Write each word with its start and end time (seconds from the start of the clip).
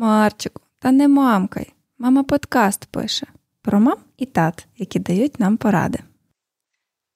Марчику, 0.00 0.60
та 0.78 0.92
не 0.92 1.08
мамкай. 1.08 1.72
Мама 1.98 2.22
подкаст 2.22 2.84
пише 2.84 3.26
про 3.62 3.80
мам 3.80 3.96
і 4.18 4.26
тат, 4.26 4.66
які 4.78 4.98
дають 4.98 5.40
нам 5.40 5.56
поради. 5.56 5.98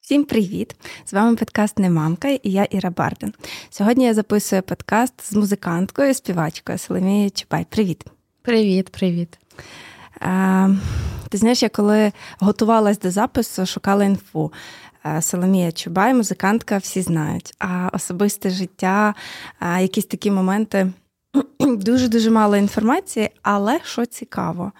Всім 0.00 0.24
привіт! 0.24 0.76
З 1.04 1.12
вами 1.12 1.36
подкаст 1.36 1.78
Не 1.78 1.90
мамка 1.90 2.28
і 2.28 2.40
я 2.42 2.64
Іра 2.64 2.90
Бардин. 2.90 3.34
Сьогодні 3.70 4.04
я 4.04 4.14
записую 4.14 4.62
подкаст 4.62 5.14
з 5.22 5.32
музиканткою, 5.32 6.14
співачкою 6.14 6.78
Соломією 6.78 7.30
Чубай. 7.30 7.66
Привіт! 7.70 8.04
Привіт, 8.42 8.88
привіт. 8.88 9.38
А, 10.20 10.68
ти 11.28 11.38
знаєш, 11.38 11.62
я 11.62 11.68
коли 11.68 12.12
готувалась 12.38 12.98
до 12.98 13.10
запису, 13.10 13.66
шукала 13.66 14.04
інфу. 14.04 14.52
Соломія 15.20 15.72
Чубай, 15.72 16.14
музикантка, 16.14 16.78
всі 16.78 17.02
знають. 17.02 17.54
А 17.58 17.90
особисте 17.92 18.50
життя, 18.50 19.14
якісь 19.60 20.06
такі 20.06 20.30
моменти 20.30 20.92
дуже-дуже 21.60 22.30
мало 22.30 22.56
інформації, 22.56 23.30
але 23.42 23.80
що 23.84 24.06
цікаво. 24.06 24.72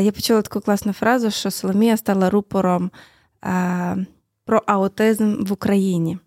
Я 0.00 0.12
почула 0.14 0.42
таку 0.42 0.60
класну 0.60 0.92
фразу, 0.92 1.30
що 1.30 1.50
Соломія 1.50 1.96
стала 1.96 2.30
рупором 2.30 2.90
про 4.44 4.62
аутизм 4.66 5.44
в 5.44 5.52
Україні. 5.52 6.18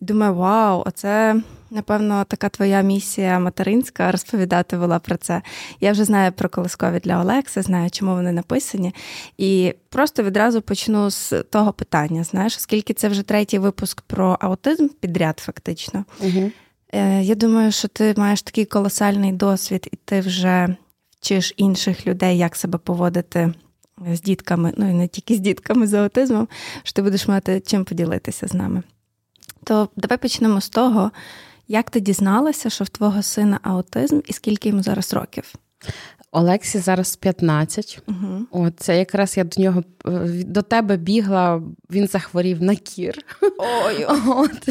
Думаю, 0.00 0.34
вау, 0.34 0.82
оце, 0.86 1.36
напевно, 1.70 2.24
така 2.24 2.48
твоя 2.48 2.80
місія 2.80 3.38
материнська 3.38 4.12
розповідати 4.12 4.76
була 4.76 4.98
про 4.98 5.16
це. 5.16 5.42
Я 5.80 5.92
вже 5.92 6.04
знаю 6.04 6.32
про 6.32 6.48
колискові 6.48 7.00
для 7.00 7.20
Олекси, 7.20 7.62
знаю, 7.62 7.90
чому 7.90 8.14
вони 8.14 8.32
написані. 8.32 8.94
І 9.38 9.74
просто 9.88 10.22
відразу 10.22 10.62
почну 10.62 11.10
з 11.10 11.42
того 11.42 11.72
питання: 11.72 12.24
знаєш, 12.24 12.56
оскільки 12.56 12.94
це 12.94 13.08
вже 13.08 13.22
третій 13.22 13.58
випуск 13.58 14.00
про 14.00 14.36
аутизм 14.40 14.88
підряд, 15.00 15.38
фактично. 15.38 16.04
Угу. 16.20 16.50
Я 16.92 17.34
думаю, 17.34 17.72
що 17.72 17.88
ти 17.88 18.14
маєш 18.16 18.42
такий 18.42 18.64
колосальний 18.64 19.32
досвід, 19.32 19.88
і 19.92 19.96
ти 20.04 20.20
вже 20.20 20.76
вчиш 21.10 21.54
інших 21.56 22.06
людей, 22.06 22.38
як 22.38 22.56
себе 22.56 22.78
поводити. 22.78 23.52
З 24.12 24.20
дітками, 24.20 24.72
ну 24.76 24.90
і 24.90 24.92
не 24.92 25.08
тільки 25.08 25.34
з 25.34 25.40
дітками 25.40 25.86
з 25.86 25.94
аутизмом, 25.94 26.48
що 26.82 26.92
ти 26.92 27.02
будеш 27.02 27.28
мати 27.28 27.60
чим 27.60 27.84
поділитися 27.84 28.48
з 28.48 28.54
нами. 28.54 28.82
То 29.64 29.88
давай 29.96 30.18
почнемо 30.18 30.60
з 30.60 30.68
того, 30.68 31.10
як 31.68 31.90
ти 31.90 32.00
дізналася, 32.00 32.70
що 32.70 32.84
в 32.84 32.88
твого 32.88 33.22
сина 33.22 33.60
аутизм 33.62 34.20
і 34.26 34.32
скільки 34.32 34.68
йому 34.68 34.82
зараз 34.82 35.12
років? 35.12 35.54
Олексі 36.32 36.78
зараз 36.78 37.16
15. 37.16 38.02
Угу. 38.06 38.46
От, 38.50 38.80
це 38.80 38.98
якраз 38.98 39.36
я 39.36 39.44
до 39.44 39.62
нього 39.62 39.82
до 40.44 40.62
тебе 40.62 40.96
бігла, 40.96 41.62
він 41.90 42.06
захворів 42.06 42.62
на 42.62 42.76
кір. 42.76 43.18
Ой. 43.58 44.04
От. 44.26 44.68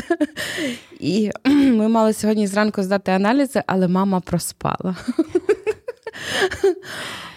І 0.99 1.31
ми 1.45 1.87
мали 1.87 2.13
сьогодні 2.13 2.47
зранку 2.47 2.83
здати 2.83 3.11
аналізи, 3.11 3.63
але 3.67 3.87
мама 3.87 4.19
проспала. 4.19 4.95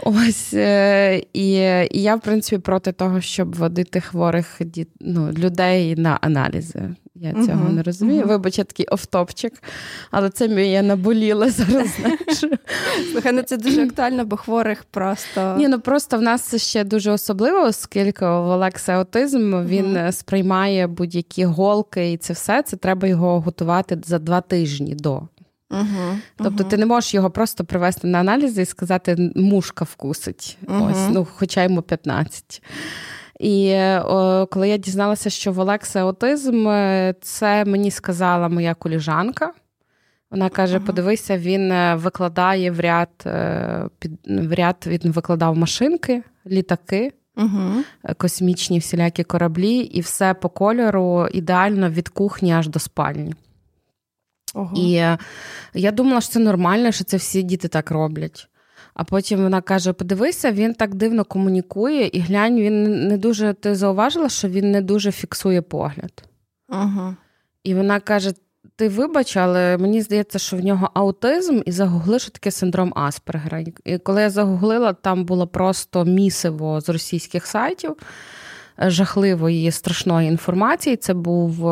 Ось 0.02 0.54
е, 0.54 1.22
і 1.32 1.52
і 1.90 2.02
я, 2.02 2.16
в 2.16 2.20
принципі, 2.20 2.62
проти 2.62 2.92
того, 2.92 3.20
щоб 3.20 3.56
водити 3.56 4.00
хворих 4.00 4.60
ну, 5.00 5.32
людей 5.32 5.96
на 5.96 6.18
аналізи. 6.20 6.94
Я 7.22 7.32
цього 7.32 7.46
uh-huh, 7.46 7.72
не 7.72 7.82
розумію. 7.82 8.22
Uh-huh. 8.22 8.28
Вибач, 8.28 8.58
я 8.58 8.64
такий 8.64 8.86
офтопчик, 8.86 9.62
але 10.10 10.30
це 10.30 10.46
я 10.46 10.82
наболіла 10.82 11.50
зараз. 11.50 11.88
знаєш. 12.00 12.60
Слухай, 13.12 13.32
ну 13.32 13.42
це 13.42 13.56
дуже 13.56 13.84
актуально, 13.84 14.24
бо 14.24 14.36
хворих 14.36 14.84
просто. 14.84 15.54
Ні, 15.58 15.68
ну 15.68 15.80
просто 15.80 16.18
в 16.18 16.22
нас 16.22 16.56
ще 16.56 16.84
дуже 16.84 17.10
особливо, 17.10 17.62
оскільки 17.62 18.24
в 18.24 18.48
Олекса 18.48 18.92
аутизм 18.92 19.64
він 19.66 19.96
uh-huh. 19.96 20.12
сприймає 20.12 20.86
будь-які 20.86 21.44
голки 21.44 22.12
і 22.12 22.16
це 22.16 22.32
все. 22.32 22.62
Це 22.62 22.76
треба 22.76 23.08
його 23.08 23.40
готувати 23.40 23.98
за 24.04 24.18
два 24.18 24.40
тижні 24.40 24.94
до. 24.94 25.22
Угу, 25.70 26.18
Тобто 26.36 26.62
угу. 26.62 26.70
ти 26.70 26.76
не 26.76 26.86
можеш 26.86 27.14
його 27.14 27.30
просто 27.30 27.64
привести 27.64 28.06
на 28.06 28.18
аналізи 28.18 28.62
і 28.62 28.66
сказати, 28.66 29.32
мушка 29.36 29.84
вкусить, 29.84 30.58
угу. 30.68 30.88
ось, 30.90 31.08
ну, 31.10 31.26
хоча 31.34 31.62
йому 31.62 31.82
15. 31.82 32.62
І 33.40 33.74
о, 34.04 34.46
коли 34.46 34.68
я 34.68 34.76
дізналася, 34.76 35.30
що 35.30 35.52
в 35.52 35.58
Олекса 35.58 36.00
аутизм, 36.00 36.68
е, 36.68 37.14
це 37.20 37.64
мені 37.64 37.90
сказала 37.90 38.48
моя 38.48 38.74
коліжанка. 38.74 39.52
Вона 40.30 40.48
каже: 40.48 40.78
uh-huh. 40.78 40.86
подивися, 40.86 41.38
він 41.38 41.72
е, 41.72 41.94
викладає 41.94 42.70
в 42.70 42.80
ряд 42.80 43.08
е, 43.26 43.88
під 43.98 44.12
в 44.26 44.52
ряд 44.52 44.84
він 44.86 45.12
викладав 45.12 45.56
машинки, 45.56 46.22
літаки, 46.46 47.12
uh-huh. 47.36 47.82
космічні 48.16 48.78
всілякі 48.78 49.24
кораблі, 49.24 49.76
і 49.76 50.00
все 50.00 50.34
по 50.34 50.48
кольору 50.48 51.28
ідеально 51.32 51.90
від 51.90 52.08
кухні 52.08 52.52
аж 52.52 52.68
до 52.68 52.78
спальні. 52.78 53.34
Uh-huh. 54.54 54.74
І 54.74 55.16
я 55.74 55.90
думала, 55.92 56.20
що 56.20 56.32
це 56.32 56.38
нормально, 56.38 56.92
що 56.92 57.04
це 57.04 57.16
всі 57.16 57.42
діти 57.42 57.68
так 57.68 57.90
роблять. 57.90 58.49
А 59.00 59.04
потім 59.04 59.42
вона 59.42 59.60
каже: 59.60 59.92
подивися, 59.92 60.52
він 60.52 60.74
так 60.74 60.94
дивно 60.94 61.24
комунікує, 61.24 62.06
і 62.12 62.20
глянь, 62.20 62.56
він 62.60 63.08
не 63.08 63.18
дуже. 63.18 63.52
Ти 63.52 63.74
зауважила, 63.74 64.28
що 64.28 64.48
він 64.48 64.70
не 64.70 64.82
дуже 64.82 65.12
фіксує 65.12 65.62
погляд. 65.62 66.24
Ага. 66.68 67.16
І 67.64 67.74
вона 67.74 68.00
каже: 68.00 68.32
Ти 68.76 68.88
вибач, 68.88 69.36
але 69.36 69.78
мені 69.78 70.02
здається, 70.02 70.38
що 70.38 70.56
в 70.56 70.60
нього 70.60 70.90
аутизм, 70.94 71.60
і 71.66 71.72
загугли, 71.72 72.18
що 72.18 72.30
таке 72.30 72.50
синдром 72.50 72.92
Аспергера. 72.96 73.64
І 73.84 73.98
коли 73.98 74.22
я 74.22 74.30
загуглила, 74.30 74.92
там 74.92 75.24
було 75.24 75.46
просто 75.46 76.04
місиво 76.04 76.80
з 76.80 76.88
російських 76.88 77.46
сайтів 77.46 77.96
е, 78.82 78.90
жахливої 78.90 79.70
страшної 79.70 80.28
інформації. 80.28 80.96
Це 80.96 81.14
був 81.14 81.66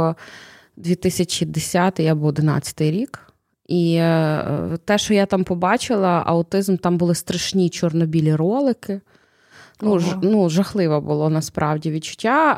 2010 0.76 2.00
або 2.00 2.32
2011 2.32 2.80
рік. 2.80 3.27
І 3.68 3.94
е, 3.94 4.78
те, 4.84 4.98
що 4.98 5.14
я 5.14 5.26
там 5.26 5.44
побачила, 5.44 6.22
аутизм, 6.26 6.76
там 6.76 6.98
були 6.98 7.14
страшні 7.14 7.70
чорнобілі 7.70 8.34
ролики. 8.34 9.00
Ну, 9.82 9.98
ж, 9.98 10.16
ну, 10.22 10.48
Жахливо 10.48 11.00
було 11.00 11.30
насправді 11.30 11.90
відчуття. 11.90 12.52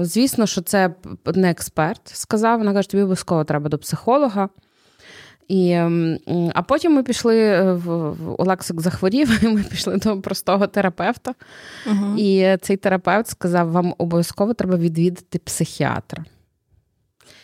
Е, 0.00 0.04
звісно, 0.04 0.46
що 0.46 0.60
це 0.60 0.94
не 1.34 1.50
експерт 1.50 2.00
сказав. 2.04 2.58
Вона 2.58 2.72
каже, 2.72 2.90
тобі 2.90 3.02
обов'язково 3.02 3.44
треба 3.44 3.68
до 3.68 3.78
психолога. 3.78 4.48
І, 5.48 5.72
А 6.54 6.62
потім 6.62 6.94
ми 6.94 7.02
пішли 7.02 7.38
е, 7.38 7.72
в 7.72 8.14
Олексик 8.40 8.80
захворів, 8.80 9.40
і 9.44 9.48
ми 9.48 9.62
пішли 9.62 9.96
до 9.96 10.20
простого 10.20 10.66
терапевта. 10.66 11.34
uh 11.86 12.16
І 12.18 12.58
цей 12.58 12.76
терапевт 12.76 13.28
сказав: 13.28 13.70
вам 13.70 13.94
обов'язково 13.98 14.54
треба 14.54 14.76
відвідати 14.76 15.38
психіатра. 15.38 16.24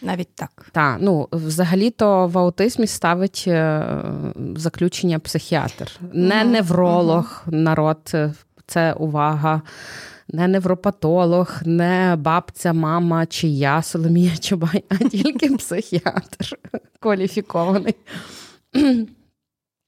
Навіть 0.02 0.34
так. 0.34 0.66
Так, 0.72 0.98
ну 1.00 1.28
взагалі-то 1.32 2.26
в 2.26 2.38
аутизмі 2.38 2.86
ставить 2.86 3.44
е, 3.46 3.84
заключення 4.56 5.18
психіатр, 5.18 5.90
не 6.12 6.44
невролог, 6.44 7.42
народ, 7.46 8.14
це 8.66 8.92
увага, 8.92 9.62
не 10.28 10.48
невропатолог, 10.48 11.60
не 11.64 12.16
бабця, 12.18 12.72
мама 12.72 13.26
чи 13.26 13.48
я, 13.48 13.82
Соломія 13.82 14.36
Чубай, 14.36 14.84
а 14.88 14.96
тільки 14.96 15.50
психіатр 15.56 16.58
кваліфікований. 17.00 17.94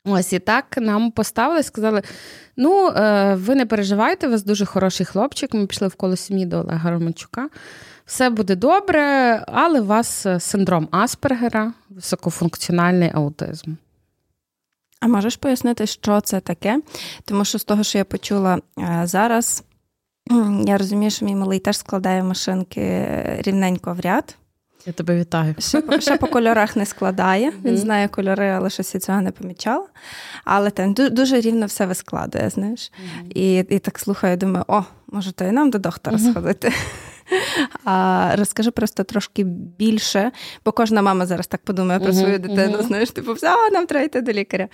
Ось 0.05 0.33
і 0.33 0.39
так 0.39 0.77
нам 0.77 1.11
поставили, 1.11 1.63
сказали: 1.63 2.03
ну, 2.57 2.89
е, 2.89 3.35
ви 3.35 3.55
не 3.55 3.67
переживайте, 3.67 4.29
у 4.29 4.31
вас 4.31 4.45
дуже 4.45 4.65
хороший 4.65 5.07
хлопчик. 5.07 5.55
Ми 5.55 5.67
пішли 5.67 5.89
в 5.89 5.95
коло 5.95 6.17
сім'ї 6.17 6.47
до 6.47 6.61
Олега 6.61 6.91
Романчука 6.91 7.49
все 8.07 8.31
буде 8.31 8.57
добре, 8.57 9.03
але 9.47 9.81
у 9.81 9.85
вас 9.85 10.27
е, 10.27 10.41
синдром 10.41 10.89
Аспергера, 10.91 11.73
високофункціональний 11.91 13.11
аутизм. 13.15 13.75
А 15.01 15.09
можеш 15.09 15.37
пояснити, 15.37 15.87
що 15.87 16.21
це 16.21 16.41
таке? 16.41 16.81
Тому 17.25 17.45
що 17.45 17.59
з 17.59 17.65
того, 17.65 17.83
що 17.83 17.99
я 17.99 18.05
почула 18.05 18.59
е, 18.79 19.03
зараз, 19.05 19.65
я 20.67 20.79
розумію, 20.79 21.11
що 21.11 21.25
мій 21.25 21.35
малий 21.35 21.59
теж 21.59 21.79
складає 21.79 22.23
машинки 22.23 23.07
рівненько 23.39 23.95
в 23.95 24.01
ряд. 24.01 24.37
Я 24.87 24.93
тебе 24.93 25.21
вітаю. 25.21 25.55
Ще, 25.59 26.01
ще 26.01 26.17
по 26.17 26.27
кольорах 26.27 26.77
не 26.77 26.87
складає. 26.87 27.53
Він 27.65 27.77
знає 27.77 28.09
кольори, 28.09 28.49
але 28.49 28.71
щось 28.71 28.95
я 28.95 29.01
цього 29.01 29.21
не 29.21 29.31
помічала. 29.31 29.87
Але 30.45 30.71
там 30.71 30.95
дуже 30.95 31.41
рівно 31.41 31.67
все 31.67 31.87
вискладує, 31.87 32.51
знаєш. 32.51 32.93
І 33.29 33.59
і 33.59 33.79
так 33.79 33.99
слухаю, 33.99 34.37
думаю, 34.37 34.65
о, 34.69 34.83
може, 35.13 35.33
то 35.33 35.45
і 35.45 35.53
нам 35.53 35.71
до 35.71 35.79
доктора 35.79 36.19
сходити. 36.19 36.73
А 37.85 38.31
Розкажи 38.39 38.71
просто 38.71 39.05
трошки 39.05 39.45
більше, 39.79 40.31
бо 40.65 40.73
кожна 40.73 41.03
мама 41.03 41.27
зараз 41.27 41.47
так 41.47 41.65
подумає 41.65 42.01
про 42.01 42.13
свою 42.13 42.39
дитину. 42.39 42.83
Знаєш, 42.83 43.11
типу, 43.11 43.35
а, 43.43 43.71
нам 43.73 43.87
треба 43.87 44.05
йти 44.05 44.21
до 44.21 44.33
лікаря. 44.33 44.69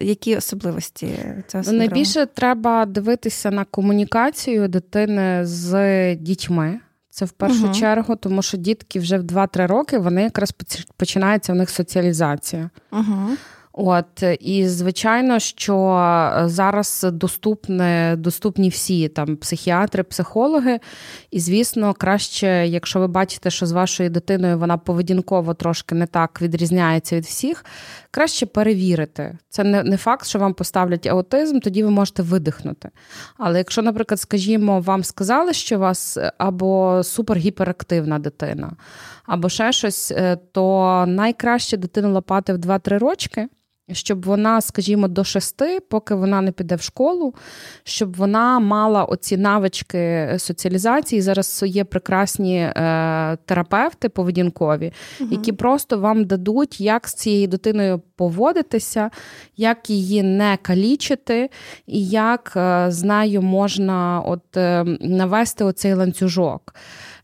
Які 0.00 0.36
особливості 0.36 1.06
цього 1.46 1.64
синдрому? 1.64 1.78
Найбільше 1.78 2.26
треба 2.26 2.86
дивитися 2.86 3.50
на 3.50 3.64
комунікацію 3.64 4.68
дитини 4.68 5.46
з 5.46 6.14
дітьми. 6.14 6.80
Це 7.10 7.24
в 7.24 7.30
першу 7.30 7.66
uh-huh. 7.66 7.80
чергу, 7.80 8.16
тому 8.16 8.42
що 8.42 8.56
дітки 8.56 9.00
вже 9.00 9.18
в 9.18 9.22
2-3 9.22 9.66
роки 9.66 9.98
вони 9.98 10.22
якраз 10.22 10.54
починається 10.96 11.52
в 11.52 11.56
них 11.56 11.70
соціалізація. 11.70 12.70
Uh-huh. 12.92 13.36
От 13.74 14.24
і 14.40 14.68
звичайно, 14.68 15.38
що 15.38 15.74
зараз 16.44 17.06
доступне, 17.12 18.14
доступні 18.18 18.68
всі 18.68 19.08
там 19.08 19.36
психіатри, 19.36 20.02
психологи. 20.02 20.80
І, 21.30 21.40
звісно, 21.40 21.94
краще, 21.94 22.46
якщо 22.66 23.00
ви 23.00 23.06
бачите, 23.06 23.50
що 23.50 23.66
з 23.66 23.72
вашою 23.72 24.10
дитиною 24.10 24.58
вона 24.58 24.78
поведінково 24.78 25.54
трошки 25.54 25.94
не 25.94 26.06
так 26.06 26.42
відрізняється 26.42 27.16
від 27.16 27.24
всіх, 27.24 27.64
краще 28.10 28.46
перевірити. 28.46 29.38
Це 29.48 29.64
не 29.64 29.82
не 29.82 29.96
факт, 29.96 30.26
що 30.26 30.38
вам 30.38 30.54
поставлять 30.54 31.06
аутизм, 31.06 31.58
тоді 31.58 31.82
ви 31.82 31.90
можете 31.90 32.22
видихнути. 32.22 32.90
Але 33.38 33.58
якщо, 33.58 33.82
наприклад, 33.82 34.20
скажімо, 34.20 34.80
вам 34.80 35.04
сказали, 35.04 35.52
що 35.52 35.76
у 35.76 35.78
вас 35.78 36.18
або 36.38 37.00
супергіперактивна 37.04 38.18
дитина, 38.18 38.72
або 39.26 39.48
ще 39.48 39.72
щось, 39.72 40.10
е, 40.10 40.36
то 40.52 41.04
найкраще 41.08 41.76
дитину 41.76 42.12
лапати 42.12 42.52
в 42.52 42.58
2-3 42.58 42.98
рочки 42.98 43.48
щоб 43.94 44.24
вона, 44.24 44.60
скажімо, 44.60 45.08
до 45.08 45.24
шести, 45.24 45.80
поки 45.88 46.14
вона 46.14 46.40
не 46.40 46.52
піде 46.52 46.74
в 46.76 46.82
школу, 46.82 47.34
щоб 47.84 48.16
вона 48.16 48.58
мала 48.58 49.04
оці 49.04 49.36
навички 49.36 50.34
соціалізації. 50.38 51.22
Зараз 51.22 51.64
є 51.66 51.84
прекрасні 51.84 52.58
е, 52.58 52.72
терапевти 53.44 54.08
поведінкові, 54.08 54.92
угу. 55.20 55.28
які 55.32 55.52
просто 55.52 55.98
вам 55.98 56.24
дадуть, 56.24 56.80
як 56.80 57.08
з 57.08 57.14
цією 57.14 57.48
дитиною 57.48 58.02
поводитися, 58.16 59.10
як 59.56 59.90
її 59.90 60.22
не 60.22 60.58
калічити, 60.62 61.50
і 61.86 62.08
як 62.08 62.52
е, 62.56 62.86
з 62.88 63.02
нею 63.02 63.42
можна 63.42 64.20
от, 64.26 64.56
е, 64.56 64.84
навести 65.00 65.64
оцей 65.64 65.94
ланцюжок. 65.94 66.74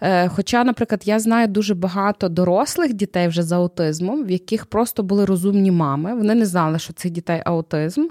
Е, 0.00 0.28
хоча, 0.28 0.64
наприклад, 0.64 1.02
я 1.04 1.18
знаю 1.18 1.48
дуже 1.48 1.74
багато 1.74 2.28
дорослих 2.28 2.92
дітей 2.92 3.28
вже 3.28 3.42
з 3.42 3.52
аутизмом, 3.52 4.24
в 4.24 4.30
яких 4.30 4.66
просто 4.66 5.02
були 5.02 5.24
розумні 5.24 5.70
мами. 5.70 6.14
Вони 6.14 6.34
не 6.34 6.46
знали, 6.46 6.78
що 6.78 6.92
цих 6.92 7.10
дітей 7.10 7.42
аутизм, 7.44 8.06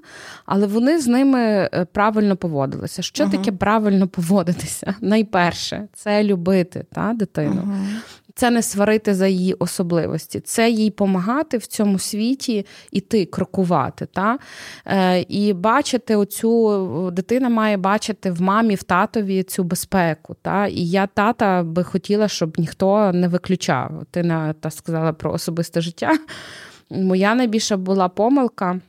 але 0.46 0.68
вони 0.68 1.00
з 1.00 1.08
ними 1.08 1.40
е, 1.40 1.86
правильно 1.92 2.36
поводилися. 2.36 3.02
Що 3.02 3.24
uh 3.24 3.32
таке 3.32 3.52
правильно 3.52 4.08
поводитися? 4.08 4.96
Найперше, 5.02 5.88
це 5.94 6.24
любити 6.24 6.86
та, 6.94 7.14
дитину. 7.14 7.62
uh 7.66 8.17
це 8.38 8.50
не 8.52 8.62
сварити 8.62 9.14
за 9.14 9.28
її 9.28 9.54
особливості, 9.54 10.40
це 10.40 10.70
їй 10.70 10.90
допомагати 10.90 11.58
в 11.58 11.68
цьому 11.68 12.00
світі 12.00 12.66
іти, 12.92 13.26
крокувати. 13.26 14.06
Та? 14.06 14.40
Е, 14.86 15.22
І 15.22 15.54
бачити 15.54 16.16
оцю 16.16 17.12
дитина 17.12 17.50
має 17.50 17.78
бачити 17.78 18.32
в 18.32 18.42
мамі, 18.42 18.76
в 18.76 18.84
татові 18.84 19.44
цю 19.44 19.64
безпеку. 19.64 20.36
Та? 20.42 20.68
І 20.68 20.86
я 20.86 21.08
тата 21.08 21.64
би 21.64 21.84
хотіла, 21.84 22.28
щоб 22.28 22.60
ніхто 22.60 23.12
не 23.14 23.28
виключав. 23.28 24.06
Ти 24.12 24.24
не 24.24 24.54
та 24.60 24.72
сказала 24.72 25.14
про 25.14 25.34
особисте 25.34 25.82
життя. 25.82 26.18
Моя 26.90 27.36
найбільша 27.36 27.78
була 27.78 28.10
помилка. 28.10 28.80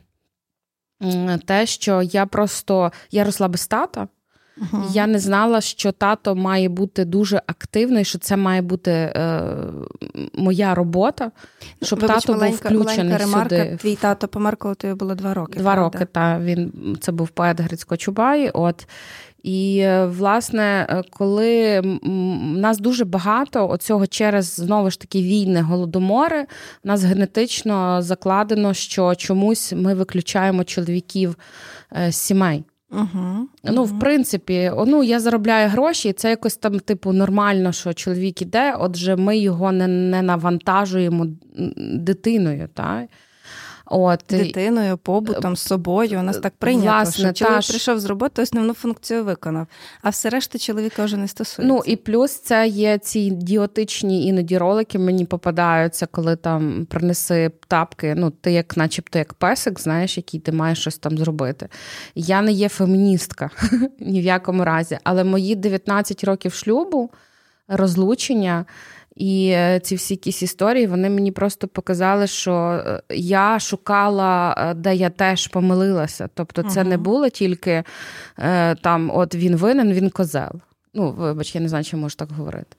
Те, 1.45 1.67
що 1.67 2.03
я 2.03 2.27
просто 2.27 2.93
я 3.11 3.25
росла 3.25 3.49
без 3.49 3.67
тата, 3.67 4.09
Uh-huh. 4.61 4.93
Я 4.93 5.07
не 5.07 5.19
знала, 5.19 5.61
що 5.61 5.93
тато 5.93 6.35
має 6.35 6.69
бути 6.69 7.05
дуже 7.05 7.43
активний, 7.47 8.05
що 8.05 8.19
це 8.19 8.37
має 8.37 8.63
бути 8.63 8.91
е, 8.91 9.43
моя 10.35 10.75
робота, 10.75 11.31
щоб 11.83 12.01
Вибач, 12.01 12.17
тато 12.25 12.33
маленька, 12.33 12.69
був 12.69 12.81
включений 12.81 13.13
маленька 13.13 13.25
ремарка. 13.25 13.65
сюди. 13.65 13.77
Твій 13.81 13.97
тато 13.97 14.29
помер, 14.29 14.57
коли 14.57 14.75
тобі 14.75 14.95
було 14.95 15.15
два 15.15 15.35
роки. 15.35 15.59
Два 15.59 15.75
правда? 15.75 15.99
роки, 15.99 16.11
так. 16.13 16.43
Він 16.43 16.97
це 17.01 17.13
був 17.13 17.29
поет 17.29 17.61
Грицько 17.61 17.97
Чубай. 17.97 18.51
От. 18.51 18.87
І, 19.43 19.79
е, 19.79 20.07
власне, 20.07 20.87
е, 20.91 21.03
коли 21.11 21.81
нас 22.43 22.79
дуже 22.79 23.05
багато 23.05 23.69
оцього 23.69 24.07
через 24.07 24.55
знову 24.55 24.91
ж 24.91 25.01
таки 25.01 25.23
війни, 25.23 25.63
голодомори, 25.63 26.47
у 26.85 26.89
нас 26.89 27.05
генетично 27.05 28.03
закладено, 28.03 28.75
що 28.75 29.15
чомусь 29.15 29.73
ми 29.73 29.95
виключаємо 29.95 30.65
чоловіків 30.65 31.37
з 32.09 32.17
сімей. 32.17 32.65
Угу, 32.91 33.49
Ну, 33.65 33.85
в 33.85 33.99
принципі, 33.99 34.73
ну 34.87 35.03
я 35.03 35.21
заробляю 35.21 35.69
гроші, 35.69 36.09
і 36.09 36.13
це 36.13 36.31
якось 36.31 36.57
там, 36.57 36.81
типу, 36.81 37.13
нормально, 37.13 37.73
що 37.73 37.93
чоловік 37.93 38.43
іде, 38.43 38.75
отже, 38.79 39.17
ми 39.17 39.39
його 39.39 39.73
не 39.73 39.87
не 39.87 40.23
навантажуємо 40.23 41.27
дитиною. 41.77 42.69
Так? 42.75 43.07
От 43.91 44.25
дитиною, 44.31 44.99
побутом, 44.99 45.57
з 45.57 45.61
собою. 45.61 46.19
У 46.19 46.23
нас 46.23 46.39
так 46.39 46.53
прийнято. 46.59 46.87
Власне, 46.87 47.25
що 47.25 47.33
чоловік 47.33 47.63
та 47.63 47.69
прийшов 47.69 48.01
з 48.01 48.05
роботи, 48.05 48.43
основну 48.43 48.75
функцію 48.75 49.25
виконав, 49.25 49.67
а 50.03 50.11
все 50.11 50.31
решта 50.31 50.59
чоловіка 50.59 51.05
вже 51.05 51.17
не 51.17 51.29
стосується. 51.29 51.75
Ну 51.75 51.83
і 51.87 51.97
плюс 51.97 52.41
це 52.41 52.67
є 52.69 52.99
ці 52.99 53.21
ідіотичні 53.21 54.27
іноді 54.27 54.59
ролики. 54.59 54.99
Мені 54.99 55.25
попадаються, 55.25 56.07
коли 56.07 56.37
там 56.37 56.87
принеси 56.91 57.51
тапки. 57.69 58.15
Ну, 58.15 58.31
ти 58.31 58.53
як, 58.53 58.77
начебто, 58.77 59.19
як 59.19 59.35
песик, 59.35 59.81
знаєш, 59.81 60.17
який 60.17 60.41
ти 60.41 60.53
маєш 60.53 60.81
щось 60.81 60.99
там 60.99 61.19
зробити. 61.19 61.69
Я 62.15 62.43
не 62.43 62.53
є 62.53 62.69
феміністка 62.69 63.51
ні 64.01 64.21
в 64.21 64.25
якому 64.25 64.65
разі, 64.65 64.99
але 65.05 65.25
мої 65.25 65.57
19 65.57 66.25
років 66.25 66.53
шлюбу, 66.53 67.11
розлучення. 67.69 68.65
І 69.19 69.49
е, 69.49 69.81
ці 69.81 69.95
всі 69.95 70.15
якісь 70.15 70.43
історії 70.43 70.87
вони 70.87 71.11
мені 71.11 71.33
просто 71.33 71.69
показали, 71.69 72.27
що 72.27 72.53
е, 72.55 73.03
я 73.17 73.59
шукала, 73.59 74.55
е, 74.59 74.75
де 74.75 74.95
я 74.95 75.11
теж 75.11 75.47
помилилася. 75.47 76.29
Тобто, 76.35 76.63
це 76.63 76.81
uh 76.81 76.89
не 76.89 76.97
було 76.97 77.29
тільки 77.29 77.85
там, 78.83 79.11
от 79.15 79.35
він 79.35 79.57
винен, 79.57 79.93
він 79.93 80.11
козел. 80.11 80.51
Ну, 80.95 81.11
вибач, 81.11 81.55
я 81.55 81.61
не 81.61 81.69
знаю, 81.69 81.85
чи 81.85 81.97
можу 81.97 82.17
так 82.17 82.33
говорити. 82.33 82.77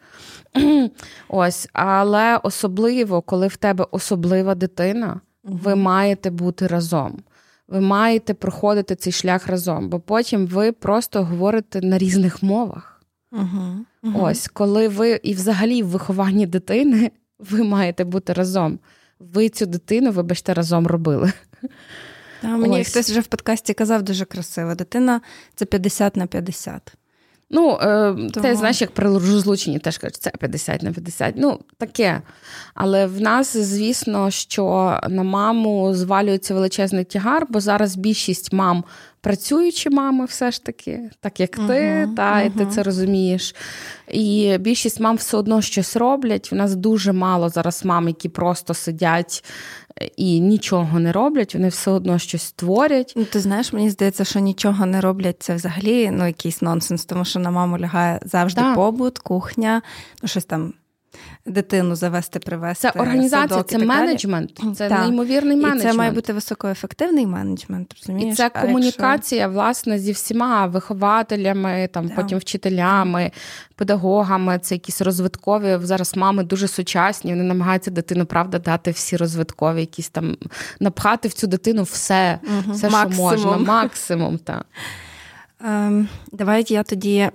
Ось, 1.30 1.69
але 1.74 2.39
особливо, 2.44 3.21
коли 3.21 3.47
в 3.47 3.56
тебе 3.56 3.85
особлива 3.92 4.56
дитина, 4.56 5.07
uh 5.07 5.19
ви 5.44 5.75
маєте 5.75 6.30
бути 6.30 6.68
разом. 6.68 7.19
Ви 7.68 7.81
маєте 7.81 8.33
проходити 8.33 8.95
цей 8.95 9.13
шлях 9.13 9.47
разом, 9.47 9.89
бо 9.89 10.00
потім 10.00 10.47
ви 10.47 10.71
просто 10.71 11.24
говорите 11.24 11.81
на 11.81 11.97
різних 11.97 12.44
мовах. 12.44 13.01
Угу, 13.31 13.85
угу. 14.04 14.19
Ось, 14.22 14.48
коли 14.48 14.88
ви 14.88 15.19
і 15.24 15.34
взагалі 15.34 15.84
в 15.84 15.88
вихованні 15.88 16.46
дитини 16.46 17.12
ви 17.40 17.63
маєте 17.63 18.04
бути 18.04 18.34
разом. 18.34 18.80
Ви 19.19 19.50
цю 19.50 19.66
дитину, 19.66 20.12
вибачте, 20.12 20.54
разом 20.54 20.88
робили. 20.88 21.31
Та, 22.42 22.48
мені 22.57 22.81
Ось. 22.81 22.88
хтось 22.88 23.10
вже 23.10 23.19
в 23.19 23.28
подкасті 23.28 23.74
казав 23.74 24.04
дуже 24.04 24.25
красиво: 24.25 24.75
дитина 24.75 25.22
це 25.56 25.66
50 25.66 26.16
на 26.16 26.28
50. 26.28 26.94
Ну, 27.51 27.78
е, 27.81 28.16
ти 28.34 28.56
знаєш, 28.56 28.81
як 28.81 28.92
при 28.92 29.10
розлученні 29.10 29.80
теж 29.80 29.98
кажуть, 29.98 30.16
це 30.16 30.31
50 30.40 30.84
на 30.84 30.92
50. 30.92 31.34
Ну, 31.38 31.60
таке. 31.78 32.22
Але 32.74 33.06
в 33.06 33.22
нас, 33.22 33.57
звісно, 33.57 34.31
що 34.31 35.00
на 35.10 35.24
маму 35.24 35.94
звалюється 35.94 36.54
величезний 36.54 37.04
тягар, 37.04 37.48
бо 37.50 37.60
зараз 37.60 37.95
більшість 37.95 38.54
мам 38.54 38.84
працюючі 39.21 39.89
мами, 39.89 40.25
все 40.25 40.51
ж 40.51 40.63
таки, 40.63 41.10
так 41.19 41.39
як 41.39 41.56
ти, 41.56 41.62
uh-huh, 41.62 42.16
та, 42.16 42.33
uh-huh. 42.33 42.48
і 42.48 42.50
ти 42.50 42.66
це 42.66 42.83
розумієш. 42.83 43.56
І 44.07 44.57
більшість 44.60 45.00
мам 45.00 45.16
все 45.16 45.38
одно 45.38 45.62
щось 45.62 45.95
роблять. 45.95 46.50
У 46.51 46.56
нас 46.56 46.75
дуже 46.75 47.13
мало 47.13 47.50
зараз 47.50 47.86
мам, 47.86 48.07
які 48.07 48.30
просто 48.30 48.74
сидять 48.74 49.44
і 50.18 50.40
нічого 50.40 50.99
не 50.99 51.11
роблять, 51.11 51.56
вони 51.56 51.68
все 51.68 51.92
одно 51.92 52.19
щось 52.19 52.52
творять. 52.52 53.14
Ну, 53.16 53.26
Ти 53.26 53.40
знаєш, 53.40 53.73
мені 53.73 53.90
здається, 53.90 54.26
що 54.26 54.40
нічого 54.40 54.85
не 54.85 55.02
роблять 55.02 55.35
це 55.40 55.56
взагалі 55.56 56.11
ну, 56.11 56.28
якийсь 56.28 56.61
нонсенс, 56.61 57.06
тому 57.06 57.26
що 57.26 57.40
на 57.40 57.52
маму 57.52 57.80
лягає 57.80 58.19
завжди 58.26 58.61
так. 58.61 58.76
побут, 58.76 59.18
кухня, 59.18 59.81
ну 60.21 60.30
щось 60.30 60.45
там 60.45 60.73
дитину 61.45 61.95
завести, 61.95 62.39
привести. 62.39 62.92
Це 62.94 62.99
організація, 62.99 63.63
це 63.63 63.78
менеджмент, 63.78 64.61
це 64.75 64.89
так. 64.89 65.01
неймовірний 65.01 65.57
менеджмент. 65.57 65.85
І 65.85 65.87
Це 65.87 65.94
має 65.94 66.11
бути 66.11 66.33
високоефективний 66.33 67.25
менеджмент. 67.25 67.95
розумієш? 67.99 68.33
І 68.33 68.37
це 68.37 68.51
а 68.54 68.61
комунікація, 68.61 69.42
якщо... 69.42 69.54
власне, 69.54 69.99
зі 69.99 70.11
всіма 70.11 70.66
вихователями, 70.66 71.89
там, 71.94 72.09
потім 72.09 72.37
вчителями, 72.37 73.31
педагогами. 73.75 74.59
Це 74.59 74.75
якісь 74.75 75.01
розвиткові. 75.01 75.78
Зараз 75.81 76.16
мами 76.16 76.44
дуже 76.44 76.68
сучасні, 76.68 77.31
вони 77.31 77.44
намагаються 77.44 77.92
дитину, 77.92 78.25
правда, 78.25 78.59
дати 78.59 78.92
всі 78.92 79.18
розвиткові, 79.18 79.80
якісь 79.80 80.09
там 80.09 80.37
напхати 80.80 81.28
в 81.28 81.33
цю 81.33 81.47
дитину 81.47 81.83
все, 81.83 82.39
угу. 82.44 82.73
все 82.73 82.89
що 82.89 83.09
можна, 83.09 83.57
максимум. 83.57 84.37
так. 84.37 84.66
Ем, 85.66 86.07
Давайте 86.31 86.73
я 86.73 86.83
тоді 86.83 87.30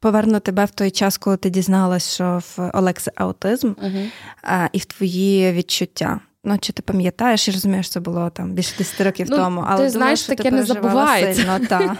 поверну 0.00 0.40
тебе 0.40 0.64
в 0.64 0.70
той 0.70 0.90
час, 0.90 1.18
коли 1.18 1.36
ти 1.36 1.50
дізналась, 1.50 2.14
що 2.14 2.40
в 2.56 2.70
Олекси 2.74 3.12
аутизм 3.14 3.68
uh 3.68 4.08
а, 4.42 4.68
і 4.72 4.78
в 4.78 4.84
твої 4.84 5.52
відчуття. 5.52 6.20
Ну, 6.44 6.58
чи 6.58 6.72
ти 6.72 6.82
пам'ятаєш 6.82 7.48
і 7.48 7.50
розумієш, 7.50 7.90
це 7.90 8.00
було 8.00 8.30
там 8.30 8.52
більше 8.52 8.74
10 8.78 9.00
років 9.00 9.26
ну, 9.30 9.36
тому, 9.36 9.64
але 9.68 9.84
ти 9.84 9.90
знаєш, 9.90 10.20
що 10.20 10.28
таке 10.28 10.42
ти 10.42 10.50
не 10.50 10.64
забувається. 10.64 11.42
Сильно, 11.42 11.66
та. 11.68 11.96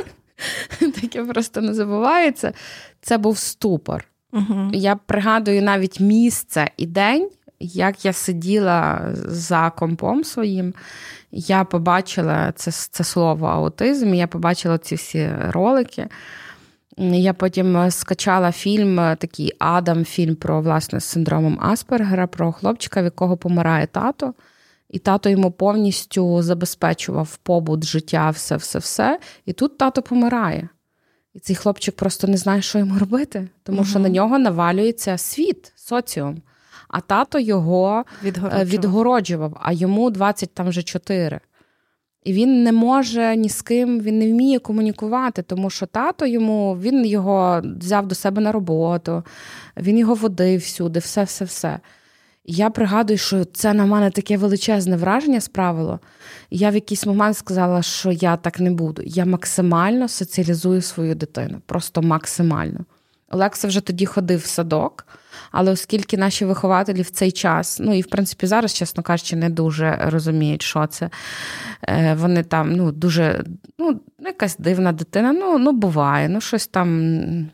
Таке 1.00 1.24
просто 1.24 1.60
не 1.60 1.74
забувається. 1.74 2.52
Це 3.00 3.18
був 3.18 3.38
ступор. 3.38 4.04
uh 4.32 4.70
Я 4.72 4.96
пригадую 4.96 5.62
навіть 5.62 6.00
місце 6.00 6.70
і 6.76 6.86
день, 6.86 7.28
як 7.60 8.04
я 8.04 8.12
сиділа 8.12 9.10
за 9.14 9.70
компом 9.70 10.24
своїм, 10.24 10.74
я 11.30 11.64
побачила 11.64 12.52
це 12.52 12.70
це 12.70 13.04
слово 13.04 13.46
аутизм, 13.46 14.14
я 14.14 14.26
побачила 14.26 14.78
ці 14.78 14.94
всі 14.94 15.30
ролики. 15.50 16.08
Я 16.98 17.32
потім 17.32 17.76
е, 17.76 17.90
скачала 17.90 18.52
фільм, 18.52 19.00
е, 19.00 19.16
такий 19.16 19.52
Адам, 19.58 20.04
фільм 20.04 20.36
про 20.36 20.60
власне 20.60 21.00
з 21.00 21.04
синдромом 21.04 21.58
Аспергера, 21.60 22.26
про 22.26 22.52
хлопчика, 22.52 23.00
в 23.02 23.04
якого 23.04 23.36
помирає 23.36 23.86
тато. 23.86 24.34
І 24.90 24.98
тато 24.98 25.30
йому 25.30 25.50
повністю 25.50 26.42
забезпечував 26.42 27.36
побут, 27.36 27.84
життя, 27.84 28.30
все, 28.30 28.56
все, 28.56 28.78
все. 28.78 29.18
І 29.46 29.52
тут 29.52 29.78
тато 29.78 30.02
помирає. 30.02 30.68
І 31.34 31.38
цей 31.38 31.56
хлопчик 31.56 31.96
просто 31.96 32.26
не 32.26 32.36
знає, 32.36 32.62
що 32.62 32.78
йому 32.78 32.98
робити, 32.98 33.48
тому 33.62 33.84
що 33.84 33.98
на 33.98 34.08
нього 34.08 34.38
навалюється 34.38 35.18
світ, 35.18 35.72
соціум. 35.76 36.42
А 36.88 37.00
тато 37.00 37.38
його 37.38 38.04
е, 38.24 38.26
відгороджував, 38.26 38.66
відгороджував 38.66 39.56
а 39.60 39.72
йому 39.72 40.10
20 40.10 40.54
там 40.54 40.68
вже 40.68 40.82
4. 40.82 41.40
І 42.24 42.32
він 42.32 42.62
не 42.62 42.72
може 42.72 43.36
ні 43.36 43.48
з 43.48 43.62
ким, 43.62 44.00
він 44.00 44.18
не 44.18 44.32
вміє 44.32 44.58
комунікувати, 44.58 45.42
тому 45.42 45.70
що 45.70 45.86
тато 45.86 46.26
йому 46.26 46.78
він 46.80 47.06
його 47.06 47.62
взяв 47.80 48.06
до 48.06 48.14
себе 48.14 48.42
на 48.42 48.52
роботу, 48.52 49.22
він 49.76 49.98
його 49.98 50.14
водив 50.14 50.60
всюди, 50.60 50.98
все-все-все. 50.98 51.80
Я 52.50 52.70
пригадую, 52.70 53.18
що 53.18 53.44
це 53.44 53.72
на 53.72 53.86
мене 53.86 54.10
таке 54.10 54.36
величезне 54.36 54.96
враження 54.96 55.40
справило. 55.40 56.00
Я 56.50 56.70
в 56.70 56.74
якийсь 56.74 57.06
момент 57.06 57.36
сказала, 57.36 57.82
що 57.82 58.10
я 58.10 58.36
так 58.36 58.60
не 58.60 58.70
буду. 58.70 59.02
Я 59.04 59.24
максимально 59.24 60.08
соціалізую 60.08 60.82
свою 60.82 61.14
дитину, 61.14 61.60
просто 61.66 62.02
максимально. 62.02 62.84
Олекса 63.30 63.68
вже 63.68 63.80
тоді 63.80 64.06
ходив 64.06 64.38
в 64.38 64.46
садок, 64.46 65.06
але 65.50 65.72
оскільки 65.72 66.16
наші 66.16 66.44
вихователі 66.44 67.02
в 67.02 67.10
цей 67.10 67.32
час, 67.32 67.78
ну 67.80 67.94
і 67.94 68.00
в 68.00 68.06
принципі 68.06 68.46
зараз, 68.46 68.74
чесно 68.74 69.02
кажучи, 69.02 69.36
не 69.36 69.50
дуже 69.50 69.98
розуміють, 70.06 70.62
що 70.62 70.86
це. 70.86 71.10
Е, 71.82 72.14
вони 72.14 72.42
там 72.42 72.72
ну, 72.72 72.92
дуже, 72.92 73.44
ну, 73.78 74.00
якась 74.18 74.56
дивна 74.56 74.92
дитина, 74.92 75.32
ну, 75.32 75.58
ну 75.58 75.72
буває, 75.72 76.28
ну 76.28 76.40
щось 76.40 76.66
там. 76.66 77.50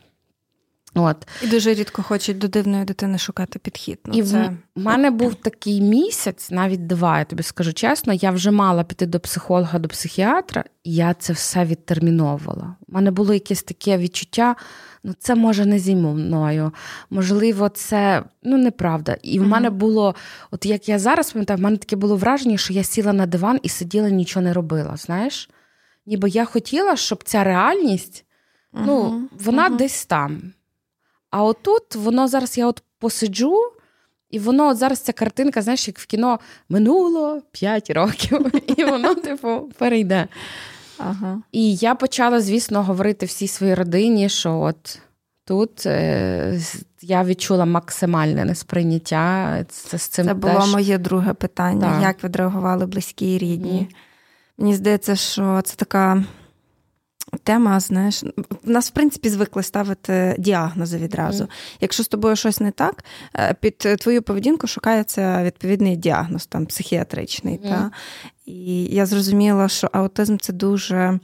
От. 0.97 1.27
І 1.43 1.47
дуже 1.47 1.73
рідко 1.73 2.03
хочуть 2.03 2.37
до 2.37 2.47
дивної 2.47 2.85
дитини 2.85 3.17
шукати 3.17 3.59
підхід. 3.59 3.99
Ну, 4.05 4.13
І 4.13 4.23
це... 4.23 4.51
в 4.75 4.81
мене 4.81 5.11
був 5.11 5.35
такий 5.35 5.81
місяць, 5.81 6.51
навіть 6.51 6.87
два, 6.87 7.19
я 7.19 7.25
тобі 7.25 7.43
скажу 7.43 7.73
чесно, 7.73 8.13
я 8.13 8.31
вже 8.31 8.51
мала 8.51 8.83
піти 8.83 9.05
до 9.05 9.19
психолога, 9.19 9.79
до 9.79 9.89
психіатра, 9.89 10.63
і 10.83 10.93
я 10.93 11.13
це 11.13 11.33
все 11.33 11.65
відтерміновувала. 11.65 12.75
У 12.87 12.93
мене 12.93 13.11
було 13.11 13.33
якесь 13.33 13.63
таке 13.63 13.97
відчуття, 13.97 14.55
ну 15.05 15.13
це 15.19 15.35
може 15.35 15.65
не 15.65 15.79
зі 15.79 15.95
мною. 15.95 16.71
Можливо, 17.09 17.69
це 17.69 18.23
ну 18.43 18.57
неправда. 18.57 19.17
І 19.21 19.39
в 19.39 19.47
мене 19.47 19.69
було, 19.69 20.15
от 20.51 20.65
як 20.65 20.89
я 20.89 20.99
зараз 20.99 21.31
пам'ятаю, 21.31 21.57
в 21.57 21.61
мене 21.61 21.77
таке 21.77 21.95
було 21.95 22.15
враження, 22.15 22.57
що 22.57 22.73
я 22.73 22.83
сіла 22.83 23.13
на 23.13 23.25
диван 23.25 23.59
і 23.63 23.69
сиділа, 23.69 24.09
нічого 24.09 24.43
не 24.43 24.53
робила. 24.53 24.97
Знаєш? 24.97 25.49
Ніби 26.05 26.29
я 26.29 26.45
хотіла, 26.45 26.95
щоб 26.95 27.23
ця 27.23 27.43
реальність, 27.43 28.25
ну, 28.73 29.21
вона 29.39 29.69
десь 29.69 30.05
там. 30.05 30.41
А 31.29 31.43
отут 31.43 31.95
воно 31.95 32.27
зараз 32.27 32.57
я 32.57 32.67
от 32.67 32.83
посиджу, 32.99 33.59
і 34.29 34.39
воно 34.39 34.67
от 34.67 34.77
зараз 34.77 34.99
ця 34.99 35.13
картинка, 35.13 35.61
знаєш, 35.61 35.87
як 35.87 35.99
в 35.99 36.05
кіно 36.05 36.39
минуло 36.69 37.41
5 37.51 37.89
років, 37.89 38.51
і 38.77 38.83
воно, 38.85 39.15
типу, 39.15 39.71
перейде. 39.77 40.27
Ага. 40.97 41.41
І 41.51 41.75
я 41.75 41.95
почала, 41.95 42.41
звісно, 42.41 42.83
говорити 42.83 43.25
всій 43.25 43.47
своїй 43.47 43.73
родині, 43.73 44.29
що 44.29 44.59
от 44.59 44.99
тут 45.45 45.85
е, 45.85 46.59
я 47.01 47.23
відчула 47.23 47.65
максимальне 47.65 48.45
несприйняття. 48.45 49.65
Це 49.69 49.97
з 49.97 50.07
цим 50.07 50.25
Це 50.25 50.33
було 50.33 50.59
теж... 50.59 50.71
моє 50.71 50.97
друге 50.97 51.33
питання: 51.33 51.91
так. 51.93 52.01
як 52.01 52.23
відреагували 52.23 52.85
близькі 52.85 53.35
і 53.35 53.37
рідні. 53.37 53.87
Mm. 53.91 53.95
Мені 54.57 54.75
здається, 54.75 55.15
що 55.15 55.61
це 55.63 55.75
така. 55.75 56.23
Тема, 57.43 57.79
знаєш, 57.79 58.23
в 58.63 58.69
нас, 58.69 58.89
в 58.89 58.91
принципі, 58.93 59.29
звикли 59.29 59.63
ставити 59.63 60.35
діагнози 60.39 60.97
відразу. 60.97 61.43
Mm. 61.43 61.49
Якщо 61.81 62.03
з 62.03 62.07
тобою 62.07 62.35
щось 62.35 62.59
не 62.59 62.71
так, 62.71 63.03
е, 63.35 63.55
під 63.59 63.77
твою 63.77 64.21
поведінку 64.21 64.67
шукається 64.67 65.43
відповідний 65.43 65.95
діагноз, 65.95 66.45
там 66.45 66.65
психіатричний. 66.65 67.59
Mm. 67.59 67.69
Та? 67.69 67.91
І 68.45 68.83
я 68.83 69.05
зрозуміла, 69.05 69.67
що 69.67 69.89
аутизм 69.93 70.37
це 70.37 70.53
дуже 70.53 71.19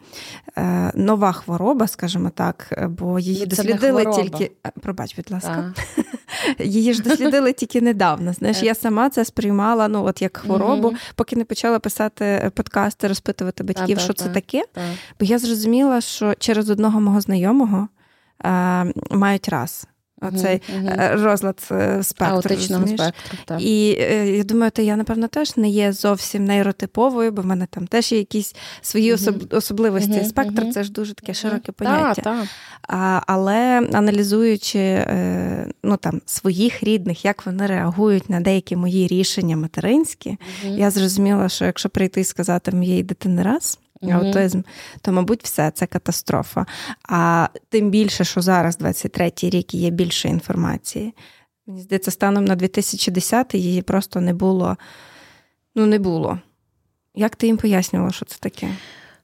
е, 0.57 0.91
нова 0.95 1.31
хвороба, 1.31 1.87
скажімо 1.87 2.31
так, 2.35 2.87
бо 2.89 3.19
її 3.19 3.39
це 3.39 3.45
дослідили 3.45 4.05
тільки. 4.05 4.51
Е, 4.67 4.71
пробач, 4.81 5.15
будь 5.15 5.31
ласка, 5.31 5.73
її 6.59 6.93
ж 6.93 7.01
дослідили 7.01 7.53
тільки 7.53 7.81
недавно. 7.81 8.33
Знаєш, 8.33 8.63
я 8.63 8.75
сама 8.75 9.09
це 9.09 9.25
сприймала 9.25 9.87
ну, 9.87 10.05
от 10.05 10.21
як 10.21 10.37
хворобу, 10.37 10.87
mm 10.87 10.97
поки 11.15 11.35
не 11.35 11.45
почала 11.45 11.79
писати 11.79 12.51
подкасти, 12.55 13.07
розпитувати 13.07 13.63
батьків, 13.63 13.99
що 13.99 14.13
це 14.13 14.29
таке. 14.29 14.63
Бо 15.19 15.25
я 15.25 15.39
зрозуміла, 15.39 16.01
що 16.01 16.33
через 16.39 16.69
одного 16.69 17.01
мого 17.01 17.21
знайомого 17.21 17.87
е, 18.45 18.93
мають 19.11 19.49
раз. 19.49 19.87
Оцей 20.21 20.61
uh-huh. 20.75 21.23
розлад 21.23 21.67
е, 21.71 22.03
спектру. 22.03 22.35
Аутичного 22.35 22.87
спектру, 22.87 23.37
так. 23.45 23.61
І 23.61 23.97
е, 23.99 24.37
я 24.37 24.43
думаю, 24.43 24.71
то 24.71 24.81
я, 24.81 24.95
напевно, 24.95 25.27
теж 25.27 25.57
не 25.57 25.69
є 25.69 25.93
зовсім 25.93 26.45
нейротиповою, 26.45 27.31
бо 27.31 27.41
в 27.41 27.45
мене 27.45 27.67
там 27.69 27.87
теж 27.87 28.11
є 28.11 28.17
якісь 28.17 28.55
свої 28.81 29.13
особ... 29.13 29.53
особливості. 29.53 30.23
Спектр 30.23 30.71
це 30.73 30.83
ж 30.83 30.91
дуже 30.91 31.13
таке 31.13 31.33
широке 31.33 31.71
поняття. 31.71 32.47
А, 32.87 33.21
Але 33.27 33.89
аналізуючи 33.93 35.05
ну, 35.83 35.97
там, 35.97 36.21
своїх 36.25 36.83
рідних, 36.83 37.25
як 37.25 37.45
вони 37.45 37.67
реагують 37.67 38.29
на 38.29 38.39
деякі 38.39 38.75
мої 38.75 39.07
рішення 39.07 39.57
материнські, 39.57 40.37
я 40.63 40.91
зрозуміла, 40.91 41.49
що 41.49 41.65
якщо 41.65 41.89
прийти 41.89 42.21
і 42.21 42.23
сказати 42.23 42.71
моєї 42.71 43.03
дитини 43.03 43.43
раз 43.43 43.79
аутизм, 44.09 44.61
то, 45.01 45.11
мабуть, 45.11 45.43
все 45.43 45.71
це 45.71 45.85
катастрофа. 45.85 46.65
А 47.09 47.47
тим 47.69 47.89
більше, 47.89 48.23
що 48.23 48.41
зараз, 48.41 48.79
23-й 48.79 49.49
рік, 49.49 49.73
є 49.73 49.89
більше 49.89 50.27
інформації. 50.27 51.13
Мені 51.67 51.81
здається, 51.81 52.11
станом 52.11 52.45
на 52.45 52.55
2010 52.55 53.55
її 53.55 53.81
просто 53.81 54.21
не 54.21 54.33
було. 54.33 54.77
Ну, 55.75 55.85
не 55.85 55.99
було. 55.99 56.39
Як 57.15 57.35
ти 57.35 57.47
їм 57.47 57.57
пояснювала, 57.57 58.11
що 58.11 58.25
це 58.25 58.37
таке? 58.39 58.69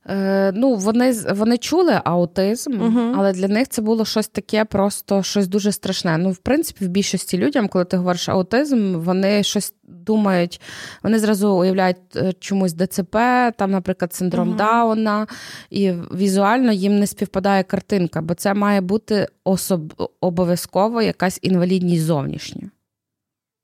Е, 0.09 0.51
ну, 0.55 0.75
Вони 0.75 1.13
вони 1.29 1.57
чули 1.57 2.01
аутизм, 2.03 2.71
uh 2.71 3.13
але 3.17 3.33
для 3.33 3.47
них 3.47 3.67
це 3.67 3.81
було 3.81 4.05
щось 4.05 4.27
таке, 4.27 4.65
просто 4.65 5.23
щось 5.23 5.47
дуже 5.47 5.71
страшне. 5.71 6.17
Ну, 6.17 6.31
в 6.31 6.37
принципі, 6.37 6.85
в 6.85 6.87
більшості 6.87 7.37
людям, 7.37 7.67
коли 7.67 7.85
ти 7.85 7.97
говориш 7.97 8.29
аутизм, 8.29 8.95
вони 8.95 9.43
щось 9.43 9.73
думають, 9.83 10.61
вони 11.03 11.19
зразу 11.19 11.49
уявляють 11.49 11.97
е, 12.15 12.33
чомусь 12.39 12.73
ДЦП, 12.73 13.15
там, 13.57 13.71
наприклад, 13.71 14.13
синдром 14.13 14.53
uh 14.53 14.55
Дауна, 14.55 15.27
і 15.69 15.91
візуально 15.91 16.71
їм 16.71 16.99
не 16.99 17.07
співпадає 17.07 17.63
картинка, 17.63 18.21
бо 18.21 18.33
це 18.33 18.53
має 18.53 18.81
бути 18.81 19.27
особ... 19.43 19.93
обов'язково 20.21 21.01
якась 21.01 21.39
інвалідність 21.41 22.03
зовнішня. 22.03 22.69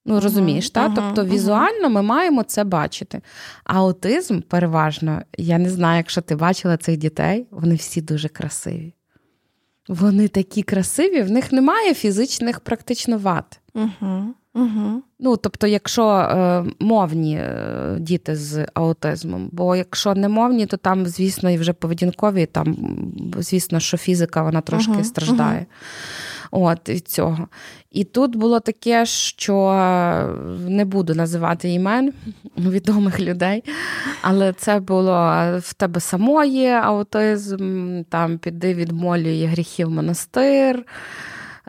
Ну, 0.05 0.19
розумієш, 0.19 0.65
uh-huh, 0.65 0.73
та? 0.73 0.89
тобто 0.89 1.25
візуально 1.25 1.89
ми 1.89 2.01
маємо 2.01 2.43
це 2.43 2.63
бачити. 2.63 3.21
Аутизм 3.63 4.39
переважно, 4.41 5.21
я 5.37 5.57
не 5.57 5.69
знаю, 5.69 5.97
якщо 5.97 6.21
ти 6.21 6.35
бачила 6.35 6.77
цих 6.77 6.97
дітей, 6.97 7.47
вони 7.51 7.75
всі 7.75 8.01
дуже 8.01 8.29
красиві. 8.29 8.93
Вони 9.87 10.27
такі 10.27 10.63
красиві, 10.63 11.21
в 11.21 11.31
них 11.31 11.51
немає 11.51 11.93
фізичних 11.93 12.59
практично 12.59 13.17
вад. 13.17 13.59
Uh-huh, 13.75 14.27
uh-huh. 14.55 14.99
Ну, 15.19 15.37
тобто, 15.37 15.67
якщо 15.67 16.07
е, 16.09 16.65
мовні 16.79 17.35
е, 17.35 17.97
діти 17.99 18.35
з 18.35 18.67
аутизмом, 18.73 19.49
бо 19.51 19.75
якщо 19.75 20.15
не 20.15 20.29
мовні, 20.29 20.65
то 20.65 20.77
там, 20.77 21.05
звісно, 21.05 21.49
і 21.49 21.57
вже 21.57 21.73
поведінкові, 21.73 22.45
там, 22.45 22.77
звісно, 23.37 23.79
що 23.79 23.97
фізика 23.97 24.43
вона 24.43 24.61
трошки 24.61 25.03
страждає. 25.03 25.65
От 26.55 26.89
від 26.89 27.07
цього. 27.07 27.47
І 27.91 28.03
тут 28.03 28.35
було 28.35 28.59
таке, 28.59 29.05
що 29.05 29.55
не 30.67 30.85
буду 30.85 31.15
називати 31.15 31.69
імен 31.69 32.13
відомих 32.57 33.19
людей, 33.19 33.63
але 34.21 34.53
це 34.53 34.79
було 34.79 35.13
в 35.59 35.73
тебе 35.73 35.99
самої 35.99 36.69
аутизм, 36.69 38.01
там 38.09 38.37
піди 38.37 38.73
відмолює 38.73 39.45
гріхів 39.45 39.89
монастир. 39.89 40.85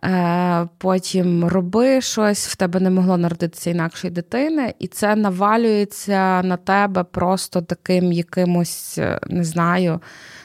Е, 0.04 0.68
потім 0.78 1.44
роби 1.44 2.00
щось, 2.00 2.48
в 2.48 2.56
тебе 2.56 2.80
не 2.80 2.90
могло 2.90 3.16
народитися 3.16 3.70
інакшої 3.70 4.10
дитини, 4.12 4.74
і 4.78 4.86
це 4.86 5.16
навалюється 5.16 6.42
на 6.42 6.56
тебе 6.56 7.04
просто 7.04 7.62
таким 7.62 8.12
якимось, 8.12 8.98
е, 8.98 9.20
не 9.26 9.44
знаю, 9.44 10.00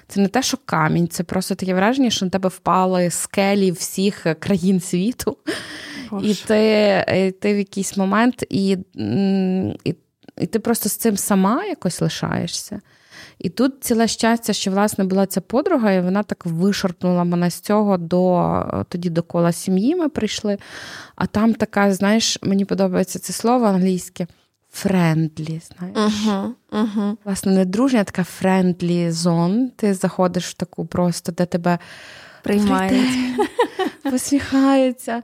це 0.09 0.21
не 0.21 0.27
те, 0.27 0.41
що 0.41 0.57
камінь, 0.65 1.07
це 1.07 1.23
просто 1.23 1.55
таке 1.55 1.73
враження, 1.73 2.09
що 2.09 2.25
на 2.25 2.29
тебе 2.29 2.49
впали 2.49 3.09
скелі 3.09 3.71
всіх 3.71 4.25
країн 4.39 4.79
світу. 4.79 5.37
І 6.23 6.33
ти 6.33 7.05
і 7.15 7.31
ти 7.31 7.53
в 7.53 7.57
якийсь 7.57 7.97
момент, 7.97 8.43
і, 8.49 8.77
і, 9.83 9.95
і 10.37 10.45
ти 10.45 10.59
просто 10.59 10.89
з 10.89 10.95
цим 10.95 11.17
сама 11.17 11.65
якось 11.65 12.01
лишаєшся. 12.01 12.81
І 13.39 13.49
тут 13.49 13.83
ціле 13.83 14.07
щастя, 14.07 14.53
що 14.53 14.71
власне 14.71 15.03
була 15.03 15.25
ця 15.25 15.41
подруга, 15.41 15.91
і 15.91 16.01
вона 16.01 16.23
так 16.23 16.45
вишарпнула 16.45 17.23
мене 17.23 17.51
з 17.51 17.59
цього 17.59 17.97
до 17.97 18.85
тоді 18.89 19.09
до 19.09 19.23
кола 19.23 19.51
сім'ї. 19.51 19.95
Ми 19.95 20.09
прийшли. 20.09 20.57
А 21.15 21.25
там 21.25 21.53
така, 21.53 21.93
знаєш, 21.93 22.39
мені 22.43 22.65
подобається 22.65 23.19
це 23.19 23.33
слово 23.33 23.65
англійське 23.65 24.27
friendly. 24.71 25.61
знаєш. 25.77 25.97
Uh-huh, 25.97 26.51
uh-huh. 26.71 27.15
Власне, 27.25 27.51
не 27.51 27.65
дружня, 27.65 28.01
а 28.01 28.03
така 28.03 28.23
friendly 28.23 29.11
zone. 29.11 29.71
Ти 29.75 29.93
заходиш 29.93 30.47
в 30.47 30.53
таку 30.53 30.85
просто, 30.85 31.31
де 31.31 31.45
тебе 31.45 31.79
приймають, 32.43 33.39
посміхаються, 34.11 35.23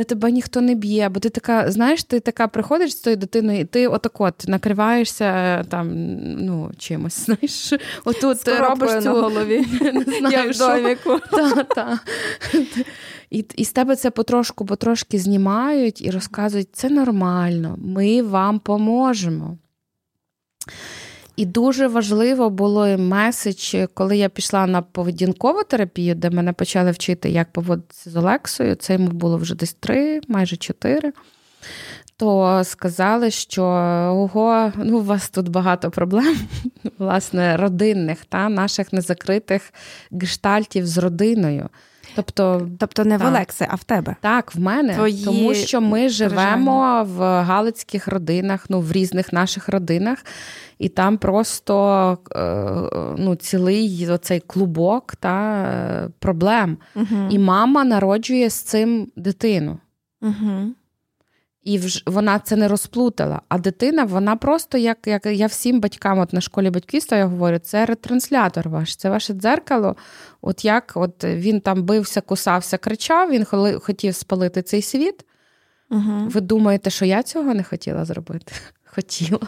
де 0.00 0.04
тебе 0.04 0.30
ніхто 0.30 0.60
не 0.60 0.74
б'є, 0.74 1.08
бо 1.08 1.20
ти 1.20 1.28
така, 1.28 1.70
знаєш, 1.70 2.04
ти 2.04 2.20
така 2.20 2.48
приходиш 2.48 2.92
з 2.92 3.00
тою 3.00 3.16
дитиною, 3.16 3.60
і 3.60 3.64
ти 3.64 3.86
отак 3.86 4.20
от 4.20 4.48
накриваєшся 4.48 5.62
там, 5.68 5.88
ну, 6.36 6.70
чимось, 6.78 7.24
знаєш, 7.24 7.72
отут 8.04 8.40
ти 8.40 8.56
робиш 8.56 9.02
цю... 9.02 9.10
голові, 9.10 9.66
не 9.80 10.18
знаю, 10.18 10.54
що. 10.54 11.20
Та, 11.30 11.64
та. 11.64 12.00
І 13.30 13.44
і 13.56 13.64
з 13.64 13.72
тебе 13.72 13.96
це 13.96 14.10
потрошку, 14.10 14.66
потрошки 14.66 15.18
знімають 15.18 16.02
і 16.02 16.10
розказують, 16.10 16.68
це 16.72 16.90
нормально, 16.90 17.76
ми 17.78 18.22
вам 18.22 18.58
поможемо. 18.58 19.58
І 21.40 21.46
дуже 21.46 21.86
важливо 21.86 22.50
було 22.50 22.98
меседж, 22.98 23.76
коли 23.94 24.16
я 24.16 24.28
пішла 24.28 24.66
на 24.66 24.82
поведінкову 24.82 25.62
терапію, 25.62 26.14
де 26.14 26.30
мене 26.30 26.52
почали 26.52 26.90
вчити, 26.90 27.30
як 27.30 27.52
поводитися 27.52 28.10
з 28.10 28.16
Олексою. 28.16 28.74
Це 28.74 28.92
йому 28.92 29.08
було 29.08 29.36
вже 29.36 29.54
десь 29.54 29.72
три, 29.72 30.20
майже 30.28 30.56
чотири. 30.56 31.12
То 32.16 32.62
сказали, 32.64 33.30
що 33.30 33.62
ого, 34.12 34.72
ну 34.76 34.98
у 34.98 35.02
вас 35.02 35.30
тут 35.30 35.48
багато 35.48 35.90
проблем, 35.90 36.38
власне, 36.98 37.56
родинних 37.56 38.24
та 38.24 38.48
наших 38.48 38.92
незакритих 38.92 39.72
гештальтів 40.12 40.86
з 40.86 40.98
родиною. 40.98 41.68
Тобто 42.16 42.68
тобто 42.78 43.04
не 43.04 43.18
так. 43.18 43.26
в 43.26 43.30
Олекси, 43.30 43.66
а 43.70 43.74
в 43.74 43.84
тебе. 43.84 44.16
Так, 44.20 44.54
в 44.54 44.60
мене. 44.60 44.94
Твої 44.94 45.24
Тому 45.24 45.54
що 45.54 45.80
ми 45.80 46.08
живемо 46.08 47.04
в 47.04 47.18
галицьких 47.42 48.08
родинах, 48.08 48.66
ну 48.68 48.80
в 48.80 48.92
різних 48.92 49.32
наших 49.32 49.68
родинах, 49.68 50.24
і 50.78 50.88
там 50.88 51.18
просто 51.18 52.18
е, 52.36 53.16
ну, 53.18 53.36
цілий 53.36 54.08
оцей 54.10 54.40
клубок 54.40 55.16
та 55.16 56.10
проблем. 56.18 56.78
Угу. 56.96 57.28
І 57.30 57.38
мама 57.38 57.84
народжує 57.84 58.50
з 58.50 58.54
цим 58.54 59.08
дитину. 59.16 59.78
Угу. 60.22 60.74
І 61.62 61.78
вж, 61.78 62.02
вона 62.06 62.38
це 62.38 62.56
не 62.56 62.68
розплутала. 62.68 63.40
А 63.48 63.58
дитина, 63.58 64.04
вона 64.04 64.36
просто, 64.36 64.78
як 64.78 64.98
як 65.06 65.26
я 65.26 65.46
всім 65.46 65.80
батькам 65.80 66.18
от 66.18 66.32
на 66.32 66.40
школі 66.40 66.70
батьківства 66.70 67.18
я 67.18 67.26
говорю, 67.26 67.58
це 67.58 67.86
ретранслятор 67.86 68.68
ваш, 68.68 68.96
це 68.96 69.10
ваше 69.10 69.32
дзеркало. 69.34 69.96
От 70.42 70.64
як 70.64 70.92
от 70.94 71.24
він 71.24 71.60
там 71.60 71.82
бився, 71.82 72.20
кусався, 72.20 72.78
кричав, 72.78 73.30
він 73.30 73.44
хотів 73.80 74.14
спалити 74.14 74.62
цей 74.62 74.82
світ. 74.82 75.24
Угу. 75.90 76.28
Ви 76.28 76.40
думаєте, 76.40 76.90
що 76.90 77.04
я 77.04 77.22
цього 77.22 77.54
не 77.54 77.62
хотіла 77.62 78.04
зробити? 78.04 78.52
Хотіла. 78.84 79.40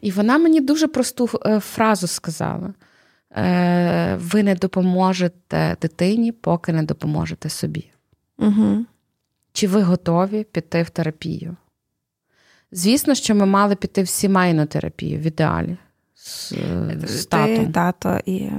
І 0.00 0.10
вона 0.10 0.38
мені 0.38 0.60
дуже 0.60 0.88
просту 0.88 1.28
е, 1.46 1.60
фразу 1.60 2.06
сказала: 2.06 2.74
«Е, 3.36 4.16
ви 4.20 4.42
не 4.42 4.54
допоможете 4.54 5.76
дитині, 5.82 6.32
поки 6.32 6.72
не 6.72 6.82
допоможете 6.82 7.48
собі. 7.48 7.90
Угу. 8.38 8.84
Чи 9.52 9.66
ви 9.68 9.82
готові 9.82 10.44
піти 10.44 10.82
в 10.82 10.90
терапію? 10.90 11.56
Звісно, 12.72 13.14
що 13.14 13.34
ми 13.34 13.46
мали 13.46 13.76
піти 13.76 14.02
в 14.02 14.08
сімейну 14.08 14.66
терапію 14.66 15.18
в 15.18 15.22
ідеалі. 15.22 15.76
З, 16.24 16.52
з 17.04 17.26
татом. 17.26 17.66
Ти, 17.66 17.72
тато 17.72 18.20
і... 18.26 18.50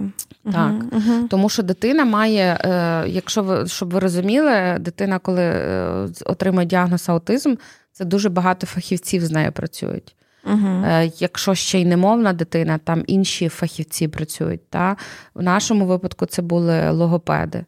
Так. 0.52 0.74
Угу. 0.92 1.28
Тому 1.30 1.50
що 1.50 1.64
дитина 1.64 2.06
має, 2.06 2.60
е, 2.62 3.04
якщо 3.08 3.44
ви 3.44 3.68
щоб 3.68 3.94
ви 3.94 4.00
розуміли, 4.00 4.78
дитина, 4.80 5.20
коли 5.20 5.42
е, 5.42 6.08
отримує 6.26 6.66
діагноз 6.66 7.10
аутизм, 7.10 7.56
це 7.92 8.06
дуже 8.06 8.30
багато 8.30 8.68
фахівців 8.68 9.26
з 9.26 9.32
нею 9.32 9.52
працюють. 9.52 10.16
Угу. 10.46 10.86
Якщо 11.18 11.56
ще 11.56 11.82
й 11.82 11.86
немовна 11.86 12.34
дитина, 12.34 12.78
там 12.78 13.04
інші 13.08 13.50
фахівці 13.50 14.08
працюють. 14.08 14.70
Та? 14.70 14.96
В 15.34 15.44
нашому 15.44 15.86
випадку 15.86 16.26
це 16.26 16.42
були 16.42 16.90
логопеди. 16.90 17.66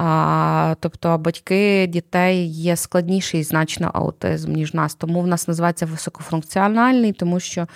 А, 0.00 0.74
Тобто 0.80 1.18
батьки 1.18 1.86
дітей 1.86 2.46
є 2.46 2.76
складніший 2.76 3.42
значно 3.42 3.90
аутизм, 3.94 4.52
ніж 4.52 4.74
нас. 4.74 4.94
Тому 4.94 5.20
в 5.20 5.26
нас 5.26 5.48
називається 5.48 5.86
високофункціональний, 5.86 7.12
тому 7.12 7.40
що 7.40 7.66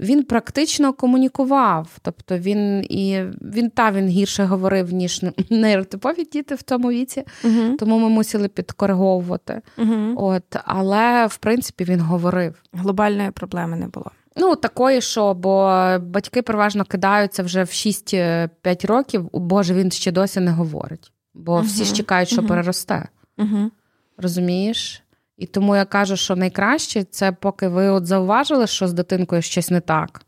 він 0.00 0.24
практично 0.24 0.92
комунікував. 0.92 1.88
Тобто 2.02 2.38
він 2.38 2.84
і 2.84 3.22
він 3.42 3.70
та 3.70 3.90
він 3.90 4.08
гірше 4.08 4.44
говорив, 4.44 4.92
ніж 4.92 5.22
нейротипові 5.50 6.24
діти 6.32 6.54
в 6.54 6.62
тому 6.62 6.90
віці, 6.90 7.24
uh 7.44 7.76
тому 7.76 7.98
ми 7.98 8.08
мусили 8.08 8.48
підкориговувати. 8.48 9.60
uh 9.78 10.14
От, 10.16 10.56
Але 10.64 11.26
в 11.26 11.36
принципі 11.36 11.84
він 11.84 12.00
говорив. 12.00 12.62
Глобальної 12.72 13.30
проблеми 13.30 13.76
не 13.76 13.86
було. 13.86 14.10
Ну, 14.36 14.56
такої, 14.56 15.00
що, 15.00 15.34
бо 15.34 15.82
батьки 16.00 16.42
переважно 16.42 16.84
кидаються 16.84 17.42
вже 17.42 17.62
в 17.62 17.66
6-5 17.66 18.86
років, 18.86 19.28
боже, 19.32 19.74
він 19.74 19.90
ще 19.90 20.12
досі 20.12 20.40
не 20.40 20.50
говорить 20.50 21.12
бо 21.38 21.58
uh 21.58 21.62
всі 21.62 21.84
ж 21.84 21.94
чекають, 21.94 22.28
що 22.28 22.42
uh 22.42 22.48
переросте. 22.48 23.08
uh 23.38 23.70
Розумієш? 24.16 25.02
І 25.36 25.46
тому 25.46 25.76
я 25.76 25.84
кажу, 25.84 26.16
що 26.16 26.36
найкраще 26.36 27.04
це 27.04 27.32
поки 27.32 27.68
ви 27.68 27.88
от 27.88 28.06
зауважили, 28.06 28.66
що 28.66 28.88
з 28.88 28.92
дитинкою 28.92 29.42
щось 29.42 29.70
не 29.70 29.80
так, 29.80 30.22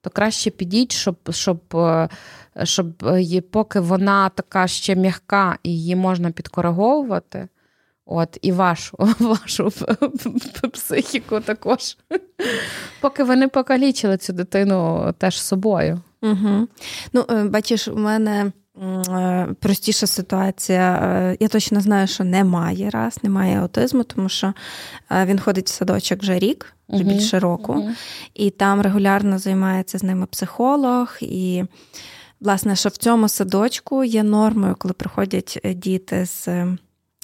то 0.00 0.10
краще 0.10 0.50
підіть, 0.50 0.92
щоб 0.92 1.16
щоб, 1.30 1.60
е, 1.74 2.08
щоб 2.62 3.06
е, 3.06 3.40
поки 3.40 3.80
вона 3.80 4.28
така 4.28 4.66
ще 4.66 4.96
м'яка 4.96 5.58
і 5.62 5.70
її 5.70 5.96
можна 5.96 6.30
підкориговувати. 6.30 7.48
От, 8.06 8.38
і 8.42 8.52
вашу 8.62 8.96
вашу 9.18 9.72
психіку 10.72 11.40
також. 11.40 11.96
Поки 13.00 13.24
ви 13.24 13.36
не 13.36 13.48
покалічили 13.48 14.16
цю 14.16 14.32
дитину 14.32 15.14
теж 15.18 15.42
собою. 15.42 16.00
Угу. 16.22 16.68
Ну, 17.12 17.26
е, 17.30 17.44
бачиш, 17.44 17.88
у 17.88 17.96
мене 17.96 18.52
простіша 19.60 20.06
ситуація. 20.06 21.00
Е, 21.02 21.36
я 21.40 21.48
точно 21.48 21.80
знаю, 21.80 22.06
що 22.06 22.24
немає 22.24 22.90
раз, 22.90 23.18
немає 23.22 23.60
аутизму, 23.60 24.04
тому 24.04 24.28
що 24.28 24.52
е, 25.10 25.24
він 25.24 25.38
ходить 25.38 25.66
в 25.66 25.72
садочок 25.72 26.20
вже 26.20 26.38
рік, 26.38 26.72
вже 26.88 27.04
більше 27.04 27.38
року, 27.38 27.88
і 28.34 28.50
там 28.50 28.80
регулярно 28.80 29.38
займається 29.38 29.98
з 29.98 30.02
ними 30.02 30.26
психолог. 30.26 31.16
І, 31.20 31.64
власне, 32.40 32.76
що 32.76 32.88
в 32.88 32.96
цьому 32.96 33.28
садочку 33.28 34.04
є 34.04 34.22
нормою, 34.22 34.76
коли 34.78 34.94
приходять 34.94 35.60
діти 35.64 36.26
з 36.26 36.48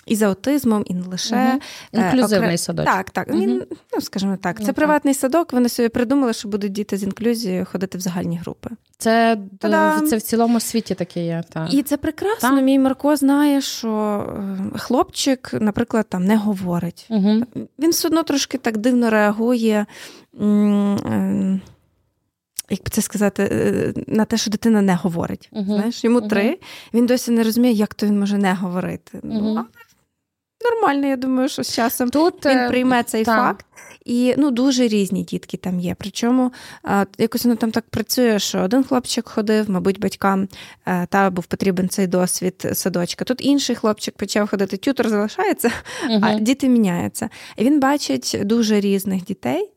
і 0.07 0.17
з 0.17 0.23
аутизмом, 0.23 0.83
і 0.87 0.95
не 0.95 1.07
лише 1.07 1.49
угу. 1.49 1.61
інклюзивний 2.05 2.49
Окре... 2.49 2.59
садочок. 2.59 2.95
Так, 2.95 3.11
так. 3.11 3.29
Він, 3.29 3.65
ну 3.95 4.01
скажімо 4.01 4.39
так, 4.43 4.59
це 4.61 4.67
ну, 4.67 4.73
приватний 4.73 5.15
садок. 5.15 5.53
Вони 5.53 5.69
собі 5.69 5.89
придумали, 5.89 6.33
що 6.33 6.49
будуть 6.49 6.73
діти 6.73 6.97
з 6.97 7.03
інклюзією 7.03 7.65
ходити 7.65 7.99
в 7.99 8.01
загальні 8.01 8.37
групи. 8.39 8.71
Це 8.99 9.39
це 10.09 10.17
в 10.17 10.23
цілому 10.23 10.61
світі 10.61 10.95
таке 10.95 11.27
є. 11.27 11.43
Так. 11.53 11.75
І 11.75 11.83
це 11.83 11.97
прекрасно. 11.97 12.51
Так. 12.51 12.63
Мій 12.63 12.79
Марко 12.79 13.17
знає, 13.17 13.61
що 13.61 13.91
е, 14.75 14.79
хлопчик, 14.79 15.51
наприклад, 15.61 16.07
там 16.09 16.25
не 16.25 16.37
говорить. 16.37 17.07
Угу. 17.11 17.43
Він 17.79 17.91
все 17.91 18.09
одно 18.09 18.23
трошки 18.23 18.59
так 18.59 18.77
дивно 18.77 19.11
реагує. 19.11 19.87
Ем, 20.41 21.61
як 22.71 22.81
би 22.81 22.91
це 22.91 23.03
сказати, 23.03 23.49
е, 23.53 23.93
на 24.07 24.25
те, 24.25 24.37
що 24.37 24.51
дитина 24.51 24.83
не 24.83 24.95
говорить. 24.95 25.51
Uh-huh. 25.53 25.65
Знаєш, 25.65 26.05
Йому 26.05 26.21
uh-huh. 26.21 26.29
три, 26.29 26.59
він 26.95 27.07
досі 27.07 27.31
не 27.31 27.43
розуміє, 27.43 27.75
як 27.75 27.95
то 27.95 28.07
він 28.07 28.21
може 28.21 28.39
не 28.39 28.55
говорити. 28.55 29.19
Uh-huh. 29.19 29.41
Ну, 29.43 29.65
нормально, 30.71 31.07
я 31.07 31.17
думаю, 31.17 31.49
що 31.49 31.63
з 31.63 31.75
часом 31.75 32.11
Тут, 32.11 32.47
він 32.47 32.59
е, 32.59 32.69
прийме 32.69 33.03
цей 33.03 33.25
та. 33.25 33.37
факт. 33.37 33.67
І 34.05 34.35
ну, 34.39 34.51
дуже 34.51 34.89
різні 34.89 35.23
дітки 35.23 35.57
там 35.57 35.81
є. 35.81 35.97
Причому 35.99 36.53
якось 37.19 37.45
воно 37.45 37.57
там 37.57 37.71
так 37.71 37.85
працює, 37.91 38.39
що 38.39 38.59
один 38.59 38.85
хлопчик 38.85 39.29
ходив, 39.29 39.71
мабуть, 39.71 40.01
батькам 40.01 40.49
е, 40.87 41.07
та 41.07 41.31
був 41.31 41.47
потрібен 41.47 41.89
цей 41.89 42.07
досвід 42.07 42.67
садочка. 42.73 43.25
Тут 43.25 43.45
інший 43.45 43.77
хлопчик 43.77 44.17
почав 44.17 44.49
ходити, 44.49 44.77
тютор 44.77 45.09
залишається, 45.09 45.71
угу. 46.11 46.21
а 46.23 46.35
діти 46.35 46.69
міняються. 46.69 47.29
І 47.57 47.65
він 47.65 47.81
бачить 47.81 48.39
дуже 48.43 48.81
різних 48.81 49.25
дітей. 49.25 49.71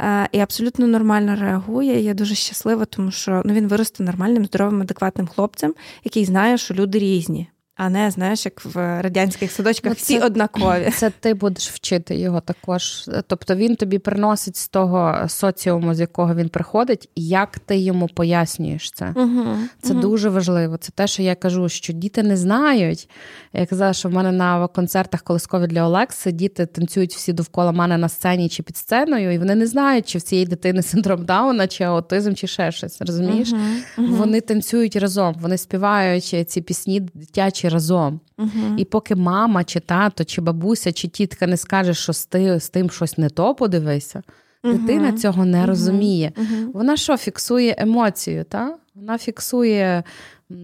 Е, 0.00 0.28
і 0.32 0.38
абсолютно 0.38 0.86
нормально 0.86 1.36
реагує. 1.40 2.00
Я 2.00 2.14
дуже 2.14 2.34
щаслива, 2.34 2.84
тому 2.84 3.10
що 3.10 3.42
ну, 3.44 3.54
він 3.54 3.68
виросте 3.68 4.02
нормальним, 4.02 4.44
здоровим, 4.44 4.80
адекватним 4.80 5.26
хлопцем, 5.26 5.74
який 6.04 6.24
знає, 6.24 6.58
що 6.58 6.74
люди 6.74 6.98
різні 6.98 7.48
а 7.76 7.88
не 7.88 8.10
знаєш, 8.10 8.44
як 8.44 8.64
в 8.64 9.02
радянських 9.02 9.52
садочках 9.52 9.90
ну, 9.90 9.96
всі 9.96 10.18
однакові. 10.18 10.90
Це 10.96 11.10
ти 11.20 11.34
будеш 11.34 11.70
вчити 11.70 12.16
його 12.16 12.40
також. 12.40 13.10
Тобто 13.26 13.54
він 13.54 13.76
тобі 13.76 13.98
приносить 13.98 14.56
з 14.56 14.68
того 14.68 15.28
соціуму, 15.28 15.94
з 15.94 16.00
якого 16.00 16.34
він 16.34 16.48
приходить, 16.48 17.08
як 17.16 17.58
ти 17.58 17.78
йому 17.78 18.08
пояснюєш 18.08 18.90
це. 18.90 19.12
Угу, 19.16 19.56
Це 19.82 19.92
угу. 19.92 20.02
дуже 20.02 20.28
важливо. 20.28 20.76
Це 20.76 20.92
те, 20.92 21.06
що 21.06 21.22
я 21.22 21.34
кажу, 21.34 21.68
що 21.68 21.92
діти 21.92 22.22
не 22.22 22.36
знають. 22.36 23.08
Я 23.52 23.66
казала, 23.66 23.92
що 23.92 24.08
в 24.08 24.12
мене 24.12 24.32
на 24.32 24.68
концертах 24.68 25.22
колискові 25.22 25.66
для 25.66 25.86
Олекси 25.86 26.32
діти 26.32 26.66
танцюють 26.66 27.14
всі 27.14 27.32
довкола 27.32 27.72
мене 27.72 27.98
на 27.98 28.08
сцені 28.08 28.48
чи 28.48 28.62
під 28.62 28.76
сценою, 28.76 29.32
і 29.32 29.38
вони 29.38 29.54
не 29.54 29.66
знають, 29.66 30.08
чи 30.08 30.18
в 30.18 30.22
цієї 30.22 30.46
дитини 30.46 30.82
синдром 30.82 31.24
Дауна, 31.24 31.66
чи 31.66 31.84
аутизм, 31.84 32.34
чи 32.34 32.46
ще 32.46 32.72
щось. 32.72 33.00
Розумієш? 33.00 33.52
Угу, 33.98 34.06
вони 34.08 34.40
танцюють 34.40 34.96
разом, 34.96 35.34
вони 35.40 35.58
співають 35.58 36.44
ці 36.48 36.60
пісні 36.60 37.00
дитячі 37.00 37.69
разом. 37.70 38.20
Uh-huh. 38.38 38.76
І 38.76 38.84
поки 38.84 39.14
мама, 39.16 39.64
чи 39.64 39.80
тато, 39.80 40.24
чи 40.24 40.40
бабуся, 40.40 40.92
чи 40.92 41.08
тітка 41.08 41.46
не 41.46 41.56
скаже, 41.56 41.94
що 41.94 42.12
з, 42.12 42.26
ти, 42.26 42.60
з 42.60 42.68
тим 42.68 42.90
щось 42.90 43.18
не 43.18 43.28
то 43.28 43.54
подивися, 43.54 44.22
uh-huh. 44.64 44.72
дитина 44.72 45.12
цього 45.12 45.44
не 45.44 45.66
розуміє. 45.66 46.32
Вона 46.74 46.96
що 46.96 47.16
фіксує 47.16 47.74
емоцію, 47.78 48.44
та? 48.44 48.76
вона 49.00 49.18
фіксує 49.18 50.02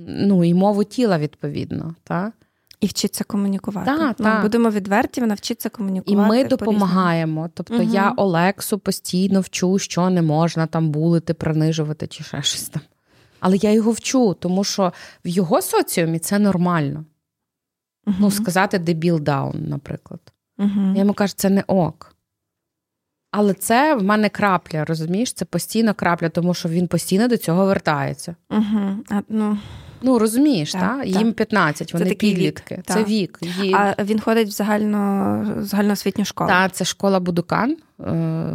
ну, 0.06 0.44
і 0.44 0.54
мову 0.54 0.84
тіла 0.84 1.18
відповідно. 1.18 1.94
Та? 2.04 2.32
І 2.80 2.86
вчиться 2.86 3.24
комунікувати. 3.24 3.90
Да, 3.90 4.06
ну, 4.18 4.24
так. 4.24 4.42
Будемо 4.42 4.70
відверті, 4.70 5.20
вона 5.20 5.34
вчиться 5.34 5.68
комунікувати. 5.68 6.12
І 6.12 6.42
ми 6.42 6.48
допомагаємо. 6.48 7.50
Тобто 7.54 7.74
угу. 7.74 7.90
я 7.92 8.12
Олексу 8.16 8.78
постійно 8.78 9.40
вчу, 9.40 9.78
що 9.78 10.10
не 10.10 10.22
можна 10.22 10.66
там 10.66 10.90
булити, 10.90 11.34
принижувати 11.34 12.06
чи 12.06 12.24
ще 12.24 12.42
щось 12.42 12.68
там. 12.68 12.82
Але 13.40 13.56
я 13.56 13.72
його 13.72 13.90
вчу, 13.90 14.34
тому 14.34 14.64
що 14.64 14.92
в 15.24 15.28
його 15.28 15.62
соціумі 15.62 16.18
це 16.18 16.38
нормально. 16.38 17.04
Угу. 18.06 18.16
Ну, 18.20 18.30
сказати 18.30 18.78
дебіл 18.78 19.20
даун, 19.20 19.64
наприклад. 19.68 20.20
Угу. 20.58 20.92
Я 20.94 20.98
йому 20.98 21.12
кажу, 21.12 21.34
це 21.36 21.50
не 21.50 21.64
ок. 21.66 22.12
Але 23.30 23.54
це 23.54 23.94
в 23.94 24.02
мене 24.02 24.28
крапля, 24.28 24.84
розумієш? 24.84 25.32
Це 25.32 25.44
постійно 25.44 25.94
крапля, 25.94 26.28
тому 26.28 26.54
що 26.54 26.68
він 26.68 26.88
постійно 26.88 27.28
до 27.28 27.36
цього 27.36 27.66
вертається. 27.66 28.36
Угу. 28.50 28.96
А, 29.10 29.22
ну... 29.28 29.58
Ну, 30.02 30.18
розумієш, 30.18 30.72
так, 30.72 30.82
та? 30.82 31.04
їм 31.04 31.32
15, 31.32 31.92
вони 31.92 32.06
це 32.06 32.14
підлітки. 32.14 32.74
Вік. 32.74 32.84
Це 32.86 33.04
вік. 33.04 33.38
Їм... 33.62 33.74
А 33.76 34.04
він 34.04 34.20
ходить 34.20 34.48
в 34.48 34.50
загально, 34.50 35.56
загальноосвітню 35.60 36.24
школу. 36.24 36.48
Так, 36.48 36.72
це 36.72 36.84
школа 36.84 37.20
Будукан. 37.20 37.70
Е, 37.70 37.76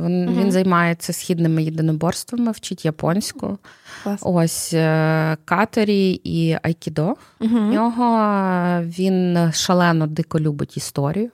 він 0.06 0.30
угу. 0.30 0.42
він 0.42 0.52
займається 0.52 1.14
східними 1.14 1.64
єдиноборствами, 1.64 2.52
вчить 2.52 2.86
японську. 2.86 3.58
Клас. 4.04 4.20
Ось 4.24 4.74
е, 4.74 5.38
катері 5.46 6.22
і 6.24 6.58
айкідо. 6.64 7.16
Угу. 7.40 7.60
В 7.60 7.74
нього 7.74 8.82
він 8.84 9.50
шалено 9.54 10.08
дико 10.08 10.40
любить 10.40 10.78
історію. 10.78 11.30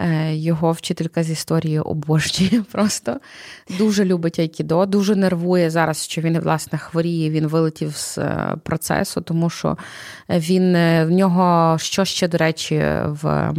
Е, 0.00 0.34
його 0.34 0.72
вчителька 0.72 1.22
з 1.22 1.30
історії 1.30 1.78
обожнює 1.78 2.62
просто. 2.72 3.16
Дуже 3.78 4.04
любить 4.04 4.38
Айкідо, 4.38 4.86
дуже 4.86 5.16
нервує 5.16 5.70
зараз, 5.70 6.04
що 6.04 6.20
він 6.20 6.38
власне 6.38 6.78
хворіє. 6.78 7.30
Він 7.30 7.46
вилетів 7.46 7.96
з 7.96 8.18
е, 8.18 8.56
процесу, 8.62 9.20
тому 9.20 9.50
що 9.50 9.78
він 10.28 10.76
е, 10.76 11.04
в 11.04 11.10
нього 11.10 11.78
що 11.78 12.04
ще, 12.04 12.28
до 12.28 12.38
речі, 12.38 12.84
в 13.04 13.52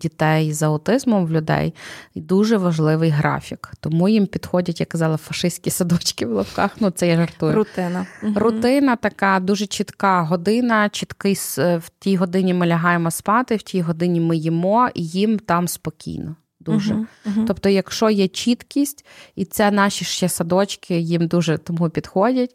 дітей 0.00 0.52
з 0.52 0.62
аутизмом 0.62 1.26
в 1.26 1.30
людей 1.30 1.74
дуже 2.14 2.56
важливий 2.56 3.10
графік. 3.10 3.70
Тому 3.80 4.08
їм 4.08 4.26
підходять, 4.26 4.80
як 4.80 4.88
казала, 4.88 5.16
фашистські 5.16 5.70
садочки 5.70 6.26
в 6.26 6.32
лапках. 6.32 6.70
Ну 6.80 6.90
це 6.90 7.08
я 7.08 7.16
жартую. 7.16 7.54
Рутина. 7.54 8.06
Рутина 8.34 8.96
така 8.96 9.40
дуже 9.40 9.66
чітка 9.66 10.22
година. 10.22 10.88
Чіткий 10.88 11.34
в 11.56 11.90
тій 11.98 12.16
годині 12.16 12.54
ми 12.54 12.66
лягаємо 12.66 13.10
спати, 13.10 13.56
в 13.56 13.62
тій 13.62 13.80
годині 13.80 14.20
ми 14.20 14.36
їмо 14.36 14.88
і 14.94 15.04
їм 15.04 15.38
там 15.52 15.68
спокійно. 15.68 16.36
Дуже. 16.60 16.94
Uh-huh, 16.94 17.06
uh-huh. 17.26 17.44
Тобто, 17.46 17.68
якщо 17.68 18.10
є 18.10 18.28
чіткість, 18.28 19.06
і 19.36 19.44
це 19.44 19.70
наші 19.70 20.04
ще 20.04 20.28
садочки 20.28 20.98
їм 20.98 21.26
дуже 21.26 21.58
тому 21.58 21.90
підходять. 21.90 22.54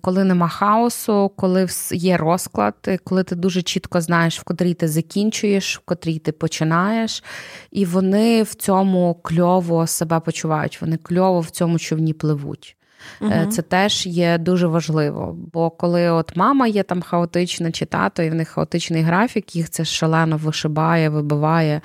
Коли 0.00 0.24
нема 0.24 0.48
хаосу, 0.48 1.32
коли 1.36 1.68
є 1.92 2.16
розклад, 2.16 2.74
коли 3.04 3.24
ти 3.24 3.34
дуже 3.34 3.62
чітко 3.62 4.00
знаєш, 4.00 4.40
в 4.40 4.44
котрій 4.44 4.74
ти 4.74 4.88
закінчуєш, 4.88 5.78
в 5.78 5.80
котрій 5.84 6.18
ти 6.18 6.32
починаєш, 6.32 7.24
і 7.70 7.84
вони 7.84 8.42
в 8.42 8.54
цьому 8.54 9.20
кльово 9.22 9.86
себе 9.86 10.20
почувають, 10.20 10.80
вони 10.80 10.96
кльово 10.96 11.40
в 11.40 11.50
цьому 11.50 11.78
човні 11.78 12.12
пливуть. 12.12 12.76
Uh-huh. 13.20 13.48
Це 13.48 13.62
теж 13.62 14.06
є 14.06 14.38
дуже 14.38 14.66
важливо. 14.66 15.36
Бо 15.52 15.70
коли 15.70 16.10
от 16.10 16.36
мама 16.36 16.66
є 16.66 16.82
там 16.82 17.02
хаотична 17.02 17.72
чи 17.72 17.86
тато, 17.86 18.22
і 18.22 18.30
в 18.30 18.34
них 18.34 18.48
хаотичний 18.48 19.02
графік, 19.02 19.56
їх 19.56 19.70
це 19.70 19.84
шалено 19.84 20.36
вишибає, 20.36 21.08
вибиває, 21.08 21.80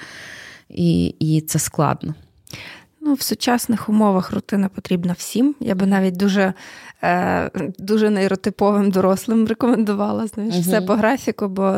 і, 0.70 1.06
і 1.20 1.42
це 1.42 1.60
складно. 1.60 2.16
Ну, 3.02 3.14
В 3.14 3.22
сучасних 3.22 3.90
умовах 3.90 4.32
рутина 4.32 4.70
потрібна 4.70 5.14
всім. 5.18 5.56
Я 5.60 5.76
би 5.76 5.86
навіть 5.86 6.18
дуже 6.18 6.54
е, 7.04 7.50
дуже 7.80 8.10
нейротиповим 8.10 8.92
дорослим 8.92 9.48
рекомендувала 9.48 10.28
знаєш, 10.28 10.54
угу. 10.54 10.62
все 10.62 10.82
по 10.82 10.96
графіку, 10.96 11.48
бо 11.48 11.78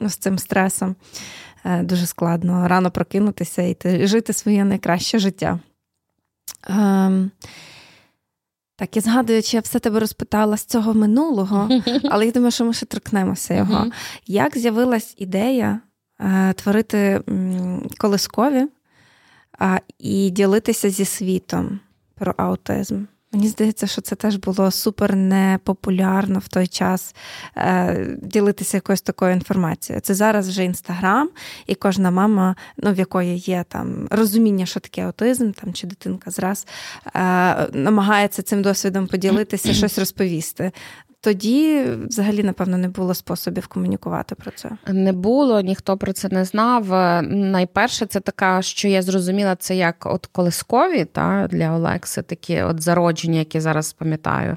ну, 0.00 0.08
з 0.08 0.16
цим 0.16 0.38
стресом 0.38 0.96
е, 1.64 1.82
дуже 1.82 2.06
складно 2.06 2.68
рано 2.68 2.90
прокинутися 2.90 3.62
і 3.62 4.06
жити 4.06 4.32
своє 4.32 4.64
найкраще 4.64 5.18
життя. 5.18 5.58
Е, 6.70 7.30
так, 8.76 8.96
я 8.96 9.02
згадую, 9.02 9.42
чи 9.42 9.56
я 9.56 9.60
все 9.60 9.78
тебе 9.78 10.00
розпитала 10.00 10.56
з 10.56 10.64
цього 10.64 10.94
минулого, 10.94 11.68
але 12.10 12.26
я 12.26 12.32
думаю, 12.32 12.50
що 12.50 12.64
ми 12.64 12.72
ще 12.72 12.86
торкнемося 12.86 13.54
його. 13.54 13.90
Як 14.26 14.58
з'явилась 14.58 15.14
ідея 15.18 15.80
е, 16.20 16.52
творити 16.52 17.20
колискові 17.98 18.66
е, 19.60 19.80
і 19.98 20.30
ділитися 20.30 20.90
зі 20.90 21.04
світом 21.04 21.80
про 22.14 22.34
аутизм? 22.36 23.04
Мені 23.32 23.48
здається, 23.48 23.86
що 23.86 24.00
це 24.00 24.16
теж 24.16 24.36
було 24.36 24.70
супер 24.70 25.16
непопулярно 25.16 26.38
в 26.38 26.48
той 26.48 26.66
час 26.66 27.14
е, 27.56 28.16
ділитися 28.22 28.76
якоюсь 28.76 29.02
такою 29.02 29.32
інформацією. 29.32 30.00
Це 30.00 30.14
зараз 30.14 30.48
вже 30.48 30.64
інстаграм, 30.64 31.30
і 31.66 31.74
кожна 31.74 32.10
мама, 32.10 32.56
ну 32.76 32.92
в 32.92 32.98
якої 32.98 33.38
є 33.38 33.64
там 33.68 34.08
розуміння, 34.10 34.66
що 34.66 34.80
таке 34.80 35.02
аутизм, 35.02 35.52
там 35.52 35.72
чи 35.72 35.86
дитинка 35.86 36.30
зраз, 36.30 36.66
е, 37.06 37.20
намагається 37.72 38.42
цим 38.42 38.62
досвідом 38.62 39.06
поділитися, 39.06 39.74
щось 39.74 39.98
розповісти. 40.02 40.72
Тоді 41.24 41.84
взагалі, 42.08 42.42
напевно, 42.42 42.78
не 42.78 42.88
було 42.88 43.14
способів 43.14 43.66
комунікувати 43.66 44.34
про 44.34 44.50
це. 44.50 44.70
Не 44.86 45.12
було, 45.12 45.60
ніхто 45.60 45.96
про 45.96 46.12
це 46.12 46.28
не 46.28 46.44
знав. 46.44 46.88
Найперше, 47.28 48.06
це 48.06 48.20
така, 48.20 48.62
що 48.62 48.88
я 48.88 49.02
зрозуміла, 49.02 49.56
це 49.56 49.76
як 49.76 50.06
от 50.06 50.26
колискові 50.26 51.04
та, 51.04 51.48
для 51.50 51.72
Олекси, 51.72 52.22
такі 52.22 52.62
от 52.62 52.82
зародження, 52.82 53.38
які 53.38 53.60
зараз 53.60 53.92
пам'ятаю. 53.92 54.56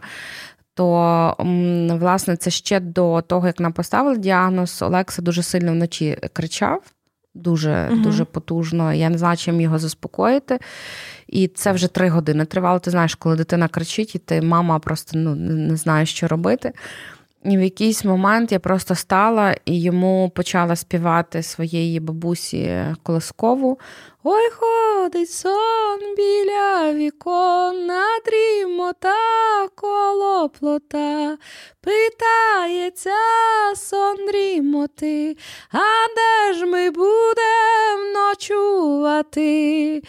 То, 0.73 1.35
власне, 1.99 2.37
це 2.37 2.49
ще 2.49 2.79
до 2.79 3.21
того, 3.21 3.47
як 3.47 3.59
нам 3.59 3.73
поставили 3.73 4.17
діагноз, 4.17 4.81
Олекса 4.81 5.21
дуже 5.21 5.43
сильно 5.43 5.71
вночі 5.71 6.17
кричав 6.33 6.81
дуже 7.35 7.89
угу. 7.91 8.01
дуже 8.01 8.25
потужно. 8.25 8.93
Я 8.93 9.09
не 9.09 9.17
знаю, 9.17 9.37
чим 9.37 9.61
його 9.61 9.79
заспокоїти. 9.79 10.59
І 11.27 11.47
це 11.47 11.71
вже 11.71 11.87
три 11.87 12.09
години 12.09 12.45
тривало. 12.45 12.79
Ти 12.79 12.91
знаєш, 12.91 13.15
коли 13.15 13.35
дитина 13.35 13.67
кричить, 13.67 14.15
і 14.15 14.19
ти 14.19 14.41
мама 14.41 14.79
просто 14.79 15.19
ну, 15.19 15.35
не 15.35 15.75
знає, 15.75 16.05
що 16.05 16.27
робити. 16.27 16.73
І 17.45 17.57
в 17.57 17.61
якийсь 17.61 18.05
момент 18.05 18.51
я 18.51 18.59
просто 18.59 18.95
стала 18.95 19.55
і 19.65 19.81
йому 19.81 20.31
почала 20.35 20.75
співати 20.75 21.43
своєї 21.43 21.99
бабусі 21.99 22.85
Колоскову. 23.03 23.79
Ой, 24.23 24.49
ходить 24.49 25.31
сон 25.31 25.99
біля 26.17 26.93
вікон, 26.93 27.91
дрімота 28.25 29.67
коло 29.75 30.49
плота, 30.49 31.37
питається 31.81 33.09
сон 33.75 34.15
дрімоти, 34.27 35.37
а 35.71 36.07
де 36.15 36.53
ж 36.59 36.65
ми 36.65 36.89
будемо 36.89 38.13
ночувати? 38.13 40.01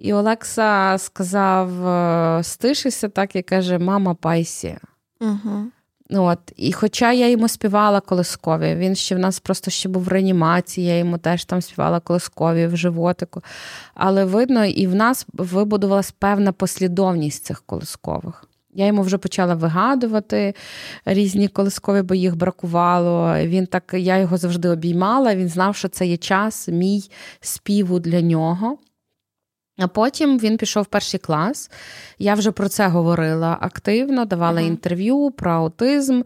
І 0.00 0.12
Олекса 0.12 0.98
сказав: 0.98 1.86
«Е, 1.86 2.42
стишися 2.44 3.08
так 3.08 3.36
і 3.36 3.42
каже: 3.42 3.78
Мама, 3.78 4.14
пайсі. 4.14 4.76
Угу. 5.20 5.64
От. 6.10 6.38
І 6.56 6.72
хоча 6.72 7.12
я 7.12 7.28
йому 7.28 7.48
співала 7.48 8.00
колискові, 8.00 8.74
він 8.74 8.94
ще 8.94 9.14
в 9.14 9.18
нас 9.18 9.40
просто 9.40 9.70
ще 9.70 9.88
був 9.88 10.02
в 10.02 10.08
реанімації, 10.08 10.86
я 10.86 10.98
йому 10.98 11.18
теж 11.18 11.44
там 11.44 11.62
співала 11.62 12.00
колискові 12.00 12.66
в 12.66 12.76
животику. 12.76 13.42
Але 13.94 14.24
видно, 14.24 14.64
і 14.64 14.86
в 14.86 14.94
нас 14.94 15.26
вибудувалась 15.32 16.10
певна 16.10 16.52
послідовність 16.52 17.44
цих 17.44 17.62
колискових. 17.66 18.44
Я 18.74 18.86
йому 18.86 19.02
вже 19.02 19.18
почала 19.18 19.54
вигадувати 19.54 20.54
різні 21.04 21.48
колискові, 21.48 22.02
бо 22.02 22.14
їх 22.14 22.36
бракувало. 22.36 23.34
Він 23.38 23.66
так, 23.66 23.94
Я 23.94 24.18
його 24.18 24.36
завжди 24.36 24.68
обіймала, 24.68 25.34
він 25.34 25.48
знав, 25.48 25.76
що 25.76 25.88
це 25.88 26.06
є 26.06 26.16
час 26.16 26.68
мій 26.68 27.10
співу 27.40 27.98
для 27.98 28.20
нього. 28.20 28.78
А 29.80 29.88
потім 29.88 30.38
він 30.38 30.56
пішов 30.56 30.82
в 30.82 30.86
перший 30.86 31.20
клас. 31.20 31.70
Я 32.18 32.34
вже 32.34 32.50
про 32.50 32.68
це 32.68 32.88
говорила 32.88 33.58
активно, 33.60 34.24
давала 34.24 34.60
uh-huh. 34.60 34.66
інтерв'ю 34.66 35.30
про 35.36 35.50
аутизм, 35.52 36.22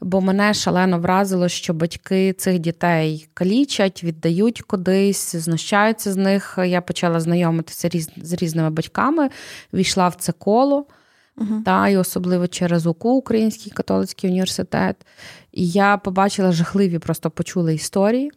бо 0.00 0.20
мене 0.20 0.54
шалено 0.54 0.98
вразило, 0.98 1.48
що 1.48 1.74
батьки 1.74 2.32
цих 2.32 2.58
дітей 2.58 3.28
калічать, 3.34 4.04
віддають 4.04 4.62
кудись, 4.62 5.36
знущаються 5.36 6.12
з 6.12 6.16
них. 6.16 6.58
Я 6.66 6.80
почала 6.80 7.20
знайомитися 7.20 7.88
різ, 7.88 8.10
з 8.16 8.32
різними 8.32 8.70
батьками, 8.70 9.30
війшла 9.72 10.08
в 10.08 10.14
це 10.14 10.32
коло, 10.32 10.86
uh-huh. 11.36 11.62
та, 11.62 11.88
і 11.88 11.96
особливо 11.96 12.46
через 12.46 12.86
УКУ, 12.86 13.10
Український 13.10 13.72
католицький 13.72 14.30
університет. 14.30 14.96
І 15.52 15.68
я 15.68 15.96
побачила 15.96 16.52
жахливі, 16.52 16.98
просто 16.98 17.30
почула 17.30 17.72
історії 17.72 18.32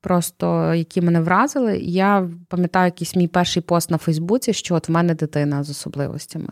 просто 0.00 0.74
які 0.74 1.00
мене 1.00 1.20
вразили. 1.20 1.78
Я 1.78 2.28
пам'ятаю 2.48 2.84
якийсь 2.84 3.16
мій 3.16 3.28
перший 3.28 3.62
пост 3.62 3.90
на 3.90 3.98
Фейсбуці, 3.98 4.52
що 4.52 4.74
от 4.74 4.88
в 4.88 4.92
мене 4.92 5.14
дитина 5.14 5.62
з 5.62 5.70
особливостями. 5.70 6.48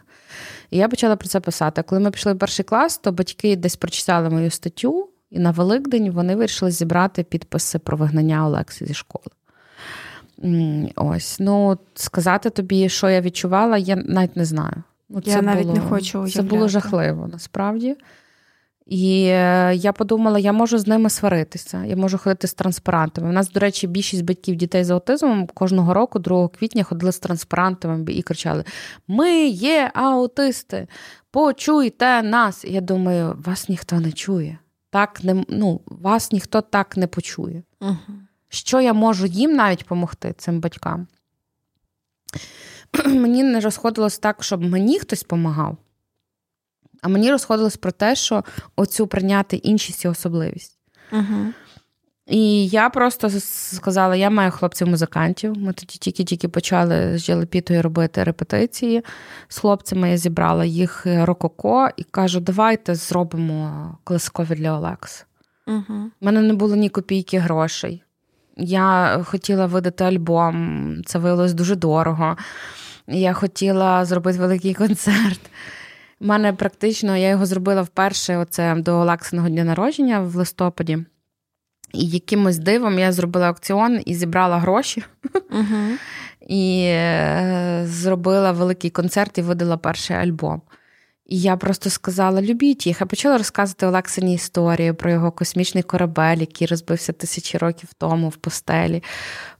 І 0.70 0.78
я 0.78 0.88
почала 0.88 1.16
про 1.16 1.28
це 1.28 1.40
писати. 1.40 1.82
Коли 1.82 2.00
ми 2.00 2.10
пішли 2.10 2.32
в 2.32 2.38
перший 2.38 2.64
клас, 2.64 2.98
то 2.98 3.12
батьки 3.12 3.56
десь 3.56 3.76
прочитали 3.76 4.30
мою 4.30 4.50
статтю, 4.50 5.08
і 5.30 5.38
на 5.38 5.50
Великдень 5.50 6.10
вони 6.10 6.36
вирішили 6.36 6.70
зібрати 6.70 7.22
підписи 7.22 7.78
про 7.78 7.96
вигнання 7.96 8.46
Олекси 8.46 8.86
зі 8.86 8.94
школи. 8.94 9.26
Ось, 10.96 11.40
ну 11.40 11.78
сказати 11.94 12.50
тобі, 12.50 12.88
що 12.88 13.10
я 13.10 13.20
відчувала, 13.20 13.78
я 13.78 13.96
навіть 13.96 14.36
не 14.36 14.44
знаю. 14.44 14.82
Ну, 15.08 15.22
Я 15.24 15.42
навіть 15.42 15.62
було, 15.62 15.74
не 15.74 15.80
хочу. 15.80 16.28
Це 16.28 16.42
було 16.42 16.68
жахливо 16.68 17.28
насправді. 17.32 17.96
І 18.88 19.24
е, 19.24 19.74
я 19.74 19.92
подумала, 19.92 20.38
я 20.38 20.52
можу 20.52 20.78
з 20.78 20.86
ними 20.86 21.10
сваритися, 21.10 21.84
я 21.84 21.96
можу 21.96 22.18
ходити 22.18 22.46
з 22.48 22.54
транспарантами. 22.54 23.28
У 23.28 23.32
нас, 23.32 23.52
до 23.52 23.60
речі, 23.60 23.86
більшість 23.86 24.24
батьків 24.24 24.56
дітей 24.56 24.84
з 24.84 24.90
аутизмом 24.90 25.46
кожного 25.46 25.94
року, 25.94 26.18
2 26.18 26.48
квітня, 26.48 26.82
ходили 26.84 27.12
з 27.12 27.18
транспарантами 27.18 28.12
і 28.12 28.22
кричали: 28.22 28.64
Ми 29.08 29.46
є 29.46 29.90
аутисти, 29.94 30.88
почуйте 31.30 32.22
нас. 32.22 32.64
І 32.64 32.72
я 32.72 32.80
думаю, 32.80 33.36
вас 33.44 33.68
ніхто 33.68 34.00
не 34.00 34.12
чує. 34.12 34.58
Так 34.90 35.24
не, 35.24 35.44
ну, 35.48 35.80
Вас 35.86 36.32
ніхто 36.32 36.60
так 36.60 36.96
не 36.96 37.06
почує. 37.06 37.62
Угу. 37.80 37.96
Що 38.48 38.80
я 38.80 38.92
можу 38.92 39.26
їм 39.26 39.52
навіть 39.52 39.78
допомогти, 39.78 40.34
цим 40.38 40.60
батькам? 40.60 41.06
Мені 43.06 43.42
не 43.42 43.60
розходилось 43.60 44.18
так, 44.18 44.44
щоб 44.44 44.62
мені 44.62 44.98
хтось 44.98 45.22
допомагав. 45.22 45.76
А 47.02 47.08
мені 47.08 47.30
розходилось 47.30 47.76
про 47.76 47.92
те, 47.92 48.14
що 48.14 48.44
оцю 48.76 49.06
прийняти 49.06 49.56
іншість 49.56 50.04
і 50.04 50.08
особливість. 50.08 50.78
Угу. 51.12 51.52
І 52.28 52.68
я 52.68 52.90
просто 52.90 53.30
сказала: 53.40 54.16
я 54.16 54.30
маю 54.30 54.50
хлопців-музикантів. 54.50 55.58
Ми 55.58 55.72
тоді 55.72 55.98
тільки-тільки 55.98 56.48
почали 56.48 57.18
з 57.18 57.24
Джелепітою 57.24 57.82
робити 57.82 58.24
репетиції 58.24 59.04
з 59.48 59.58
хлопцями. 59.58 60.10
Я 60.10 60.16
зібрала 60.16 60.64
їх 60.64 61.06
рококо 61.06 61.88
і 61.96 62.02
кажу: 62.02 62.40
давайте 62.40 62.94
зробимо 62.94 63.98
класикові 64.04 64.54
для 64.54 64.78
Олекс. 64.78 65.26
Угу. 65.66 66.10
У 66.20 66.24
мене 66.26 66.40
не 66.40 66.54
було 66.54 66.76
ні 66.76 66.88
копійки 66.88 67.38
грошей. 67.38 68.02
Я 68.56 69.20
хотіла 69.24 69.66
видати 69.66 70.04
альбом, 70.04 71.02
це 71.06 71.18
виявилось 71.18 71.54
дуже 71.54 71.76
дорого. 71.76 72.36
Я 73.06 73.32
хотіла 73.32 74.04
зробити 74.04 74.38
великий 74.38 74.74
концерт. 74.74 75.40
У 76.20 76.26
мене 76.26 76.52
практично 76.52 77.16
я 77.16 77.28
його 77.28 77.46
зробила 77.46 77.82
вперше 77.82 78.36
оце 78.36 78.74
до 78.74 78.94
Олексиного 78.94 79.48
дня 79.48 79.64
народження 79.64 80.20
в 80.20 80.36
листопаді. 80.36 80.98
І 81.92 82.08
якимось 82.08 82.58
дивом 82.58 82.98
я 82.98 83.12
зробила 83.12 83.46
аукціон 83.48 84.00
і 84.04 84.14
зібрала 84.14 84.58
гроші. 84.58 85.04
Uh-huh. 85.50 85.96
І 86.48 86.82
е, 86.86 87.82
зробила 87.86 88.52
великий 88.52 88.90
концерт 88.90 89.38
і 89.38 89.42
видала 89.42 89.76
перший 89.76 90.16
альбом. 90.16 90.62
І 91.26 91.40
я 91.40 91.56
просто 91.56 91.90
сказала: 91.90 92.42
любіть 92.42 92.86
їх. 92.86 93.00
Я 93.00 93.06
почала 93.06 93.38
розказувати 93.38 93.86
Олексині 93.86 94.34
історію 94.34 94.94
про 94.94 95.10
його 95.10 95.32
космічний 95.32 95.82
корабель, 95.82 96.36
який 96.36 96.66
розбився 96.66 97.12
тисячі 97.12 97.58
років 97.58 97.88
тому 97.98 98.28
в 98.28 98.36
постелі, 98.36 99.02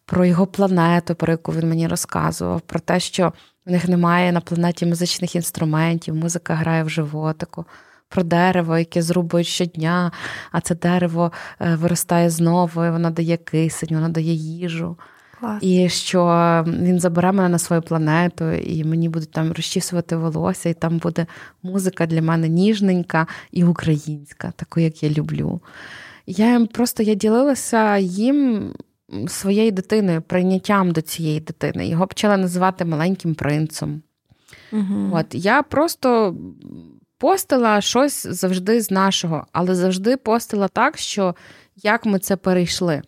про 0.05 0.25
його 0.25 0.47
планету, 0.47 1.15
про 1.15 1.33
яку 1.33 1.53
він 1.53 1.69
мені 1.69 1.89
розказував, 1.89 2.61
про 2.61 2.81
те, 2.81 3.01
що 3.01 3.33
в 3.69 3.71
них 3.71 3.89
немає 3.89 4.33
на 4.33 4.41
планеті 4.41 4.87
музичних 4.87 5.37
інструментів, 5.37 6.15
музика 6.15 6.55
грає 6.55 6.83
в 6.83 6.91
животику. 6.91 7.65
Про 8.09 8.23
дерево, 8.23 8.79
яке 8.79 9.03
зрубують 9.03 9.47
щодня, 9.47 10.13
а 10.53 10.61
це 10.61 10.75
дерево 10.75 11.33
е, 11.61 11.75
виростає 11.75 12.31
знову, 12.31 12.85
і 12.85 12.91
воно 12.91 13.11
дає 13.11 13.37
кисень, 13.37 13.89
воно 13.95 14.09
дає 14.09 14.33
їжу. 14.33 14.97
Клас. 15.41 15.63
І 15.63 15.89
що 15.89 16.65
він 16.67 17.01
забере 17.01 17.33
мене 17.33 17.49
на 17.49 17.59
свою 17.59 17.83
планету, 17.83 18.51
і 18.51 18.85
мені 18.85 19.09
будуть 19.09 19.31
там 19.31 19.53
розчісувати 19.53 20.17
волосся, 20.17 20.69
і 20.69 20.75
там 20.75 20.99
буде 20.99 21.27
музика 21.63 22.07
для 22.07 22.23
мене 22.23 22.49
ніжненька 22.49 23.27
і 23.53 23.65
українська, 23.65 24.53
таку, 24.57 24.81
як 24.81 25.03
я 25.03 25.11
люблю. 25.11 25.61
Я 26.27 26.53
їм 26.53 26.67
просто 26.67 27.03
я 27.03 27.15
ділилася 27.15 27.97
їм 27.99 28.73
своєю 29.29 29.71
дитиною, 29.71 30.23
прийняттям 30.23 30.91
до 30.91 31.01
цієї 31.01 31.41
дитини. 31.41 31.89
Його 31.89 32.07
почала 32.07 32.37
називати 32.37 32.85
маленьким 32.85 33.35
принцем. 33.35 34.03
Угу. 34.73 35.11
От 35.13 35.27
Я 35.31 35.63
просто 35.63 36.37
постила 37.19 37.81
щось 37.81 38.27
завжди 38.27 38.81
з 38.81 38.91
нашого, 38.91 39.47
але 39.53 39.75
завжди 39.75 40.17
постила 40.17 40.69
так, 40.69 40.99
що 40.99 41.35
як 41.77 42.07
ми 42.07 42.19
це 42.19 42.37
перейшли. 42.37 43.03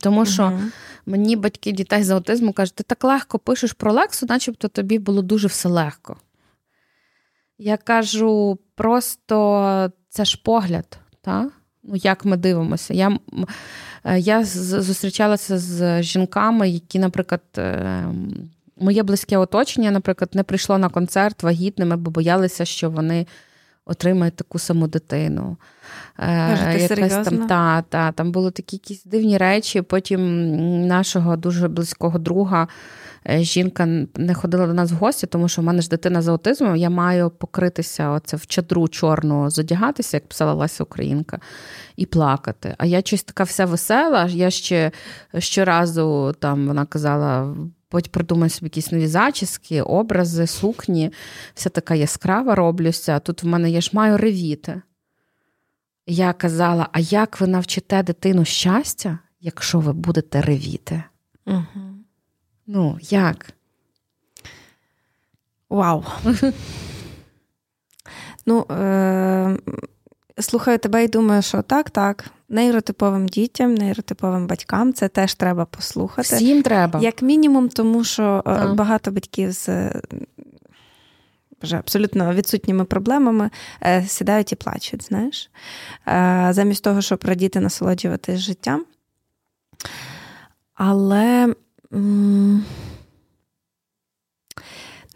Тому 0.00 0.26
що 0.26 0.42
uh 0.42 0.70
мені 1.06 1.36
батьки 1.36 1.72
дітей 1.72 2.02
з 2.02 2.10
аутизму 2.10 2.52
кажуть, 2.52 2.74
ти 2.74 2.82
так 2.82 3.04
легко 3.04 3.38
пишеш 3.38 3.72
про 3.72 3.92
Лексу, 3.92 4.26
начебто 4.28 4.68
тобі 4.68 4.98
було 4.98 5.22
дуже 5.22 5.48
все 5.48 5.68
легко. 5.68 6.16
Я 7.58 7.76
кажу, 7.76 8.58
просто 8.74 9.92
це 10.08 10.24
ж 10.24 10.40
погляд, 10.44 10.98
та? 11.20 11.50
Ну, 11.88 11.96
як 11.96 12.24
ми 12.24 12.36
дивимося. 12.36 12.94
Я 12.94 13.18
е, 14.04 14.18
я 14.18 14.44
зустрічалася 14.44 15.58
з 15.58 16.02
жінками, 16.02 16.68
які, 16.68 16.98
наприклад, 16.98 17.42
е, 17.58 18.04
моє 18.80 19.02
близьке 19.02 19.38
оточення, 19.38 19.90
наприклад, 19.90 20.30
не 20.32 20.42
прийшло 20.42 20.78
на 20.78 20.88
концерт 20.88 21.42
вагітними, 21.42 21.96
бо 21.96 22.10
боялися, 22.10 22.64
що 22.64 22.90
вони 22.90 23.26
отримають 23.88 24.36
таку 24.36 24.58
саму 24.58 24.88
дитину. 24.88 25.56
Е, 26.18 26.78
якась 26.78 27.28
там 27.28 27.46
та, 27.46 27.82
та, 27.82 28.12
там 28.12 28.32
були 28.32 28.50
такі 28.50 28.76
якісь 28.76 29.04
дивні 29.04 29.38
речі. 29.38 29.82
Потім 29.82 30.86
нашого 30.86 31.36
дуже 31.36 31.68
близького 31.68 32.18
друга. 32.18 32.68
Е, 33.28 33.42
жінка 33.42 33.86
не 34.14 34.34
ходила 34.34 34.66
до 34.66 34.74
нас 34.74 34.92
в 34.92 34.94
гості, 34.94 35.26
тому 35.26 35.48
що 35.48 35.62
в 35.62 35.64
мене 35.64 35.82
ж 35.82 35.88
дитина 35.88 36.22
з 36.22 36.28
аутизмом, 36.28 36.76
я 36.76 36.90
маю 36.90 37.30
покритися 37.30 38.10
оце 38.10 38.36
в 38.36 38.46
чадру 38.46 38.88
чорну, 38.88 39.50
зодягатися, 39.50 40.16
як 40.16 40.28
писала 40.28 40.52
Лася 40.52 40.84
Українка, 40.84 41.40
і 41.96 42.06
плакати. 42.06 42.74
А 42.78 42.86
я 42.86 43.00
щось 43.00 43.22
така 43.22 43.44
вся 43.44 43.64
весела. 43.64 44.26
Я 44.26 44.50
ще 44.50 44.90
щоразу 45.38 46.34
там 46.38 46.66
вона 46.66 46.86
казала. 46.86 47.56
Потім 47.88 48.12
придумай 48.12 48.50
собі 48.50 48.66
якісь 48.66 48.92
нові 48.92 49.06
зачіски, 49.06 49.82
образи, 49.82 50.46
сукні, 50.46 51.12
вся 51.54 51.70
така 51.70 51.94
яскрава 51.94 52.54
роблюся. 52.54 53.18
Тут 53.18 53.42
в 53.42 53.46
мене 53.46 53.70
я 53.70 53.80
ж 53.80 53.90
маю 53.92 54.16
ревіти. 54.16 54.82
Я 56.06 56.32
казала: 56.32 56.88
а 56.92 57.00
як 57.00 57.40
ви 57.40 57.46
навчите 57.46 58.02
дитину 58.02 58.44
щастя, 58.44 59.18
якщо 59.40 59.80
ви 59.80 59.92
будете 59.92 60.40
ревіти? 60.40 61.02
Угу. 61.46 61.64
Ну, 62.66 62.98
як? 63.02 63.52
Вау. 65.70 66.04
Ну, 68.46 68.66
е- 68.70 69.58
слухаю 70.40 70.78
тебе 70.78 71.04
і 71.04 71.08
думаю, 71.08 71.42
що 71.42 71.62
так, 71.62 71.90
так. 71.90 72.24
Нейротиповим 72.48 73.28
дітям, 73.28 73.74
нейротиповим 73.74 74.46
батькам 74.46 74.92
це 74.92 75.08
теж 75.08 75.34
треба 75.34 75.64
послухати. 75.64 76.36
Всім 76.36 76.62
треба. 76.62 77.00
Як 77.00 77.22
мінімум, 77.22 77.68
тому 77.68 78.04
що 78.04 78.42
е, 78.46 78.54
так. 78.54 78.74
багато 78.74 79.10
батьків 79.10 79.52
з 79.52 79.68
вже 81.62 81.76
абсолютно 81.76 82.34
відсутніми 82.34 82.84
проблемами 82.84 83.50
е, 83.82 84.04
сідають 84.06 84.52
і 84.52 84.56
плачуть, 84.56 85.04
знаєш, 85.04 85.50
е, 86.08 86.48
замість 86.50 86.84
того, 86.84 87.02
щоб 87.02 87.24
радіти 87.24 87.60
насолоджуватись 87.60 88.40
життям. 88.40 88.84
Але 90.74 91.54
ну, 91.90 92.62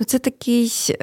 це 0.07 0.19
такий 0.19 0.97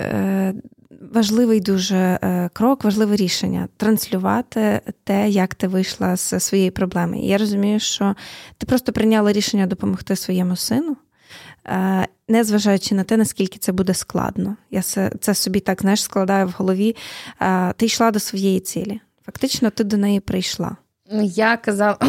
важливий 1.14 1.60
дуже 1.60 1.98
е, 1.98 2.50
крок, 2.54 2.84
важливе 2.84 3.16
рішення 3.16 3.68
транслювати 3.78 4.82
те, 5.04 5.30
як 5.30 5.56
ти 5.56 5.68
вийшла 5.68 6.16
з 6.16 6.40
своєї 6.40 6.72
проблеми. 6.72 7.20
І 7.20 7.28
я 7.28 7.38
розумію, 7.38 7.80
що 7.80 8.16
ти 8.58 8.66
просто 8.66 8.92
прийняла 8.92 9.32
рішення 9.32 9.68
допомогти 9.68 10.16
своєму 10.16 10.56
сину. 10.56 10.98
Е, 11.66 12.08
не 12.28 12.44
зважаючи 12.44 12.96
на 12.96 13.04
те, 13.04 13.18
наскільки 13.18 13.60
це 13.60 13.72
буде 13.72 13.94
складно. 13.94 14.56
Я 14.72 14.82
це 15.22 15.34
собі 15.34 15.60
так 15.60 15.82
знаєш, 15.82 16.04
складаю 16.04 16.48
в 16.48 16.52
голові. 16.52 16.96
Ти 17.76 17.86
йшла 17.86 18.12
до 18.12 18.20
своєї 18.20 18.60
цілі. 18.60 19.00
Фактично, 19.26 19.70
ти 19.70 19.84
до 19.84 19.98
неї 19.98 20.20
прийшла. 20.20 20.78
Я 21.24 21.58
казала, 21.58 21.98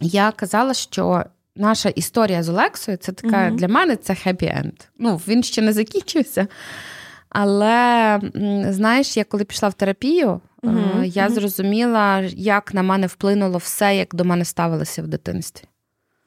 я 0.00 0.32
казала, 0.32 0.74
що 0.74 1.24
наша 1.60 1.88
історія 1.88 2.42
з 2.42 2.48
Олексою 2.48 2.96
це 2.96 3.12
така 3.12 3.36
mm 3.36 3.56
для 3.56 3.68
мене 3.68 3.96
це 3.96 4.12
хеппі-енд. 4.12 4.72
Ну, 4.98 5.20
він 5.28 5.42
ще 5.42 5.62
не 5.62 5.72
закінчився. 5.72 6.46
Але 7.28 8.20
знаєш, 8.68 9.16
я 9.16 9.24
коли 9.24 9.44
пішла 9.44 9.68
в 9.68 9.74
терапію, 9.74 10.40
mm 10.62 11.04
я 11.04 11.28
зрозуміла, 11.28 12.20
як 12.20 12.74
на 12.74 12.82
мене 12.82 13.06
вплинуло 13.06 13.58
все, 13.58 13.96
як 13.96 14.14
до 14.14 14.24
мене 14.24 14.44
ставилося 14.44 15.02
в 15.02 15.06
дитинстві. 15.06 15.64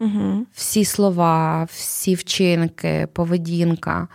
Угу. 0.04 0.46
Всі 0.54 0.86
слова, 0.86 1.64
всі 1.64 2.16
вчинки, 2.16 3.08
поведінка. 3.14 4.08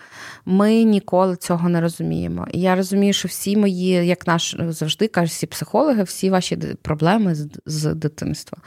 Ми 0.46 0.83
ніколи 0.83 1.37
цього 1.37 1.68
не 1.68 1.81
розуміємо. 1.81 2.46
І 2.52 2.61
я 2.61 2.76
розумію, 2.76 3.12
що 3.12 3.28
всі 3.28 3.57
мої, 3.57 4.07
як 4.07 4.26
наш 4.26 4.57
завжди 4.59 5.09
кажуть, 5.09 5.31
всі 5.31 5.46
психологи, 5.46 6.02
всі 6.02 6.31
ваші 6.31 6.57
проблеми 6.83 7.35
з, 7.35 7.48
з 7.66 7.94
дитинства. 7.94 8.59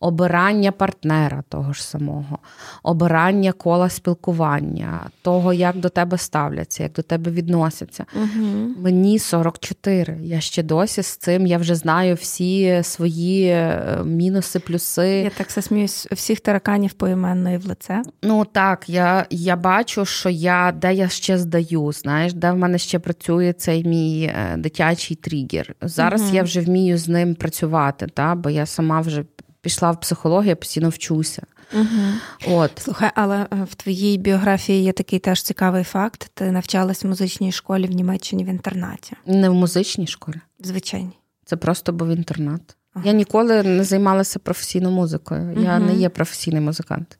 Обирання 0.00 0.72
партнера 0.72 1.42
того 1.48 1.72
ж 1.72 1.84
самого, 1.84 2.38
обирання 2.82 3.52
кола 3.52 3.88
спілкування, 3.88 5.00
того, 5.22 5.52
як 5.52 5.76
до 5.76 5.88
тебе 5.88 6.18
ставляться, 6.18 6.82
як 6.82 6.92
до 6.92 7.02
тебе 7.02 7.30
відносяться. 7.30 8.04
Угу. 8.14 8.74
Мені 8.78 9.18
44. 9.18 10.18
Я 10.22 10.40
ще 10.40 10.62
досі 10.62 11.02
з 11.02 11.16
цим. 11.16 11.46
Я 11.46 11.58
вже 11.58 11.74
знаю 11.74 12.14
всі 12.14 12.80
свої 12.82 13.44
е, 13.46 13.98
мінуси, 14.04 14.58
плюси. 14.58 15.08
Я 15.08 15.30
так 15.30 15.50
сміюсь, 15.50 16.06
всіх 16.12 16.40
тараканів 16.40 16.92
поіменно 16.92 17.50
і 17.50 17.56
в 17.56 17.66
лице. 17.66 18.02
Ну 18.22 18.44
так, 18.44 18.88
я 18.88 19.26
я 19.30 19.56
бачу, 19.56 20.04
що 20.04 20.28
я 20.28 20.72
де 20.72 20.94
я 20.94 21.08
ще 21.08 21.38
здаю, 21.38 21.92
знаєш, 21.92 22.32
де 22.32 22.50
в 22.50 22.56
мене 22.56 22.78
ще 22.78 22.98
працює 22.98 23.52
цей 23.52 23.84
мій 23.84 24.22
е, 24.22 24.56
дитячий 24.56 25.16
тригер. 25.16 25.74
Зараз 25.82 26.22
угу. 26.22 26.30
я 26.34 26.42
вже 26.42 26.60
вмію 26.60 26.98
з 26.98 27.08
ним 27.08 27.34
працювати, 27.34 28.06
та, 28.06 28.34
бо 28.34 28.50
я 28.50 28.66
сама 28.66 29.00
вже 29.00 29.24
пішла 29.68 29.90
в 29.90 30.00
психологію, 30.00 30.48
я 30.48 30.56
постійно 30.56 30.88
вчуся. 30.88 31.42
Угу. 31.74 32.56
От. 32.56 32.70
Слухай, 32.76 33.10
але 33.14 33.36
е, 33.36 33.66
в 33.70 33.74
твоїй 33.74 34.18
біографії 34.18 34.82
є 34.82 34.92
такий 34.92 35.18
теж 35.18 35.42
цікавий 35.42 35.84
факт. 35.84 36.30
Ти 36.34 36.52
навчалась 36.52 37.04
в 37.04 37.08
музичній 37.08 37.52
школі 37.52 37.86
в 37.86 37.90
Німеччині 37.90 38.44
в 38.44 38.46
інтернаті. 38.46 39.16
Не 39.26 39.48
в 39.48 39.54
музичній 39.54 40.06
школі. 40.06 40.36
Звичайно. 40.60 41.10
Це 41.44 41.56
просто 41.56 41.92
був 41.92 42.08
інтернат. 42.08 42.76
Ага. 42.94 43.06
Я 43.06 43.12
ніколи 43.12 43.62
не 43.62 43.84
займалася 43.84 44.38
професійною 44.38 44.94
музикою. 44.94 45.52
Угу. 45.52 45.62
Я 45.62 45.78
не 45.78 45.94
є 45.94 46.08
професійний 46.08 46.60
музикант. 46.60 47.18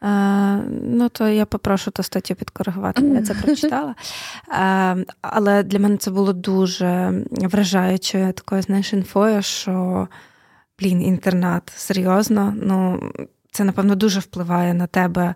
А, 0.00 0.60
ну, 0.82 1.08
то 1.08 1.28
я 1.28 1.46
попрошу 1.46 1.90
ту 1.90 2.02
статтю 2.02 2.34
підкоригувати. 2.34 3.02
Я 3.06 3.22
це 3.22 3.34
прочитала. 3.34 3.94
А, 4.48 4.96
але 5.20 5.62
для 5.62 5.78
мене 5.78 5.96
це 5.96 6.10
було 6.10 6.32
дуже 6.32 7.22
вражаючою 7.30 8.32
такою 8.32 8.62
знаєш, 8.62 8.92
інфою, 8.92 9.42
що 9.42 10.08
блін, 10.80 11.02
інтернат, 11.02 11.72
серйозно. 11.76 12.54
Ну, 12.62 13.00
це, 13.50 13.64
напевно, 13.64 13.94
дуже 13.94 14.20
впливає 14.20 14.74
на 14.74 14.86
тебе 14.86 15.34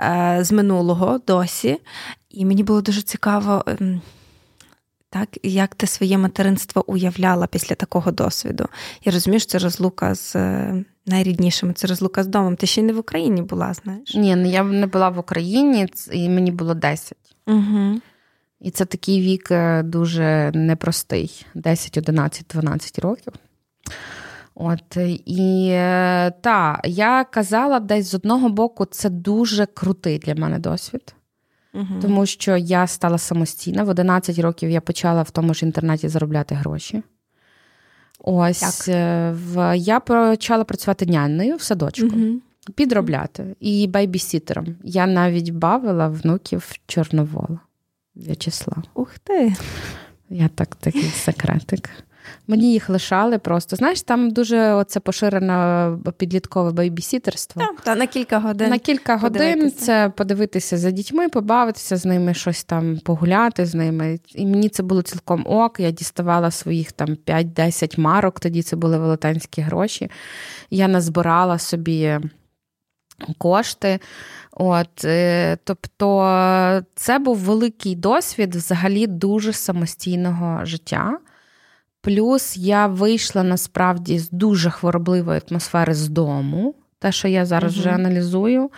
е, 0.00 0.38
з 0.40 0.52
минулого 0.52 1.20
досі. 1.26 1.78
І 2.30 2.44
мені 2.44 2.62
було 2.62 2.82
дуже 2.82 3.02
цікаво, 3.02 3.64
ем, 3.66 4.00
так, 5.10 5.28
як 5.42 5.74
ти 5.74 5.86
своє 5.86 6.18
материнство 6.18 6.90
уявляла 6.90 7.46
після 7.46 7.74
такого 7.74 8.10
досвіду. 8.10 8.68
Я 9.04 9.12
розумію, 9.12 9.40
що 9.40 9.50
це 9.50 9.58
розлука 9.58 10.14
з 10.14 10.36
е, 10.36 10.84
найріднішими, 11.06 11.72
це 11.72 11.86
розлука 11.86 12.24
з 12.24 12.26
домом. 12.26 12.56
Ти 12.56 12.66
ще 12.66 12.80
й 12.80 12.84
не 12.84 12.92
в 12.92 12.98
Україні 12.98 13.42
була, 13.42 13.74
знаєш? 13.74 14.14
Ні, 14.14 14.36
ну 14.36 14.50
я 14.50 14.62
не 14.62 14.86
була 14.86 15.08
в 15.08 15.18
Україні, 15.18 15.86
і 16.12 16.28
мені 16.28 16.50
було 16.50 16.74
10. 16.74 17.18
Угу. 17.46 18.00
І 18.60 18.70
це 18.70 18.84
такий 18.84 19.20
вік 19.20 19.50
е, 19.50 19.82
дуже 19.82 20.52
непростий: 20.54 21.46
10, 21.54 21.96
11, 21.98 22.46
12 22.48 22.98
років. 22.98 23.32
От 24.58 24.96
і 25.26 25.68
е, 25.70 26.32
та, 26.40 26.80
я 26.84 27.24
казала 27.24 27.80
десь 27.80 28.06
з 28.06 28.14
одного 28.14 28.48
боку, 28.48 28.84
це 28.84 29.10
дуже 29.10 29.66
крутий 29.66 30.18
для 30.18 30.34
мене 30.34 30.58
досвід, 30.58 31.14
угу. 31.74 31.86
тому 32.02 32.26
що 32.26 32.56
я 32.56 32.86
стала 32.86 33.18
самостійна. 33.18 33.84
В 33.84 33.88
11 33.88 34.38
років 34.38 34.70
я 34.70 34.80
почала 34.80 35.22
в 35.22 35.30
тому 35.30 35.54
ж 35.54 35.66
інтернеті 35.66 36.08
заробляти 36.08 36.54
гроші. 36.54 37.02
Ось 38.18 38.88
е, 38.88 39.30
в, 39.30 39.78
я 39.78 40.00
почала 40.00 40.64
працювати 40.64 41.06
нянною 41.06 41.56
в 41.56 41.62
садочку, 41.62 42.06
угу. 42.06 42.40
підробляти 42.74 43.56
і 43.60 43.86
байбісітером. 43.86 44.66
Я 44.84 45.06
навіть 45.06 45.50
бавила 45.50 46.08
внуків 46.08 46.72
Чорновола 46.86 47.58
В'ячеслав. 48.14 48.84
Ух 48.94 49.18
ти! 49.18 49.54
Я 50.30 50.48
так 50.48 50.76
такий 50.76 51.10
секретик. 51.10 51.90
Мені 52.46 52.72
їх 52.72 52.88
лишали 52.88 53.38
просто. 53.38 53.76
Знаєш, 53.76 54.02
там 54.02 54.30
дуже 54.30 54.72
оце 54.72 55.00
поширене 55.00 55.90
підліткове 56.16 56.72
бейбісітерство. 56.72 57.62
Так, 57.62 57.80
та, 57.80 57.94
на 57.94 58.06
кілька 58.06 58.38
годин. 58.38 58.70
На 58.70 58.78
кілька 58.78 59.16
годин 59.16 59.72
це 59.72 60.12
подивитися 60.16 60.78
за 60.78 60.90
дітьми, 60.90 61.28
побавитися 61.28 61.96
з 61.96 62.04
ними, 62.04 62.34
щось 62.34 62.64
там 62.64 62.98
погуляти 63.04 63.66
з 63.66 63.74
ними. 63.74 64.18
І 64.34 64.46
мені 64.46 64.68
це 64.68 64.82
було 64.82 65.02
цілком 65.02 65.44
ок. 65.46 65.80
Я 65.80 65.90
діставала 65.90 66.50
своїх 66.50 66.92
там 66.92 67.08
5-10 67.08 68.00
марок, 68.00 68.40
тоді 68.40 68.62
це 68.62 68.76
були 68.76 68.98
велетенські 68.98 69.60
гроші. 69.60 70.10
Я 70.70 70.88
назбирала 70.88 71.58
собі. 71.58 72.18
Кошти, 73.38 73.98
от 74.52 75.04
е, 75.04 75.58
тобто 75.64 76.82
це 76.94 77.18
був 77.18 77.36
великий 77.36 77.94
досвід 77.94 78.54
взагалі 78.54 79.06
дуже 79.06 79.52
самостійного 79.52 80.64
життя. 80.64 81.18
Плюс 82.06 82.56
я 82.56 82.86
вийшла 82.86 83.42
насправді 83.42 84.18
з 84.18 84.30
дуже 84.30 84.70
хворобливої 84.70 85.40
атмосфери 85.50 85.94
з 85.94 86.08
дому, 86.08 86.74
те, 86.98 87.12
що 87.12 87.28
я 87.28 87.46
зараз 87.46 87.72
угу. 87.72 87.80
вже 87.80 87.90
аналізую. 87.90 88.70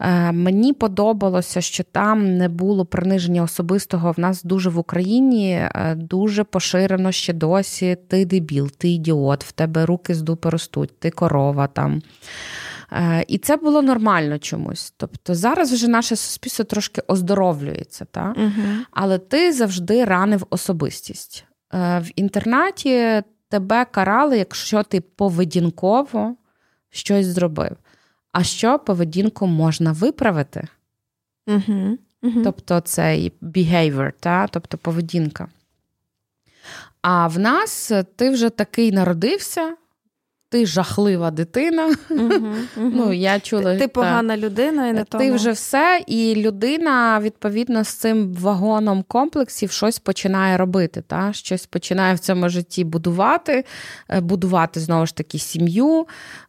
Е, 0.00 0.32
мені 0.32 0.72
подобалося, 0.72 1.60
що 1.60 1.84
там 1.84 2.36
не 2.36 2.48
було 2.48 2.86
приниження 2.86 3.42
особистого. 3.42 4.12
В 4.12 4.20
нас 4.20 4.42
дуже 4.42 4.70
в 4.70 4.78
Україні 4.78 5.52
е, 5.52 5.94
дуже 5.98 6.44
поширено 6.44 7.12
ще 7.12 7.32
досі. 7.32 7.96
Ти 8.08 8.24
дебіл, 8.24 8.70
ти 8.70 8.88
ідіот, 8.88 9.44
в 9.44 9.52
тебе 9.52 9.86
руки 9.86 10.14
з 10.14 10.22
дупи 10.22 10.50
ростуть, 10.50 10.98
ти 10.98 11.10
корова 11.10 11.66
там. 11.66 12.02
Е, 12.92 13.24
і 13.28 13.38
це 13.38 13.56
було 13.56 13.82
нормально 13.82 14.38
чомусь. 14.38 14.94
Тобто 14.96 15.34
зараз 15.34 15.72
вже 15.72 15.88
наше 15.88 16.16
суспільство 16.16 16.64
трошки 16.64 17.02
оздоровлюється, 17.06 18.04
та? 18.04 18.34
Угу. 18.36 18.68
але 18.90 19.18
ти 19.18 19.52
завжди 19.52 20.04
ранив 20.04 20.46
особистість. 20.50 21.47
Е, 21.74 22.00
в 22.00 22.10
інтернаті 22.16 23.22
тебе 23.48 23.84
карали, 23.84 24.38
якщо 24.38 24.82
ти 24.82 25.00
поведінково 25.00 26.36
щось 26.90 27.26
зробив. 27.26 27.76
А 28.32 28.42
що 28.42 28.78
поведінку 28.78 29.46
можна 29.46 29.92
виправити? 29.92 30.68
Угу, 31.46 31.98
угу. 32.22 32.40
Тобто 32.44 32.80
цей 32.80 33.32
behavior, 33.42 34.12
та? 34.20 34.46
тобто 34.46 34.78
поведінка. 34.78 35.48
А 37.02 37.26
в 37.26 37.38
нас 37.38 37.92
ти 38.16 38.30
вже 38.30 38.50
такий 38.50 38.92
народився, 38.92 39.76
ти 40.50 40.66
жахлива 40.66 41.30
дитина. 41.30 41.94
Угу, 42.10 42.22
угу. 42.76 42.92
Ну, 42.94 43.12
я 43.12 43.40
чула, 43.40 43.78
Ти 43.78 43.88
погана 43.88 44.34
та, 44.34 44.40
людина, 44.40 44.88
і 44.88 44.92
не 44.92 45.04
ти 45.04 45.32
вже 45.32 45.50
все, 45.50 46.02
і 46.06 46.34
людина, 46.36 47.20
відповідно, 47.20 47.84
з 47.84 47.88
цим 47.88 48.34
вагоном 48.34 49.04
комплексів 49.08 49.70
щось 49.70 49.98
починає 49.98 50.56
робити. 50.56 51.02
Та? 51.06 51.32
Щось 51.32 51.66
починає 51.66 52.14
в 52.14 52.18
цьому 52.18 52.48
житті 52.48 52.84
будувати, 52.84 53.64
е, 54.08 54.20
будувати 54.20 54.80
знову 54.80 55.06
ж 55.06 55.16
таки 55.16 55.38
сім'ю, 55.38 56.06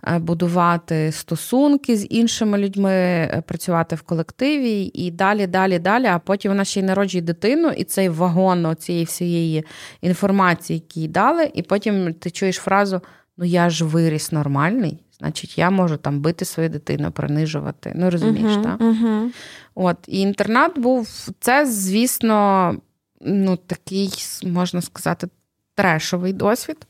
е, 0.08 0.20
будувати 0.20 1.12
стосунки 1.12 1.98
з 1.98 2.08
іншими 2.10 2.58
людьми, 2.58 2.92
е, 2.92 3.44
працювати 3.48 3.96
в 3.96 4.02
колективі 4.02 4.92
і 4.94 5.12
далі, 5.12 5.48
далі, 5.48 5.80
далі. 5.80 6.06
А 6.06 6.20
потім 6.20 6.52
вона 6.52 6.66
ще 6.66 6.80
й 6.80 6.84
народжує 6.84 7.22
дитину, 7.22 7.70
і 7.70 7.84
цей 7.84 8.10
вагон 8.10 8.76
цієї 8.80 9.06
всієї 9.06 9.66
інформації, 10.02 10.80
які 10.80 11.02
їй 11.02 11.08
дали, 11.08 11.52
і 11.54 11.62
потім 11.62 12.14
ти 12.14 12.32
чуєш 12.32 12.56
фразу 12.56 13.02
ну 13.40 13.46
я 13.46 13.70
ж 13.70 13.86
виріс 13.86 14.32
нормальний, 14.32 15.00
значить, 15.20 15.58
я 15.58 15.70
можу 15.70 15.98
там 15.98 16.20
бити 16.20 16.46
свою 16.46 16.70
дитину, 16.70 17.12
принижувати. 17.12 17.94
Ну, 17.96 18.10
розумієш, 18.10 18.52
uh-huh, 18.52 18.64
так? 18.64 18.80
Uh-huh. 18.80 19.30
От, 19.76 19.98
І 20.08 20.20
інтернат 20.20 20.80
був, 20.80 21.30
це, 21.40 21.66
звісно, 21.66 22.76
ну, 23.22 23.58
такий, 23.58 24.14
можна 24.44 24.82
сказати, 24.82 25.28
трешовий 25.76 26.34
досвід 26.34 26.88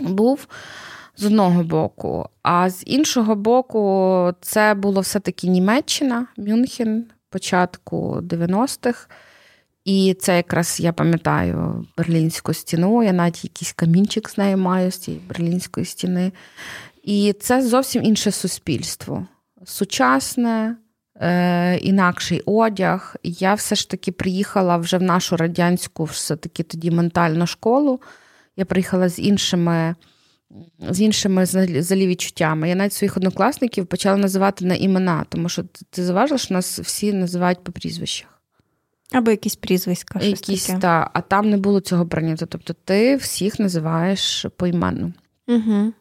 був. 0.00 0.46
З 1.16 1.24
одного 1.24 1.62
боку, 1.62 2.28
а 2.42 2.70
з 2.70 2.82
іншого 2.86 3.34
боку, 3.34 4.32
це 4.40 4.74
було 4.74 5.00
все-таки 5.00 5.46
Німеччина, 5.46 6.26
Мюнхен, 6.36 7.04
початку 7.30 8.18
90-х. 8.22 9.08
І 9.84 10.16
це 10.20 10.36
якраз 10.36 10.80
я 10.80 10.92
пам'ятаю 10.92 11.86
Берлінську 11.96 12.54
стіну. 12.54 13.02
Я 13.02 13.12
навіть 13.12 13.44
якийсь 13.44 13.72
камінчик 13.72 14.30
з 14.30 14.38
нею 14.38 14.58
маю 14.58 14.90
з 14.90 14.98
цієї 14.98 15.22
берлінської 15.28 15.86
стіни. 15.86 16.32
І 17.02 17.34
це 17.40 17.62
зовсім 17.62 18.04
інше 18.04 18.30
суспільство. 18.30 19.26
Сучасне, 19.64 20.76
е, 21.16 21.76
інакший 21.76 22.42
одяг. 22.46 23.16
Я 23.22 23.54
все 23.54 23.74
ж 23.74 23.90
таки 23.90 24.12
приїхала 24.12 24.76
вже 24.76 24.98
в 24.98 25.02
нашу 25.02 25.36
радянську, 25.36 26.04
все-таки 26.04 26.62
тоді 26.62 26.90
ментальну 26.90 27.46
школу. 27.46 28.00
Я 28.56 28.64
приїхала 28.64 29.08
з 29.08 29.18
іншими. 29.18 29.94
З 30.90 31.00
іншими 31.00 31.46
залі 31.46 32.06
відчуттями. 32.06 32.68
Я 32.68 32.74
навіть 32.74 32.92
своїх 32.92 33.16
однокласників 33.16 33.86
почала 33.86 34.16
називати 34.16 34.64
на 34.64 34.74
імена, 34.74 35.24
тому 35.28 35.48
що 35.48 35.64
ти 35.90 36.04
заважила, 36.04 36.38
що 36.38 36.54
нас 36.54 36.80
всі 36.80 37.12
називають 37.12 37.64
по 37.64 37.72
прізвищах. 37.72 38.31
Або 39.12 39.30
якісь 39.30 39.56
прізвиська. 39.56 40.20
Якісь, 40.20 40.66
таке. 40.66 40.78
Та, 40.78 41.10
а 41.12 41.20
там 41.20 41.50
не 41.50 41.56
було 41.56 41.80
цього 41.80 42.06
прийнято. 42.06 42.46
Тобто 42.46 42.74
ти 42.84 43.16
всіх 43.16 43.58
називаєш 43.58 44.46
поіменно. 44.56 45.12
Угу. 45.48 45.92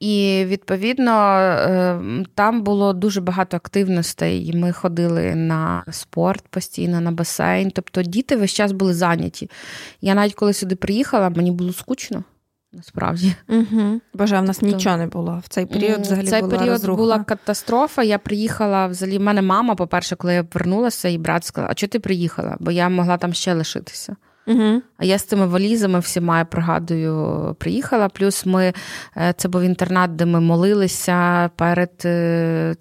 І 0.00 0.44
відповідно 0.46 1.12
е, 1.38 2.00
там 2.34 2.62
було 2.62 2.92
дуже 2.92 3.20
багато 3.20 3.56
активностей. 3.56 4.52
Ми 4.56 4.72
ходили 4.72 5.34
на 5.34 5.84
спорт 5.90 6.48
постійно, 6.48 7.00
на 7.00 7.10
басейн. 7.10 7.70
Тобто 7.70 8.02
діти 8.02 8.36
весь 8.36 8.52
час 8.52 8.72
були 8.72 8.94
зайняті. 8.94 9.50
Я 10.00 10.14
навіть 10.14 10.34
коли 10.34 10.52
сюди 10.52 10.76
приїхала, 10.76 11.30
мені 11.30 11.50
було 11.50 11.72
скучно. 11.72 12.24
Насправді, 12.72 13.34
Угу. 13.48 14.00
Боже, 14.14 14.40
в 14.40 14.42
нас 14.42 14.58
тобто, 14.58 14.76
нічого 14.76 14.96
не 14.96 15.06
було. 15.06 15.40
В 15.44 15.48
цей 15.48 15.66
період 15.66 16.00
взагалі 16.00 16.26
цей 16.26 16.40
була 16.40 16.58
період 16.58 16.72
розруха. 16.72 16.96
була 16.96 17.24
катастрофа. 17.24 18.02
Я 18.02 18.18
приїхала 18.18 18.86
взагалі. 18.86 19.18
В 19.18 19.20
мене 19.20 19.42
мама, 19.42 19.74
по-перше, 19.74 20.16
коли 20.16 20.34
я 20.34 20.44
повернулася, 20.44 21.08
і 21.08 21.18
брат 21.18 21.44
сказав, 21.44 21.70
а 21.70 21.74
чого 21.74 21.88
ти 21.88 22.00
приїхала? 22.00 22.56
Бо 22.60 22.70
я 22.70 22.88
могла 22.88 23.16
там 23.16 23.32
ще 23.32 23.54
лишитися. 23.54 24.16
Угу. 24.46 24.82
А 24.98 25.04
я 25.04 25.18
з 25.18 25.22
цими 25.22 25.46
валізами 25.46 25.98
всіма, 25.98 26.38
я 26.38 26.44
пригадую, 26.44 27.56
приїхала. 27.58 28.08
Плюс 28.08 28.46
ми 28.46 28.72
е, 29.16 29.34
це 29.36 29.48
був 29.48 29.62
інтернат, 29.62 30.16
де 30.16 30.26
ми 30.26 30.40
молилися 30.40 31.50
перед 31.56 31.90
е, 32.04 32.74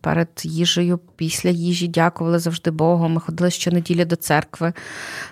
перед 0.00 0.28
їжею, 0.42 1.00
після 1.16 1.50
їжі, 1.50 1.88
дякували 1.88 2.38
завжди 2.38 2.70
Богу. 2.70 3.08
Ми 3.08 3.20
ходили 3.20 3.50
щонеділі 3.50 4.04
до 4.04 4.16
церкви. 4.16 4.72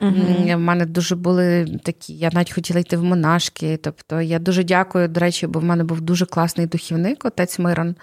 Угу. 0.00 0.12
У 0.54 0.58
мене 0.58 0.86
дуже 0.86 1.16
були 1.16 1.78
такі, 1.84 2.14
я 2.14 2.30
навіть 2.32 2.52
хотіла 2.52 2.80
йти 2.80 2.96
в 2.96 3.04
монашки. 3.04 3.76
Тобто 3.82 4.20
я 4.20 4.38
дуже 4.38 4.64
дякую, 4.64 5.08
до 5.08 5.20
речі, 5.20 5.46
бо 5.46 5.60
в 5.60 5.64
мене 5.64 5.84
був 5.84 6.00
дуже 6.00 6.26
класний 6.26 6.66
духівник, 6.66 7.24
отець 7.24 7.58
Мирон. 7.58 7.94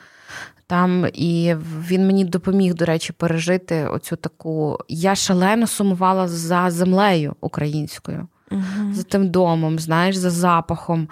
Там 0.68 1.05
і 1.13 1.55
він 1.89 2.05
мені 2.05 2.26
допоміг, 2.26 2.74
до 2.74 2.86
речі, 2.86 3.13
пережити 3.13 3.88
оцю 3.88 4.16
таку. 4.16 4.78
Я 4.88 5.16
шалено 5.16 5.68
сумувала 5.68 6.28
за 6.28 6.70
землею 6.70 7.36
українською, 7.41 8.28
uh 8.51 8.93
за 8.93 9.03
тим 9.03 9.30
домом, 9.30 9.80
знаєш, 9.80 10.16
за 10.16 10.30
запахом. 10.30 11.07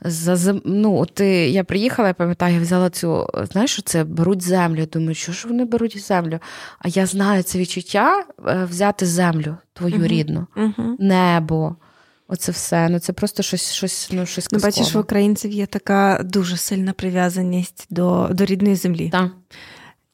За 0.00 0.36
зем... 0.36 0.62
ну, 0.64 0.98
от 0.98 1.20
Я 1.20 1.64
приїхала, 1.64 2.08
я 2.08 2.14
пам'ятаю, 2.14 2.54
я 2.54 2.60
взяла 2.60 2.90
цю, 2.90 3.26
знаєш, 3.52 3.72
що 3.72 3.82
це 3.82 4.04
беруть 4.04 4.42
землю. 4.42 4.80
Я 4.80 4.86
думаю, 4.86 5.14
що 5.14 5.32
ж 5.32 5.48
вони 5.48 5.64
беруть 5.64 6.06
землю? 6.06 6.38
А 6.78 6.88
я 6.88 7.06
знаю 7.06 7.42
це 7.42 7.58
відчуття 7.58 8.24
е, 8.46 8.64
взяти 8.70 9.06
землю 9.06 9.56
твою 9.72 9.96
uh 9.96 10.06
рідну, 10.06 10.46
небо. 10.98 11.76
Оце 12.28 12.52
все. 12.52 12.88
Ну 12.88 12.98
це 12.98 13.12
просто 13.12 13.42
щось 13.42 13.72
щось, 13.72 14.08
ну, 14.12 14.26
щось 14.26 14.48
Ну, 14.52 14.58
Бачиш, 14.58 14.94
в 14.94 14.98
українців 14.98 15.50
є 15.50 15.66
така 15.66 16.20
дуже 16.24 16.56
сильна 16.56 16.92
прив'язаність 16.92 17.86
до 17.90 18.28
до 18.32 18.44
рідної 18.44 18.76
землі. 18.76 19.10
Так. 19.10 19.30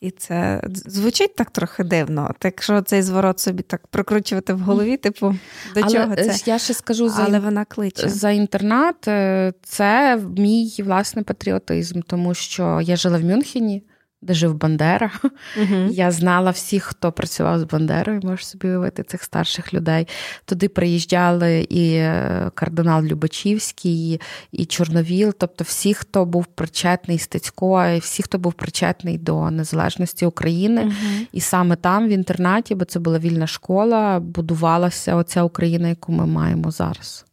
І 0.01 0.11
це 0.11 0.62
звучить 0.87 1.37
так 1.37 1.51
трохи 1.51 1.85
дивно. 1.85 2.27
Так 2.39 2.53
якщо 2.53 2.83
цей 2.83 3.03
зворот 3.03 3.41
собі 3.41 3.62
так 3.62 3.87
прокручувати 3.87 4.53
в 4.53 4.61
голові, 4.61 4.97
типу, 4.97 5.37
до 5.75 5.81
Але 5.81 5.93
чого 5.93 6.17
це? 6.17 6.37
Я 6.47 6.59
ще 6.59 6.75
скажу 6.75 7.09
за 7.09 7.25
Але 7.25 7.39
вона 7.39 7.65
кличе. 7.65 8.09
за 8.09 8.31
інтернат. 8.31 9.09
Е, 9.09 9.53
це 9.62 10.17
мій 10.37 10.75
власний 10.85 11.25
патріотизм, 11.25 12.01
тому 12.01 12.35
що 12.35 12.81
я 12.83 12.97
жила 12.97 13.19
в 13.19 13.25
Мюнхені 13.25 13.83
де 14.25 14.35
жив 14.35 14.55
Бандера. 14.55 15.11
Uh-huh. 15.59 15.91
Я 15.91 16.11
знала 16.11 16.51
всіх, 16.51 16.85
хто 16.85 17.12
працював 17.12 17.61
з 17.61 17.64
Бандерою, 17.64 18.20
можеш 18.25 18.47
собі 18.47 18.68
уявити 18.68 19.03
цих 19.03 19.22
старших 19.22 19.75
людей. 19.75 20.09
Туди 20.45 20.68
приїжджали 20.68 21.61
і 21.61 21.95
е, 21.95 22.51
кардинал 22.55 23.05
Любачівський, 23.05 24.20
і 24.53 24.64
Чорновіл, 24.64 25.35
тобто 25.39 25.64
всі, 25.64 25.95
хто 25.95 26.25
був 26.25 26.47
причетний 26.47 27.18
Стецько, 27.18 27.87
і 27.87 27.99
всі, 27.99 28.22
хто 28.22 28.39
був 28.39 28.53
причетний 28.53 29.18
до 29.18 29.51
незалежності 29.51 30.27
України. 30.27 30.83
Uh-huh. 30.85 31.27
І 31.33 31.41
саме 31.41 31.77
там, 31.77 32.07
в 32.07 32.11
інтернаті, 32.11 32.75
бо 32.75 32.85
це 32.85 32.99
була 32.99 33.18
вільна 33.18 33.47
школа, 33.47 34.20
будувалася 34.20 35.16
оця 35.16 35.43
Україна, 35.43 35.89
яку 35.89 36.12
ми 36.12 36.27
маємо 36.27 36.70
зараз. 36.70 37.25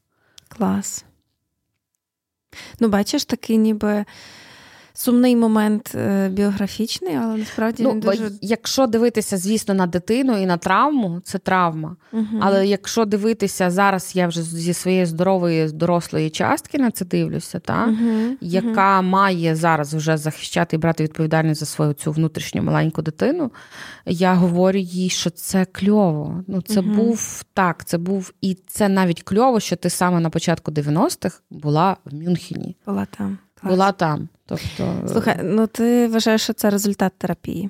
Клас. 0.48 1.06
Ну, 2.80 2.90
бачиш, 2.90 3.26
такий 3.26 3.58
ніби 3.58 4.06
сумний 4.94 5.36
момент 5.36 5.96
е, 5.96 6.30
біографічний, 6.30 7.16
але 7.16 7.38
насправді 7.38 7.84
ну, 7.84 7.92
він 7.92 8.00
дуже... 8.00 8.32
якщо 8.42 8.88
дивитися, 8.88 9.38
звісно, 9.38 9.74
на 9.74 9.88
дитину 9.88 10.42
і 10.42 10.46
на 10.46 10.58
травму, 10.58 11.22
це 11.24 11.38
травма. 11.38 11.96
Угу. 12.14 12.26
Але 12.40 12.68
якщо 12.68 13.06
дивитися 13.06 13.70
зараз, 13.70 14.12
я 14.16 14.28
вже 14.28 14.42
зі 14.44 14.74
своєї 14.74 15.06
здорової 15.06 15.72
дорослої 15.72 16.30
частки 16.30 16.78
на 16.78 16.92
це 16.92 17.06
дивлюся, 17.06 17.60
та, 17.60 17.86
угу. 17.86 18.36
яка 18.42 19.00
угу. 19.00 19.08
має 19.08 19.56
зараз 19.56 19.94
вже 19.94 20.18
захищати 20.18 20.76
і 20.76 20.80
брати 20.80 21.04
відповідальність 21.04 21.60
за 21.60 21.66
свою 21.66 21.94
цю 21.94 22.12
внутрішню 22.12 22.64
маленьку 22.64 23.02
дитину, 23.02 23.52
я 24.06 24.34
говорю 24.34 24.80
їй, 24.80 25.10
що 25.10 25.30
це 25.30 25.66
кльово. 25.66 26.44
Ну, 26.48 26.62
Це 26.62 26.82
був 26.82 27.44
так, 27.54 27.86
це 27.86 27.98
був 27.98 28.34
і 28.42 28.58
це 28.68 28.90
навіть 28.90 29.24
кльово, 29.24 29.60
що 29.60 29.76
ти 29.76 29.90
саме 29.90 30.20
на 30.20 30.30
початку 30.30 30.72
90-х 30.72 31.42
була 31.50 31.98
в 32.06 32.14
Мюнхені. 32.14 32.76
Була 32.86 33.08
там. 33.18 33.38
Була 33.64 33.92
там. 33.92 34.30
Тобто, 34.46 34.94
Слухай, 35.12 35.40
ну 35.44 35.68
ти 35.68 36.08
вважаєш, 36.08 36.42
що 36.42 36.54
це 36.54 36.70
результат 36.70 37.14
терапії? 37.18 37.70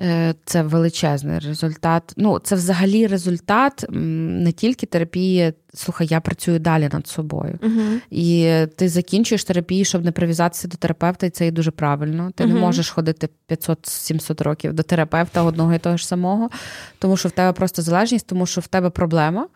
Е, 0.00 0.34
це 0.44 0.62
величезний 0.62 1.38
результат. 1.38 2.12
Ну, 2.16 2.38
це 2.38 2.54
взагалі 2.54 3.06
результат 3.06 3.84
не 3.90 4.52
тільки 4.52 4.86
терапії. 4.86 5.52
Слухай, 5.74 6.06
я 6.10 6.20
працюю 6.20 6.58
далі 6.58 6.88
над 6.92 7.06
собою. 7.06 7.58
uh 7.62 8.00
І 8.10 8.66
ти 8.76 8.88
закінчуєш 8.88 9.44
терапію, 9.44 9.84
щоб 9.84 10.04
не 10.04 10.12
прив'язатися 10.12 10.68
до 10.68 10.76
терапевта, 10.76 11.26
і 11.26 11.30
це 11.30 11.46
і 11.46 11.50
дуже 11.50 11.70
правильно. 11.70 12.30
Ти 12.34 12.44
uh 12.44 12.46
не 12.46 12.54
можеш 12.54 12.90
ходити 12.90 13.28
500-700 13.48 14.42
років 14.42 14.72
до 14.72 14.82
терапевта 14.82 15.42
одного 15.42 15.74
і 15.74 15.78
того 15.78 15.96
ж 15.96 16.06
самого, 16.06 16.50
тому 16.98 17.16
що 17.16 17.28
в 17.28 17.32
тебе 17.32 17.52
просто 17.52 17.82
залежність, 17.82 18.26
тому 18.26 18.46
що 18.46 18.60
в 18.60 18.66
тебе 18.66 18.90
проблема. 18.90 19.46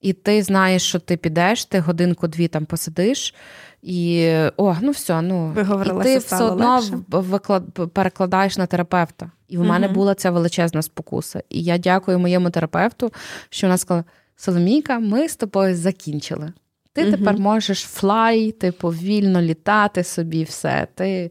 І 0.00 0.12
ти 0.12 0.42
знаєш, 0.42 0.82
що 0.82 0.98
ти 0.98 1.16
підеш, 1.16 1.64
ти 1.64 1.80
годинку-дві 1.80 2.48
там 2.48 2.64
посидиш, 2.64 3.34
і 3.82 4.32
о, 4.56 4.76
ну 4.80 4.90
все, 4.90 5.22
ну 5.22 5.54
і 6.00 6.02
ти 6.02 6.18
все 6.18 6.44
одно 6.44 6.80
виклад, 7.08 7.92
перекладаєш 7.92 8.58
на 8.58 8.66
терапевта. 8.66 9.30
І 9.48 9.56
в 9.56 9.60
угу. 9.60 9.68
мене 9.68 9.88
була 9.88 10.14
ця 10.14 10.30
величезна 10.30 10.82
спокуса. 10.82 11.42
І 11.48 11.62
я 11.62 11.78
дякую 11.78 12.18
моєму 12.18 12.50
терапевту, 12.50 13.12
що 13.50 13.66
вона 13.66 13.78
сказала: 13.78 14.04
Соломійка, 14.36 14.98
ми 14.98 15.28
з 15.28 15.36
тобою 15.36 15.76
закінчили. 15.76 16.52
Ти 16.92 17.02
угу. 17.02 17.10
тепер 17.10 17.38
можеш 17.38 17.80
флай, 17.80 18.50
типу, 18.52 18.88
вільно 18.88 19.42
літати 19.42 20.04
собі, 20.04 20.44
все. 20.44 20.86
Ти 20.94 21.30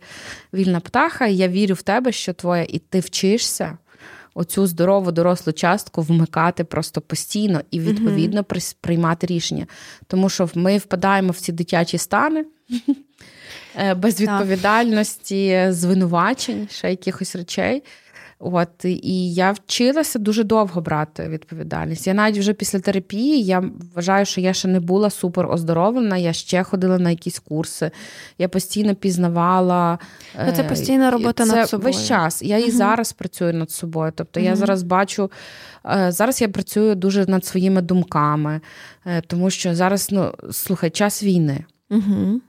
вільна 0.53 0.79
птаха, 0.79 1.27
і 1.27 1.35
я 1.35 1.47
вірю 1.47 1.73
в 1.73 1.81
тебе, 1.81 2.11
що 2.11 2.33
твоя, 2.33 2.65
і 2.69 2.79
ти 2.79 2.99
вчишся 2.99 3.77
оцю 4.37 4.67
здорову 4.67 5.11
дорослу 5.11 5.53
частку 5.53 6.01
вмикати 6.01 6.63
просто 6.63 7.01
постійно 7.01 7.61
і 7.71 7.79
відповідно 7.79 8.41
mm-hmm. 8.41 8.75
приймати 8.81 9.27
рішення. 9.27 9.67
Тому 10.07 10.29
що 10.29 10.49
ми 10.55 10.77
впадаємо 10.77 11.31
в 11.31 11.37
ці 11.37 11.51
дитячі 11.51 11.97
стани. 11.97 12.45
Е, 13.79 13.93
без 13.93 14.21
відповідальності, 14.21 15.67
звинувачень, 15.69 16.67
ще 16.71 16.89
якихось 16.89 17.35
речей. 17.35 17.83
От 18.39 18.85
і 18.85 19.33
я 19.33 19.51
вчилася 19.51 20.19
дуже 20.19 20.43
довго 20.43 20.81
брати 20.81 21.29
відповідальність. 21.29 22.07
Я 22.07 22.13
навіть 22.13 22.37
вже 22.37 22.53
після 22.53 22.79
терапії 22.79 23.43
я 23.43 23.63
вважаю, 23.95 24.25
що 24.25 24.41
я 24.41 24.53
ще 24.53 24.67
не 24.67 24.79
була 24.79 25.09
супер 25.09 25.51
оздоровлена. 25.51 26.17
Я 26.17 26.33
ще 26.33 26.63
ходила 26.63 26.99
на 26.99 27.09
якісь 27.09 27.39
курси. 27.39 27.91
Я 28.37 28.49
постійно 28.49 28.95
пізнавала. 28.95 29.99
Ну, 30.45 30.51
Це 30.55 30.63
постійна 30.63 31.11
робота 31.11 31.45
це 31.45 31.55
над 31.55 31.69
собою. 31.69 31.93
Весь 31.93 32.07
час. 32.07 32.41
Я 32.41 32.57
і 32.57 32.71
зараз 32.71 33.13
працюю 33.13 33.53
над 33.53 33.71
собою. 33.71 34.11
Тобто 34.15 34.39
я 34.39 34.55
зараз 34.55 34.83
бачу. 34.83 35.31
Е, 35.85 36.11
зараз 36.11 36.41
я 36.41 36.49
працюю 36.49 36.95
дуже 36.95 37.25
над 37.25 37.45
своїми 37.45 37.81
думками, 37.81 38.61
е, 39.05 39.21
тому 39.21 39.49
що 39.49 39.75
зараз, 39.75 40.09
ну 40.11 40.33
слухай, 40.51 40.89
час 40.89 41.23
війни. 41.23 41.65
Угу. 41.89 42.41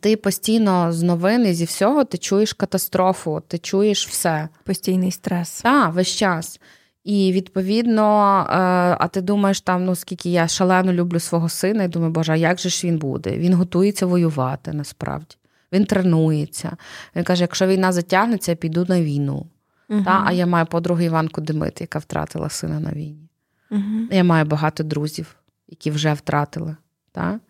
Ти 0.00 0.16
постійно 0.16 0.92
з 0.92 1.02
новини 1.02 1.54
зі 1.54 1.64
всього 1.64 2.04
ти 2.04 2.18
чуєш 2.18 2.52
катастрофу, 2.52 3.42
ти 3.48 3.58
чуєш 3.58 4.08
все. 4.08 4.48
Постійний 4.64 5.10
стрес. 5.10 5.62
Так, 5.62 5.94
весь 5.94 6.08
час. 6.08 6.60
І 7.04 7.32
відповідно, 7.32 8.02
е, 8.50 8.54
а 9.00 9.08
ти 9.08 9.20
думаєш, 9.20 9.60
там, 9.60 9.84
ну 9.84 9.94
скільки 9.94 10.30
я 10.30 10.48
шалено 10.48 10.92
люблю 10.92 11.20
свого 11.20 11.48
сина, 11.48 11.84
і 11.84 11.88
думаю, 11.88 12.12
боже, 12.12 12.32
а 12.32 12.36
як 12.36 12.58
же 12.58 12.68
ж 12.68 12.86
він 12.86 12.98
буде? 12.98 13.38
Він 13.38 13.54
готується 13.54 14.06
воювати 14.06 14.72
насправді. 14.72 15.36
Він 15.72 15.84
тренується. 15.84 16.76
Він 17.16 17.24
каже: 17.24 17.42
якщо 17.42 17.66
війна 17.66 17.92
затягнеться, 17.92 18.52
я 18.52 18.56
піду 18.56 18.86
на 18.88 19.02
війну. 19.02 19.46
Угу. 19.90 20.02
Та? 20.04 20.22
А 20.26 20.32
я 20.32 20.46
маю 20.46 20.66
подругу 20.66 21.00
Іванку 21.00 21.40
Демит, 21.40 21.80
яка 21.80 21.98
втратила 21.98 22.48
сина 22.48 22.80
на 22.80 22.92
війні. 22.92 23.28
Угу. 23.70 24.08
Я 24.10 24.24
маю 24.24 24.44
багато 24.44 24.82
друзів, 24.82 25.36
які 25.68 25.90
вже 25.90 26.12
втратили. 26.12 26.76
Та? 27.12 27.40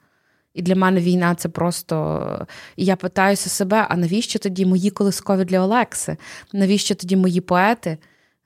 І 0.55 0.63
для 0.63 0.75
мене 0.75 1.01
війна 1.01 1.35
це 1.35 1.49
просто. 1.49 2.47
І 2.77 2.85
я 2.85 2.97
питаюся 2.97 3.51
себе: 3.51 3.87
а 3.89 3.97
навіщо 3.97 4.39
тоді 4.39 4.67
мої 4.67 4.91
колискові 4.91 5.45
для 5.45 5.61
Олекси? 5.61 6.17
Навіщо 6.53 6.95
тоді 6.95 7.17
мої 7.17 7.41
поети? 7.41 7.99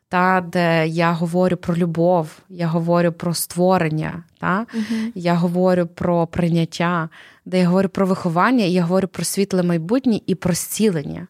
Та, 0.09 0.45
Де 0.53 0.89
я 0.89 1.13
говорю 1.13 1.57
про 1.57 1.77
любов, 1.77 2.39
я 2.49 2.67
говорю 2.67 3.13
про 3.13 3.35
створення, 3.35 4.23
та? 4.41 4.67
uh 4.75 5.13
я 5.15 5.35
говорю 5.35 5.87
про 5.87 6.27
прийняття, 6.27 7.09
де 7.45 7.59
я 7.59 7.67
говорю 7.69 7.89
про 7.89 8.07
виховання, 8.07 8.65
і 8.65 8.73
я 8.73 8.83
говорю 8.83 9.09
про 9.09 9.25
світле 9.25 9.63
майбутнє 9.63 10.21
і 10.27 10.35
про 10.35 10.55
зцілення. 10.55 11.27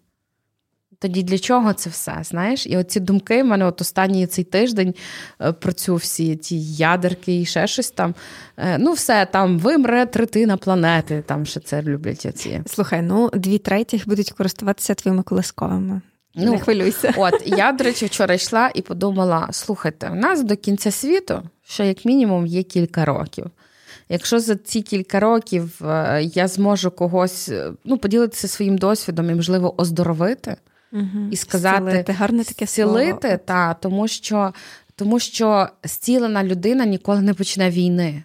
Тоді 1.01 1.23
для 1.23 1.39
чого 1.39 1.73
це 1.73 1.91
все? 1.91 2.19
Знаєш? 2.23 2.67
І 2.67 2.77
оці 2.77 3.01
думки 3.01 3.43
в 3.43 3.47
мене 3.47 3.65
от 3.65 3.81
останній 3.81 4.27
цей 4.27 4.45
тиждень 4.45 4.95
е, 5.41 5.53
про 5.53 5.73
цю 5.73 5.97
всі 5.97 6.37
ті 6.37 6.61
ядерки 6.63 7.41
і 7.41 7.45
ще 7.45 7.67
щось 7.67 7.91
там. 7.91 8.15
Е, 8.57 8.79
ну, 8.79 8.93
все, 8.93 9.27
там 9.27 9.59
вимре 9.59 10.07
третина 10.07 10.57
планети, 10.57 11.23
там 11.27 11.47
ще 11.47 11.61
це 11.61 11.83
люблять. 11.83 12.27
ці. 12.35 12.63
Слухай, 12.67 13.03
ну 13.03 13.31
дві 13.35 13.59
третіх 13.59 14.09
будуть 14.09 14.33
користуватися 14.33 14.95
твоїми 14.95 15.23
колисковими. 15.23 16.01
Ну, 16.35 16.53
Не 16.53 16.59
хвилюйся. 16.59 17.15
От 17.17 17.35
я, 17.47 17.73
до 17.73 17.85
речі, 17.85 18.07
вчора 18.07 18.35
йшла 18.35 18.71
і 18.75 18.83
подумала: 18.83 19.49
слухайте, 19.51 20.11
у 20.11 20.15
нас 20.15 20.43
до 20.43 20.57
кінця 20.57 20.91
світу 20.91 21.43
ще 21.65 21.87
як 21.87 22.05
мінімум 22.05 22.47
є 22.47 22.63
кілька 22.63 23.05
років. 23.05 23.47
Якщо 24.09 24.41
за 24.41 24.57
ці 24.57 24.83
кілька 24.83 25.21
років 25.21 25.81
е, 25.85 26.23
я 26.23 26.49
зможу 26.49 26.91
когось 26.91 27.51
ну, 27.85 27.99
поділитися 27.99 28.49
своїм 28.49 28.79
досвідом 28.79 29.31
і, 29.31 29.35
можливо, 29.35 29.81
оздоровити 29.81 30.57
угу. 30.93 31.29
і 31.31 31.37
сказати 31.37 31.91
Зцілити. 31.91 32.13
гарне 32.13 32.45
таке 32.45 32.67
зцілити, 32.67 33.29
слово. 33.29 33.41
Та, 33.45 33.75
тому 33.75 34.09
що 34.09 34.53
тому 34.95 35.19
що 35.19 35.69
зцілена 35.85 36.45
людина 36.45 36.85
ніколи 36.85 37.21
не 37.21 37.35
почне 37.35 37.71
війни. 37.71 38.23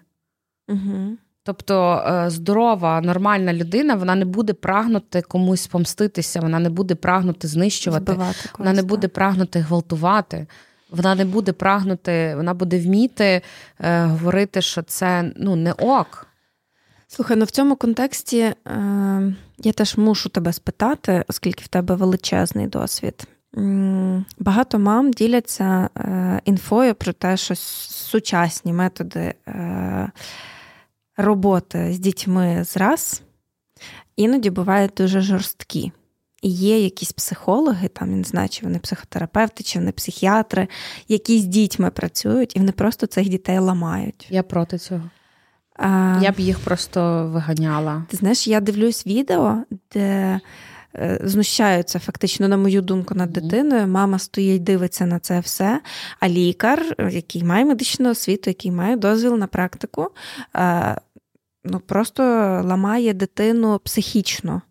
Угу. 0.68 1.18
Тобто 1.44 2.04
е, 2.08 2.30
здорова, 2.30 3.02
нормальна 3.02 3.54
людина, 3.54 3.96
вона 3.96 4.16
не 4.16 4.26
буде 4.26 4.54
прагнути 4.54 5.22
комусь 5.22 5.68
помститися, 5.68 6.40
вона 6.40 6.60
не 6.60 6.70
буде 6.70 6.96
прагнути 6.96 7.48
знищувати, 7.48 8.12
Збивати 8.14 8.50
вона 8.58 8.74
не 8.74 8.84
буде 8.84 9.08
прагнути 9.08 9.60
гвалтувати, 9.60 10.48
вона 10.90 11.16
не 11.16 11.26
буде 11.26 11.54
прагнути, 11.54 12.34
вона 12.36 12.54
буде 12.54 12.80
вміти 12.80 13.42
е, 13.80 14.06
говорити, 14.06 14.62
що 14.62 14.82
це 14.82 15.32
ну 15.36 15.56
не 15.56 15.72
ок. 15.72 16.28
Слухай, 17.08 17.38
ну 17.38 17.46
в 17.46 17.52
цьому 17.52 17.76
контексті 17.76 18.40
е, 18.40 18.56
я 19.58 19.72
теж 19.72 19.98
мушу 19.98 20.30
тебе 20.30 20.54
спитати, 20.54 21.24
оскільки 21.28 21.64
в 21.64 21.68
тебе 21.68 21.96
величезний 21.96 22.68
досвід. 22.68 23.28
Багато 24.40 24.80
мам 24.80 25.12
діляться 25.12 25.90
е, 25.98 26.42
інфою 26.46 26.96
про 26.96 27.14
те, 27.14 27.38
що 27.38 27.56
сучасні 27.56 28.74
методи 28.74 29.34
е, 29.48 30.12
роботи 31.18 31.94
з 31.94 32.00
дітьми 32.00 32.64
зраз 32.64 33.22
іноді 34.16 34.50
бувають 34.50 34.92
дуже 34.98 35.22
жорсткі. 35.22 35.92
І 36.42 36.50
є 36.50 36.80
якісь 36.80 37.12
психологи, 37.12 37.88
там 37.88 38.12
я 38.12 38.18
не 38.18 38.24
знаю, 38.24 38.50
чи 38.50 38.66
вони 38.66 38.80
психотерапевти, 38.80 39.64
чи 39.64 39.80
вони 39.80 39.92
психіатри, 39.92 40.68
які 41.08 41.40
з 41.40 41.46
дітьми 41.46 41.90
працюють, 41.90 42.56
і 42.56 42.60
вони 42.60 42.72
просто 42.72 43.08
цих 43.08 43.30
дітей 43.30 43.60
ламають. 43.60 44.28
Я 44.30 44.44
проти 44.44 44.78
цього. 44.78 45.10
А, 45.76 46.20
Я 46.22 46.32
б 46.32 46.40
їх 46.40 46.60
просто 46.60 47.30
виганяла. 47.34 48.04
Ти 48.10 48.18
знаєш, 48.18 48.48
я 48.48 48.60
дивлюсь 48.60 49.08
відео, 49.08 49.58
де 49.94 50.40
е, 50.96 51.20
знущаються 51.24 52.00
фактично, 52.00 52.48
на 52.48 52.58
мою 52.58 52.82
думку, 52.82 53.16
над 53.16 53.30
дитиною. 53.30 53.88
Мама 53.88 54.20
стоїть, 54.20 54.64
дивиться 54.64 55.06
на 55.06 55.20
це 55.20 55.40
все. 55.40 55.82
А 56.20 56.30
лікар, 56.30 56.96
який 57.12 57.44
має 57.44 57.66
медичну 57.66 58.10
освіту, 58.10 58.50
який 58.50 58.72
має 58.72 58.96
дозвіл 58.96 59.38
на 59.38 59.48
практику, 59.48 60.10
е, 60.56 60.98
ну 61.64 61.80
просто 61.80 62.24
ламає 62.66 63.14
дитину 63.14 63.80
психічно. 63.84 64.62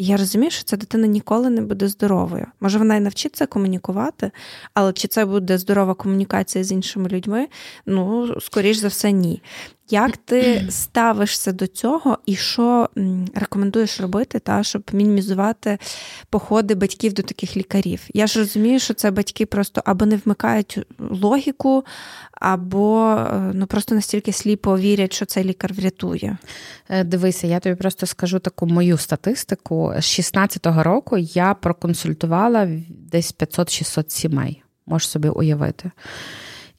І 0.00 0.04
я 0.04 0.16
розумію, 0.16 0.50
що 0.50 0.64
ця 0.64 0.76
дитина 0.76 1.06
ніколи 1.06 1.50
не 1.50 1.60
буде 1.60 1.88
здоровою. 1.88 2.46
Може, 2.60 2.78
вона 2.78 2.96
і 2.96 3.00
навчиться 3.00 3.46
комунікувати, 3.46 4.30
але 4.74 4.92
чи 4.92 5.08
це 5.08 5.24
буде 5.24 5.58
здорова 5.58 5.94
комунікація 5.94 6.64
з 6.64 6.72
іншими 6.72 7.08
людьми? 7.08 7.48
Ну, 7.86 8.34
скоріш 8.40 8.76
за 8.76 8.88
все, 8.88 9.12
ні. 9.12 9.42
Як 9.90 10.16
ти 10.16 10.66
ставишся 10.70 11.52
до 11.52 11.66
цього 11.66 12.18
і 12.26 12.36
що 12.36 12.88
рекомендуєш 13.34 14.00
робити, 14.00 14.38
та, 14.38 14.62
щоб 14.62 14.82
мінімізувати 14.92 15.78
походи 16.30 16.74
батьків 16.74 17.12
до 17.12 17.22
таких 17.22 17.56
лікарів? 17.56 18.00
Я 18.14 18.26
ж 18.26 18.38
розумію, 18.38 18.80
що 18.80 18.94
це 18.94 19.10
батьки 19.10 19.46
просто 19.46 19.82
або 19.84 20.06
не 20.06 20.16
вмикають 20.16 20.78
логіку, 20.98 21.84
або 22.32 23.16
е, 23.18 23.52
ну 23.54 23.66
просто 23.66 23.94
настільки 23.94 24.32
сліпо 24.32 24.78
вірять, 24.78 25.12
що 25.12 25.26
цей 25.26 25.44
лікар 25.44 25.72
врятує. 25.72 26.36
Е, 26.88 27.04
дивися, 27.04 27.46
я 27.46 27.60
тобі 27.60 27.74
просто 27.74 28.06
скажу 28.06 28.38
таку 28.38 28.66
мою 28.66 28.98
статистику. 28.98 29.92
З 29.96 30.20
16-го 30.20 30.82
року 30.82 31.18
я 31.18 31.54
проконсультувала 31.54 32.68
десь 32.88 33.34
500-600 33.34 34.04
сімей. 34.08 34.62
Можеш 34.86 35.08
собі 35.08 35.28
уявити. 35.28 35.90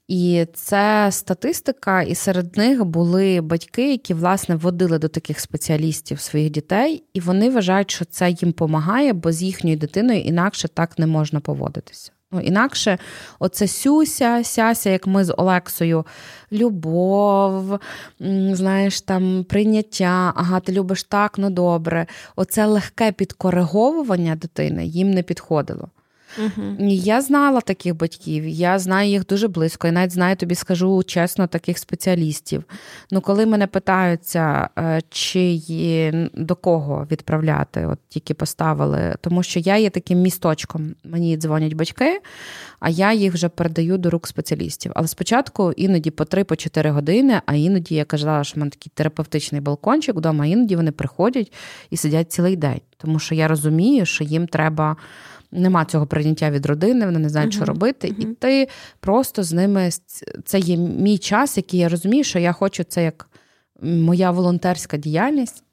І 0.07 0.45
це 0.53 1.07
статистика, 1.11 2.01
і 2.01 2.15
серед 2.15 2.57
них 2.57 2.85
були 2.85 3.41
батьки, 3.41 3.91
які 3.91 4.13
власне 4.13 4.55
водили 4.55 4.99
до 4.99 5.07
таких 5.07 5.39
спеціалістів 5.39 6.19
своїх 6.19 6.49
дітей, 6.49 7.03
і 7.13 7.19
вони 7.19 7.49
вважають, 7.49 7.91
що 7.91 8.05
це 8.05 8.29
їм 8.29 8.49
допомагає, 8.51 9.13
бо 9.13 9.31
з 9.31 9.41
їхньою 9.41 9.77
дитиною 9.77 10.21
інакше 10.21 10.67
так 10.67 10.99
не 10.99 11.07
можна 11.07 11.39
поводитися. 11.39 12.11
Ну, 12.31 12.39
Інакше 12.39 12.97
оце 13.39 13.67
сюся, 13.67 14.43
сяся, 14.43 14.89
як 14.89 15.07
ми 15.07 15.25
з 15.25 15.33
Олексою, 15.37 16.05
любов, 16.51 17.79
знаєш, 18.51 19.01
там 19.01 19.45
прийняття, 19.49 20.33
ага, 20.35 20.59
ти 20.59 20.71
любиш 20.71 21.03
так, 21.03 21.37
ну 21.37 21.49
добре. 21.49 22.07
Оце 22.35 22.65
легке 22.65 23.11
підкориговування 23.11 24.35
дитини 24.35 24.85
їм 24.85 25.11
не 25.11 25.23
підходило. 25.23 25.89
Угу. 26.37 26.75
Я 26.89 27.21
знала 27.21 27.61
таких 27.61 27.97
батьків, 27.97 28.47
я 28.47 28.79
знаю 28.79 29.09
їх 29.09 29.25
дуже 29.25 29.47
близько, 29.47 29.87
і 29.87 29.91
навіть 29.91 30.11
знаю, 30.11 30.35
тобі 30.35 30.55
скажу 30.55 31.03
чесно, 31.03 31.47
таких 31.47 31.77
спеціалістів. 31.77 32.63
Ну, 33.11 33.21
коли 33.21 33.45
мене 33.45 33.67
питаються, 33.67 34.69
е, 34.79 35.01
чи 35.09 36.29
до 36.33 36.55
кого 36.55 37.07
відправляти, 37.11 37.85
от 37.85 37.99
тільки 38.09 38.33
поставили, 38.33 39.15
тому 39.21 39.43
що 39.43 39.59
я 39.59 39.77
є 39.77 39.89
таким 39.89 40.19
місточком. 40.19 40.95
Мені 41.03 41.37
дзвонять 41.37 41.73
батьки, 41.73 42.19
а 42.79 42.89
я 42.89 43.13
їх 43.13 43.33
вже 43.33 43.49
передаю 43.49 43.97
до 43.97 44.09
рук 44.09 44.27
спеціалістів. 44.27 44.91
Але 44.95 45.07
спочатку 45.07 45.71
іноді 45.71 46.11
по 46.11 46.23
3-4 46.23 46.91
години, 46.91 47.41
а 47.45 47.55
іноді 47.55 47.95
я 47.95 48.05
казала, 48.05 48.43
що 48.43 48.55
в 48.55 48.59
мене 48.59 48.71
такий 48.71 48.91
терапевтичний 48.95 49.61
балкончик 49.61 50.15
вдома, 50.15 50.45
іноді 50.45 50.75
вони 50.75 50.91
приходять 50.91 51.53
і 51.89 51.97
сидять 51.97 52.31
цілий 52.31 52.55
день. 52.55 52.81
Тому 52.97 53.19
що 53.19 53.35
я 53.35 53.47
розумію, 53.47 54.05
що 54.05 54.23
їм 54.23 54.47
треба 54.47 54.97
нема 55.51 55.85
цього 55.85 56.07
прийняття 56.07 56.51
від 56.51 56.65
родини, 56.65 57.05
вони 57.05 57.19
не 57.19 57.29
знають, 57.29 57.53
uh-huh. 57.53 57.55
що 57.55 57.65
робити. 57.65 58.07
Uh-huh. 58.07 58.31
І 58.31 58.35
ти 58.35 58.67
просто 58.99 59.43
з 59.43 59.53
ними 59.53 59.89
це 60.45 60.59
є 60.59 60.77
мій 60.77 61.17
час, 61.17 61.57
який 61.57 61.79
я 61.79 61.89
розумію, 61.89 62.23
що 62.23 62.39
я 62.39 62.51
хочу 62.51 62.83
це 62.83 63.03
як 63.03 63.29
моя 63.81 64.31
волонтерська 64.31 64.97
діяльність 64.97 65.63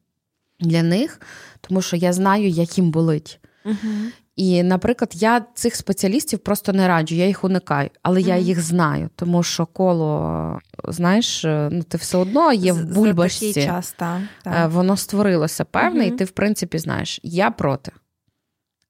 для 0.60 0.82
них, 0.82 1.20
тому 1.60 1.82
що 1.82 1.96
я 1.96 2.12
знаю, 2.12 2.48
як 2.48 2.78
їм 2.78 2.90
болить. 2.90 3.40
Uh-huh. 3.66 4.10
І, 4.36 4.62
наприклад, 4.62 5.12
я 5.14 5.44
цих 5.54 5.76
спеціалістів 5.76 6.38
просто 6.38 6.72
не 6.72 6.88
раджу, 6.88 7.14
я 7.14 7.26
їх 7.26 7.44
уникаю, 7.44 7.90
але 8.02 8.20
mm-hmm. 8.20 8.28
я 8.28 8.36
їх 8.36 8.60
знаю, 8.60 9.10
тому 9.16 9.42
що 9.42 9.66
коло, 9.66 10.58
знаєш, 10.88 11.44
ну 11.44 11.82
ти 11.82 11.98
все 11.98 12.18
одно 12.18 12.52
є 12.52 12.72
в 12.72 12.84
бульбашці. 12.84 13.52
За 13.52 13.64
час, 13.64 13.94
та, 13.98 14.22
та. 14.42 14.66
Воно 14.66 14.96
створилося 14.96 15.64
певне, 15.64 16.04
mm-hmm. 16.04 16.14
і 16.14 16.16
ти, 16.16 16.24
в 16.24 16.30
принципі, 16.30 16.78
знаєш, 16.78 17.20
я 17.22 17.50
проти. 17.50 17.92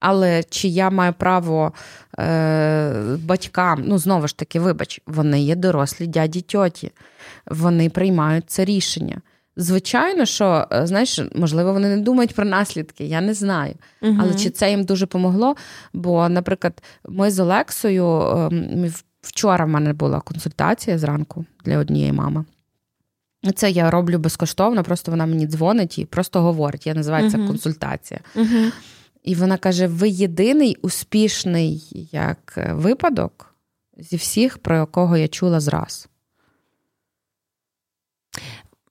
Але 0.07 0.43
чи 0.43 0.69
я 0.69 0.91
маю 0.91 1.13
право 1.13 1.73
е, 2.19 3.17
батькам, 3.25 3.83
ну 3.87 3.99
знову 3.99 4.29
ж 4.29 4.37
таки, 4.37 4.61
вибач, 4.61 5.01
вони 5.07 5.41
є 5.41 5.57
дорослі 5.57 6.07
дяді 6.07 6.41
тьоті, 6.41 6.93
вони 7.47 7.91
приймають 7.91 8.51
це 8.51 8.65
рішення. 8.65 9.21
Звичайно, 9.57 10.25
що 10.25 10.67
е, 10.73 10.87
знаєш, 10.87 11.21
можливо, 11.35 11.73
вони 11.73 11.89
не 11.89 12.03
думають 12.03 12.35
про 12.35 12.45
наслідки, 12.45 13.05
я 13.05 13.21
не 13.21 13.35
знаю. 13.35 13.75
uh 14.03 14.19
Але 14.21 14.35
чи 14.35 14.51
це 14.51 14.71
їм 14.71 14.85
дуже 14.85 15.07
помогло? 15.07 15.57
Бо, 15.93 16.29
наприклад, 16.29 16.83
ми 17.09 17.31
з 17.31 17.41
Олексою 17.41 18.07
ем, 18.21 18.93
вчора 19.23 19.65
в 19.65 19.69
мене 19.69 19.93
була 19.93 20.21
консультація 20.21 20.99
зранку 20.99 21.45
для 21.65 21.79
однієї 21.79 22.13
мами. 22.13 22.45
Це 23.55 23.71
я 23.71 23.91
роблю 23.91 24.19
безкоштовно, 24.19 24.83
просто 24.83 25.11
вона 25.11 25.27
мені 25.27 25.47
дзвонить 25.47 25.99
і 25.99 26.05
просто 26.05 26.41
говорить. 26.41 26.87
Я 26.87 26.95
називаю 26.95 27.31
це 27.31 27.39
консультація. 27.39 28.21
uh 28.37 28.73
і 29.25 29.35
вона 29.35 29.59
каже: 29.59 29.87
ви 29.87 30.09
єдиний 30.09 30.77
успішний 30.83 32.09
як 32.13 32.55
е, 32.57 32.73
випадок 32.73 33.55
зі 33.99 34.17
всіх, 34.17 34.59
про 34.59 34.77
якого 34.77 35.17
я 35.17 35.29
чула 35.29 35.61
зраз. 35.61 36.09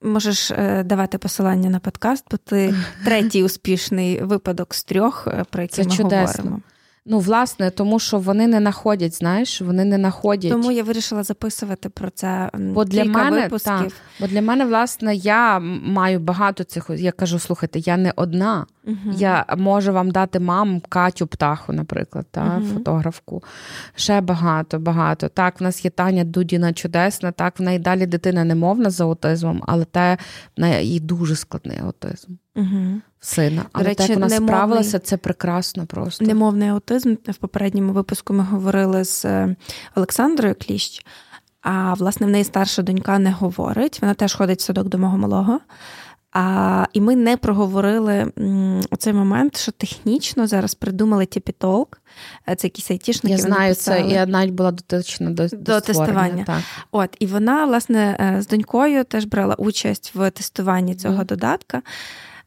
Можеш 0.02 0.50
е, 0.50 0.82
давати 0.82 1.18
посилання 1.18 1.70
на 1.70 1.78
подкаст, 1.78 2.24
бо 2.30 2.36
ти 2.36 2.74
третій 3.04 3.44
успішний 3.44 4.22
випадок 4.22 4.74
з 4.74 4.84
трьох, 4.84 5.26
е, 5.26 5.44
про 5.50 5.62
які 5.62 5.74
Це 5.74 5.84
ми 5.84 5.90
чудесно. 5.90 6.42
говоримо. 6.42 6.62
Ну, 7.06 7.18
власне, 7.18 7.70
тому 7.70 7.98
що 7.98 8.18
вони 8.18 8.46
не 8.46 8.58
знаходять, 8.58 9.14
знаєш, 9.14 9.60
вони 9.60 9.84
не 9.84 9.96
знаходять. 9.96 10.52
Тому 10.52 10.72
я 10.72 10.82
вирішила 10.82 11.22
записувати 11.22 11.88
про 11.88 12.10
це 12.10 12.50
бо 12.54 12.84
для 12.84 13.02
кілька 13.02 13.24
мене, 13.24 13.42
випусків. 13.42 13.72
Та, 13.72 13.90
бо 14.20 14.26
для 14.26 14.42
мене, 14.42 14.64
власне, 14.64 15.14
я 15.14 15.58
маю 15.58 16.20
багато 16.20 16.64
цих. 16.64 16.90
Я 16.90 17.12
кажу, 17.12 17.38
слухайте, 17.38 17.78
я 17.78 17.96
не 17.96 18.12
одна. 18.16 18.66
Угу. 18.86 19.14
Я 19.16 19.46
можу 19.56 19.92
вам 19.92 20.10
дати 20.10 20.40
мам 20.40 20.80
Катю 20.88 21.26
Птаху, 21.26 21.72
наприклад, 21.72 22.26
та, 22.30 22.56
угу. 22.56 22.66
фотографку. 22.66 23.42
Ще 23.96 24.20
багато, 24.20 24.78
багато. 24.78 25.28
Так, 25.28 25.60
в 25.60 25.62
нас 25.62 25.84
є 25.84 25.90
Таня 25.90 26.24
Дудіна 26.24 26.72
чудесна, 26.72 27.32
так, 27.32 27.58
в 27.58 27.62
неї 27.62 27.78
далі 27.78 28.06
дитина 28.06 28.44
немовна 28.44 28.90
з 28.90 29.00
аутизмом, 29.00 29.62
але 29.66 29.84
те 29.84 30.18
в 30.56 30.60
неї 30.60 31.00
дуже 31.00 31.36
складний 31.36 31.78
аутизм. 31.78 32.32
Угу. 32.56 33.00
Сина. 33.20 33.64
Але 33.72 33.84
речі, 33.84 33.96
так 33.96 34.08
вона 34.08 34.28
немовний, 34.28 34.48
справилася, 34.48 34.98
це 34.98 35.16
прекрасно 35.16 35.86
просто. 35.86 36.24
Немовний 36.24 36.68
аутизм. 36.68 37.14
В 37.28 37.36
попередньому 37.36 37.92
випуску 37.92 38.34
ми 38.34 38.44
говорили 38.44 39.04
з 39.04 39.24
е, 39.24 39.56
Олександрою 39.94 40.54
Кліщ, 40.60 41.06
а 41.62 41.94
власне 41.94 42.26
в 42.26 42.30
неї 42.30 42.44
старша 42.44 42.82
донька 42.82 43.18
не 43.18 43.32
говорить. 43.32 43.98
Вона 44.02 44.14
теж 44.14 44.34
ходить 44.34 44.58
в 44.58 44.62
садок 44.62 44.88
до 44.88 44.98
мого 44.98 45.18
малого. 45.18 45.60
А, 46.34 46.86
І 46.92 47.00
ми 47.00 47.16
не 47.16 47.36
проговорили 47.36 48.32
у 48.90 48.96
цей 48.96 49.12
момент, 49.12 49.56
що 49.56 49.72
технічно 49.72 50.46
зараз 50.46 50.74
придумали 50.74 51.26
Тіпітолк. 51.26 52.00
Це 52.56 52.66
якісь 52.66 52.90
айтішники. 52.90 53.36
Я 53.36 53.38
знаю 53.38 53.74
це, 53.74 54.00
я 54.00 54.26
навіть 54.26 54.52
була 54.52 54.70
дотична 54.70 55.30
до, 55.30 55.48
до, 55.48 55.56
до 55.56 55.80
тестування. 55.80 56.44
Так. 56.44 56.60
От, 56.90 57.16
І 57.18 57.26
вона, 57.26 57.64
власне, 57.64 58.16
е, 58.20 58.42
з 58.42 58.46
донькою 58.46 59.04
теж 59.04 59.24
брала 59.24 59.54
участь 59.54 60.12
в 60.14 60.30
тестуванні 60.30 60.94
цього 60.94 61.22
mm. 61.22 61.26
додатка. 61.26 61.82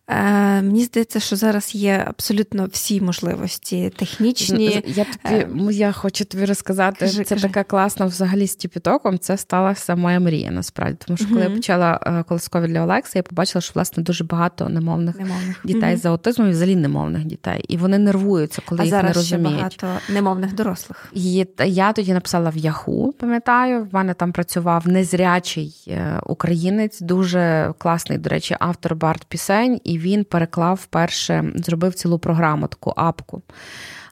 Е, 0.10 0.62
Мені 0.62 0.84
здається, 0.84 1.20
що 1.20 1.36
зараз 1.36 1.76
є 1.76 2.04
абсолютно 2.08 2.66
всі 2.72 3.02
можливості 3.02 3.92
технічні. 3.96 4.84
Я 4.88 5.06
тобі 5.06 5.70
е, 5.70 5.74
я 5.74 5.92
хочу 5.92 6.26
тобі 6.26 6.46
розказати, 6.46 6.98
кажи, 7.00 7.24
це 7.24 7.36
кажи. 7.36 7.48
така 7.48 7.64
класна 7.64 8.06
взагалі 8.06 8.48
з 8.48 8.56
Тіпітоком. 8.56 9.20
Це 9.20 9.38
сталася 9.38 9.96
моя 9.96 10.20
мрія 10.20 10.52
насправді. 10.52 10.98
Тому 11.06 11.18
що 11.18 11.28
коли 11.28 11.42
mm-hmm. 11.42 11.50
я 11.50 11.56
почала 11.56 12.00
е, 12.06 12.24
колоскові 12.28 12.68
для 12.68 12.84
Олекса, 12.84 13.20
я 13.20 13.24
побачила, 13.24 13.62
що 13.62 13.72
власне 13.76 14.04
дуже 14.04 14.24
багато 14.24 14.70
немовних, 14.70 15.20
немовних. 15.20 15.62
дітей 15.64 15.96
mm-hmm. 15.96 16.02
з 16.02 16.06
аутизмом 16.06 16.48
і 16.48 16.52
взагалі 16.52 16.76
немовних 16.76 17.26
дітей. 17.26 17.66
І 17.68 17.78
вони 17.78 17.98
нервуються, 17.98 18.62
коли 18.66 18.82
а 18.82 18.84
їх 18.84 18.92
зараз 18.92 19.06
не 19.10 19.14
розуміють. 19.14 19.74
Ще 19.74 19.86
багато 19.86 20.14
немовних 20.14 20.56
дорослих. 20.56 21.10
І 21.14 21.46
я 21.66 21.94
тоді 21.94 22.14
написала 22.14 22.50
в 22.50 22.58
Яху, 22.58 23.14
пам'ятаю, 23.20 23.84
в 23.84 23.96
мене 23.96 24.14
там 24.14 24.32
працював 24.32 24.88
незрячий 24.88 25.98
українець, 26.26 27.02
дуже 27.02 27.74
класний, 27.78 28.18
до 28.18 28.30
речі, 28.30 28.56
автор 28.60 28.96
бард 28.96 29.26
пісень. 29.26 29.80
І 29.84 29.97
він 29.98 30.24
переклав 30.24 30.80
вперше, 30.84 31.52
зробив 31.56 31.94
цілу 31.94 32.20
програму, 32.20 32.68
таку 32.68 32.94
апку. 32.96 33.42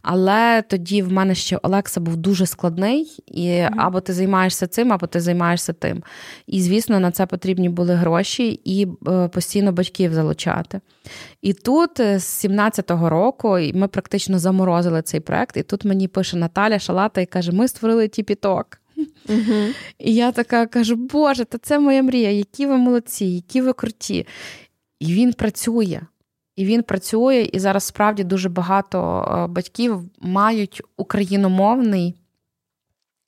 Але 0.07 0.63
тоді 0.67 1.01
в 1.01 1.11
мене 1.11 1.35
ще 1.35 1.57
Олекса 1.57 1.99
був 2.01 2.17
дуже 2.17 2.45
складний, 2.45 3.23
і 3.27 3.59
або 3.77 4.01
ти 4.01 4.13
займаєшся 4.13 4.67
цим, 4.67 4.93
або 4.93 5.07
ти 5.07 5.19
займаєшся 5.19 5.73
тим. 5.73 6.03
І, 6.47 6.61
звісно, 6.61 6.99
на 6.99 7.11
це 7.11 7.25
потрібні 7.25 7.69
були 7.69 7.93
гроші 7.93 8.61
і 8.63 8.87
е, 9.07 9.27
постійно 9.27 9.71
батьків 9.71 10.13
залучати. 10.13 10.79
І 11.41 11.53
тут 11.53 11.99
е, 11.99 12.19
з 12.19 12.45
17-го 12.45 13.09
року 13.09 13.59
ми 13.73 13.87
практично 13.87 14.39
заморозили 14.39 15.01
цей 15.01 15.19
проект, 15.19 15.57
і 15.57 15.63
тут 15.63 15.85
мені 15.85 16.07
пише 16.07 16.37
Наталя 16.37 16.79
Шалата 16.79 17.21
і 17.21 17.25
каже: 17.25 17.51
Ми 17.51 17.67
створили 17.67 18.07
тіпіток. 18.07 18.79
Uh-huh. 19.27 19.75
І 19.99 20.13
я 20.13 20.31
така 20.31 20.65
кажу: 20.65 20.95
Боже, 20.95 21.45
та 21.45 21.57
це 21.57 21.79
моя 21.79 22.03
мрія, 22.03 22.31
які 22.31 22.65
ви 22.65 22.77
молодці, 22.77 23.25
які 23.25 23.61
ви 23.61 23.73
круті. 23.73 24.27
І 25.05 25.13
він 25.13 25.33
працює. 25.33 26.01
І 26.55 26.65
він 26.65 26.83
працює, 26.83 27.49
і 27.53 27.59
зараз 27.59 27.83
справді 27.83 28.23
дуже 28.23 28.49
багато 28.49 29.21
е, 29.21 29.47
батьків 29.47 30.01
мають 30.19 30.81
україномовний 30.97 32.15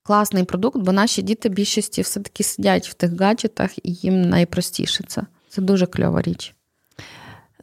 класний 0.03 0.43
продукт, 0.43 0.77
бо 0.77 0.91
наші 0.91 1.21
діти 1.21 1.49
більшості 1.49 2.01
все-таки 2.01 2.43
сидять 2.43 2.87
в 2.87 2.93
тих 2.93 3.19
гаджетах, 3.19 3.77
і 3.77 3.93
їм 3.93 4.21
найпростіше 4.21 5.03
це. 5.07 5.23
Це 5.49 5.61
дуже 5.61 5.85
кльова 5.85 6.21
річ. 6.21 6.55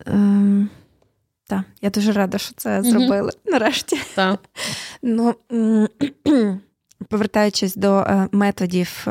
Ем, 0.07 0.69
Так, 1.47 1.65
я 1.83 1.91
дуже 1.91 2.12
рада, 2.12 2.39
що 2.39 2.55
це 2.57 2.83
зробили 2.83 3.31
mm-hmm. 3.31 3.51
нарешті. 3.51 3.99
Так. 4.15 4.41
Ну, 5.03 5.35
Повертаючись 7.09 7.75
до 7.77 7.99
е, 7.99 8.29
методів. 8.33 9.07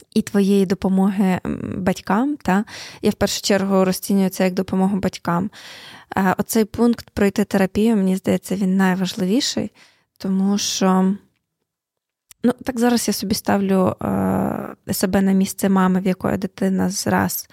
Е, 0.00 0.04
і 0.14 0.22
твоєї 0.22 0.66
допомоги 0.66 1.40
батькам. 1.76 2.36
Та? 2.36 2.64
Я 3.02 3.10
в 3.10 3.14
першу 3.14 3.42
чергу 3.42 3.84
розцінюю 3.84 4.28
це 4.28 4.44
як 4.44 4.54
допомогу 4.54 4.96
батькам. 4.96 5.50
Оцей 6.38 6.64
пункт 6.64 7.10
пройти 7.10 7.44
терапію, 7.44 7.96
мені 7.96 8.16
здається, 8.16 8.56
він 8.56 8.76
найважливіший, 8.76 9.70
тому 10.18 10.58
що. 10.58 11.14
Ну, 12.44 12.52
так 12.64 12.80
зараз 12.80 13.08
я 13.08 13.14
собі 13.14 13.34
ставлю 13.34 13.96
е, 14.02 14.94
себе 14.94 15.22
на 15.22 15.32
місце 15.32 15.68
мами, 15.68 16.00
в 16.00 16.06
якої 16.06 16.36
дитина 16.36 16.90
зраз 16.90 17.48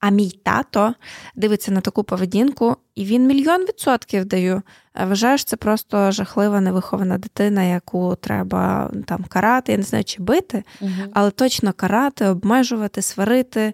а 0.00 0.10
мій 0.10 0.30
тато 0.30 0.94
дивиться 1.34 1.72
на 1.72 1.80
таку 1.80 2.04
поведінку, 2.04 2.76
і 2.96 3.04
він 3.04 3.26
мільйон 3.26 3.62
відсотків 3.62 4.24
даю. 4.24 4.62
Вважаю, 4.94 5.38
що 5.38 5.46
це 5.46 5.56
просто 5.56 6.10
жахлива 6.10 6.60
невихована 6.60 7.18
дитина, 7.18 7.62
яку 7.62 8.16
треба 8.20 8.90
там 9.06 9.24
карати, 9.28 9.72
я 9.72 9.78
не 9.78 9.84
знаю, 9.84 10.04
чи 10.04 10.22
бити, 10.22 10.64
угу. 10.80 10.90
але 11.12 11.30
точно 11.30 11.72
карати, 11.72 12.26
обмежувати, 12.26 13.02
сварити 13.02 13.72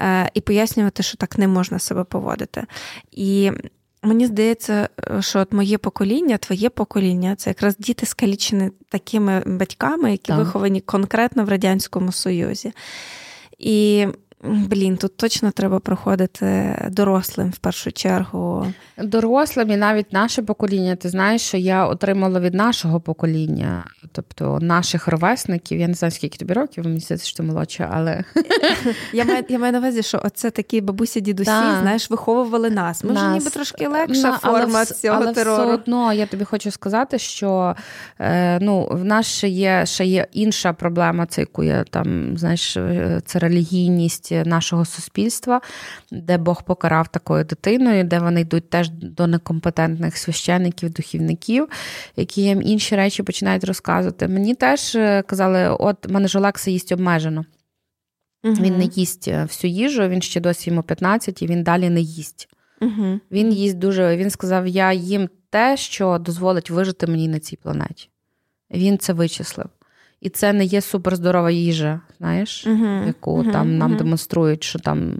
е, 0.00 0.30
і 0.34 0.40
пояснювати, 0.40 1.02
що 1.02 1.16
так 1.16 1.38
не 1.38 1.48
можна 1.48 1.78
себе 1.78 2.04
поводити. 2.04 2.64
І 3.10 3.52
Мені 4.02 4.26
здається, 4.26 4.88
що 5.20 5.38
от 5.38 5.52
моє 5.52 5.78
покоління, 5.78 6.38
твоє 6.38 6.70
покоління 6.70 7.34
це 7.36 7.50
якраз 7.50 7.76
діти 7.76 8.06
скалічені 8.06 8.70
такими 8.88 9.42
батьками, 9.46 10.10
які 10.10 10.28
так. 10.28 10.38
виховані 10.38 10.80
конкретно 10.80 11.44
в 11.44 11.48
Радянському 11.48 12.12
Союзі. 12.12 12.72
І 13.58 14.06
Блін, 14.44 14.96
тут 14.96 15.16
точно 15.16 15.50
треба 15.50 15.78
проходити 15.78 16.76
дорослим 16.90 17.50
в 17.50 17.56
першу 17.56 17.92
чергу. 17.92 18.66
Дорослим 18.98 19.70
і 19.70 19.76
навіть 19.76 20.12
наше 20.12 20.42
покоління. 20.42 20.96
Ти 20.96 21.08
знаєш, 21.08 21.42
що 21.42 21.56
я 21.56 21.86
отримала 21.86 22.40
від 22.40 22.54
нашого 22.54 23.00
покоління, 23.00 23.84
тобто 24.12 24.58
наших 24.60 25.08
ровесників. 25.08 25.80
Я 25.80 25.88
не 25.88 25.94
знаю, 25.94 26.12
скільки 26.12 26.38
тобі 26.38 26.52
років, 26.52 26.84
мені 26.84 27.00
здається, 27.00 27.26
що 27.26 27.36
ти 27.36 27.42
молодша, 27.42 27.90
але 27.92 28.24
я 29.12 29.24
маю 29.24 29.44
я 29.48 29.58
маю 29.58 29.72
на 29.72 29.78
увазі, 29.78 30.02
що 30.02 30.20
оце 30.24 30.50
такі 30.50 30.80
бабусі, 30.80 31.20
дідусі, 31.20 31.50
да. 31.50 31.78
знаєш, 31.80 32.10
виховували 32.10 32.70
нас. 32.70 33.04
Ми 33.04 33.12
вже 33.12 33.28
ніби 33.28 33.50
трошки 33.50 33.88
легша 33.88 34.30
На, 34.30 34.38
форма 34.38 34.72
але, 34.74 34.86
цього 34.86 35.16
але 35.22 35.32
терору. 35.32 35.62
все 35.62 35.74
одно 35.74 36.12
я 36.12 36.26
тобі 36.26 36.44
хочу 36.44 36.70
сказати, 36.70 37.18
що 37.18 37.76
е, 38.18 38.58
ну, 38.60 38.88
в 38.90 39.04
нас 39.04 39.26
ще 39.26 39.48
є 39.48 39.86
ще 39.86 40.04
є 40.04 40.26
інша 40.32 40.72
проблема, 40.72 41.26
це 41.26 41.40
яку 41.40 41.64
я 41.64 41.84
там 41.84 42.38
знаєш, 42.38 42.76
е, 42.76 43.20
це 43.26 43.38
релігійність 43.38 44.29
нашого 44.32 44.84
суспільства, 44.84 45.60
де 46.10 46.38
Бог 46.38 46.62
покарав 46.62 47.08
такою 47.08 47.44
дитиною, 47.44 48.04
де 48.04 48.18
вони 48.18 48.40
йдуть 48.40 48.70
теж 48.70 48.90
до 48.90 49.26
некомпетентних 49.26 50.16
священників, 50.16 50.90
духівників, 50.90 51.68
які 52.16 52.42
їм 52.42 52.62
інші 52.62 52.96
речі 52.96 53.22
починають 53.22 53.64
розказувати. 53.64 54.28
Мені 54.28 54.54
теж 54.54 54.94
е, 54.94 55.22
казали, 55.26 55.68
от 55.68 56.08
мене 56.08 56.28
ж 56.28 56.38
Олекса 56.38 56.70
їсть 56.70 56.92
обмежено. 56.92 57.44
Угу. 58.44 58.54
Він 58.60 58.78
не 58.78 58.84
їсть 58.84 59.28
е, 59.28 59.42
всю 59.42 59.72
їжу, 59.72 60.08
він 60.08 60.22
ще 60.22 60.40
досі 60.40 60.70
йому 60.70 60.82
15, 60.82 61.42
і 61.42 61.46
він 61.46 61.62
далі 61.62 61.90
не 61.90 62.00
їсть. 62.00 62.48
Угу. 62.80 63.20
Він 63.30 63.52
їсть 63.52 63.78
дуже. 63.78 64.16
Він 64.16 64.30
сказав: 64.30 64.66
Я 64.66 64.92
їм 64.92 65.28
те, 65.50 65.76
що 65.76 66.18
дозволить 66.18 66.70
вижити 66.70 67.06
мені 67.06 67.28
на 67.28 67.38
цій 67.38 67.56
планеті. 67.56 68.08
Він 68.70 68.98
це 68.98 69.12
вичислив. 69.12 69.66
І 70.20 70.28
це 70.28 70.52
не 70.52 70.64
є 70.64 70.80
суперздорова 70.80 71.50
їжа, 71.50 72.00
знаєш, 72.18 72.66
uh-huh. 72.66 73.06
яку 73.06 73.42
uh-huh. 73.42 73.52
там 73.52 73.78
нам 73.78 73.92
uh-huh. 73.92 73.96
демонструють, 73.96 74.64
що 74.64 74.78
там, 74.78 75.14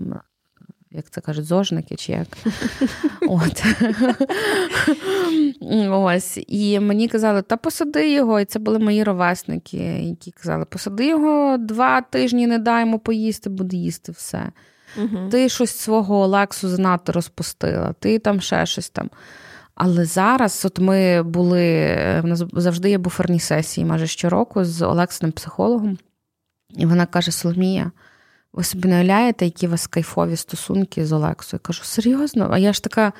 як 0.90 1.10
це 1.10 1.20
кажуть, 1.20 1.44
зожники 1.44 1.96
чи 1.96 2.12
як. 2.12 2.26
От. 3.28 3.64
Ось. 5.90 6.38
І 6.46 6.80
мені 6.80 7.08
казали, 7.08 7.42
та 7.42 7.56
посади 7.56 8.12
його. 8.12 8.40
І 8.40 8.44
це 8.44 8.58
були 8.58 8.78
мої 8.78 9.04
ровесники, 9.04 9.76
які 10.02 10.30
казали, 10.30 10.64
посади 10.64 11.06
його 11.06 11.56
два 11.58 12.00
тижні, 12.00 12.46
не 12.46 12.58
дай 12.58 12.80
йому 12.80 12.98
поїсти, 12.98 13.50
буде 13.50 13.76
їсти 13.76 14.12
все. 14.12 14.52
Ти 15.30 15.48
щось 15.48 15.76
свого 15.76 16.20
Олексу 16.20 16.68
занадто 16.68 17.12
розпустила, 17.12 17.94
ти 17.98 18.18
там 18.18 18.40
ще 18.40 18.66
щось 18.66 18.90
там. 18.90 19.10
Але 19.82 20.04
зараз, 20.04 20.64
от 20.64 20.78
ми 20.78 21.22
були, 21.22 21.86
в 22.22 22.26
нас 22.26 22.42
завжди 22.52 22.90
є 22.90 22.98
буферні 22.98 23.40
сесії 23.40 23.84
майже 23.84 24.06
щороку 24.06 24.64
з 24.64 24.82
Олексним 24.82 25.32
психологом, 25.32 25.98
і 26.70 26.86
вона 26.86 27.06
каже: 27.06 27.30
Соломія, 27.30 27.90
ви 28.52 28.64
собі 28.64 28.88
не 28.88 28.94
уявляєте, 28.94 29.44
які 29.44 29.66
у 29.66 29.70
вас 29.70 29.86
кайфові 29.86 30.36
стосунки 30.36 31.06
з 31.06 31.12
Олексою? 31.12 31.60
Я 31.62 31.66
кажу, 31.66 31.84
серйозно? 31.84 32.48
А 32.50 32.58
я 32.58 32.72
ж 32.72 32.82
така. 32.82 33.12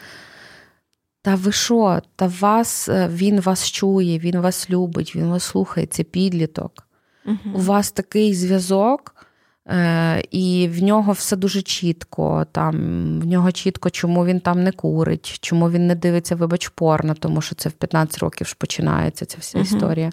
Та 1.23 1.35
ви 1.35 1.53
що? 1.53 2.03
Та 2.17 2.27
вас 2.27 2.89
е, 2.89 3.09
він 3.09 3.41
вас 3.41 3.71
чує, 3.71 4.19
він 4.19 4.41
вас 4.41 4.71
любить, 4.71 5.17
він 5.17 5.27
вас 5.27 5.45
слухає, 5.45 5.87
це 5.87 6.03
підліток. 6.03 6.87
uh 7.27 7.53
У 7.55 7.61
вас 7.61 7.93
такий 7.93 8.35
зв'язок. 8.35 9.20
Е, 9.69 10.23
і 10.31 10.69
в 10.73 10.83
нього 10.83 11.13
все 11.13 11.37
дуже 11.37 11.63
чітко. 11.63 12.47
Там 12.53 12.75
В 13.21 13.27
нього 13.27 13.53
чітко, 13.53 13.91
чому 13.91 14.27
він 14.27 14.41
там 14.41 14.63
не 14.63 14.73
курить, 14.73 15.39
чому 15.41 15.71
він 15.71 15.87
не 15.87 15.95
дивиться, 15.95 16.37
вибач, 16.37 16.69
порно, 16.69 17.15
тому 17.15 17.41
що 17.41 17.55
це 17.55 17.69
в 17.69 17.73
15 17.73 18.19
років 18.19 18.47
ж 18.47 18.55
починається 18.59 19.27
ця 19.27 19.37
вся 19.41 19.59
uh-huh. 19.59 19.63
історія. 19.63 20.11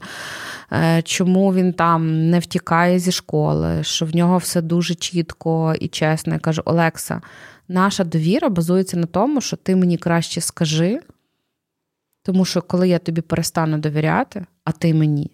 Е, 0.71 1.01
чому 1.01 1.53
він 1.53 1.73
там 1.73 2.29
не 2.29 2.39
втікає 2.39 2.99
зі 2.99 3.11
школи, 3.11 3.83
що 3.83 4.05
в 4.05 4.15
нього 4.15 4.37
все 4.37 4.61
дуже 4.61 4.95
чітко 4.95 5.75
і 5.79 5.87
чесно. 5.87 6.33
Я 6.33 6.39
кажу: 6.39 6.61
Олекса, 6.65 7.21
наша 7.67 8.03
довіра 8.03 8.49
базується 8.49 8.97
на 8.97 9.05
тому, 9.05 9.41
що 9.41 9.57
ти 9.57 9.75
мені 9.75 9.97
краще 9.97 10.41
скажи, 10.41 10.99
тому 12.23 12.45
що 12.45 12.61
коли 12.61 12.89
я 12.89 12.99
тобі 12.99 13.21
перестану 13.21 13.77
довіряти, 13.77 14.45
а 14.63 14.71
ти 14.71 14.93
мені, 14.93 15.31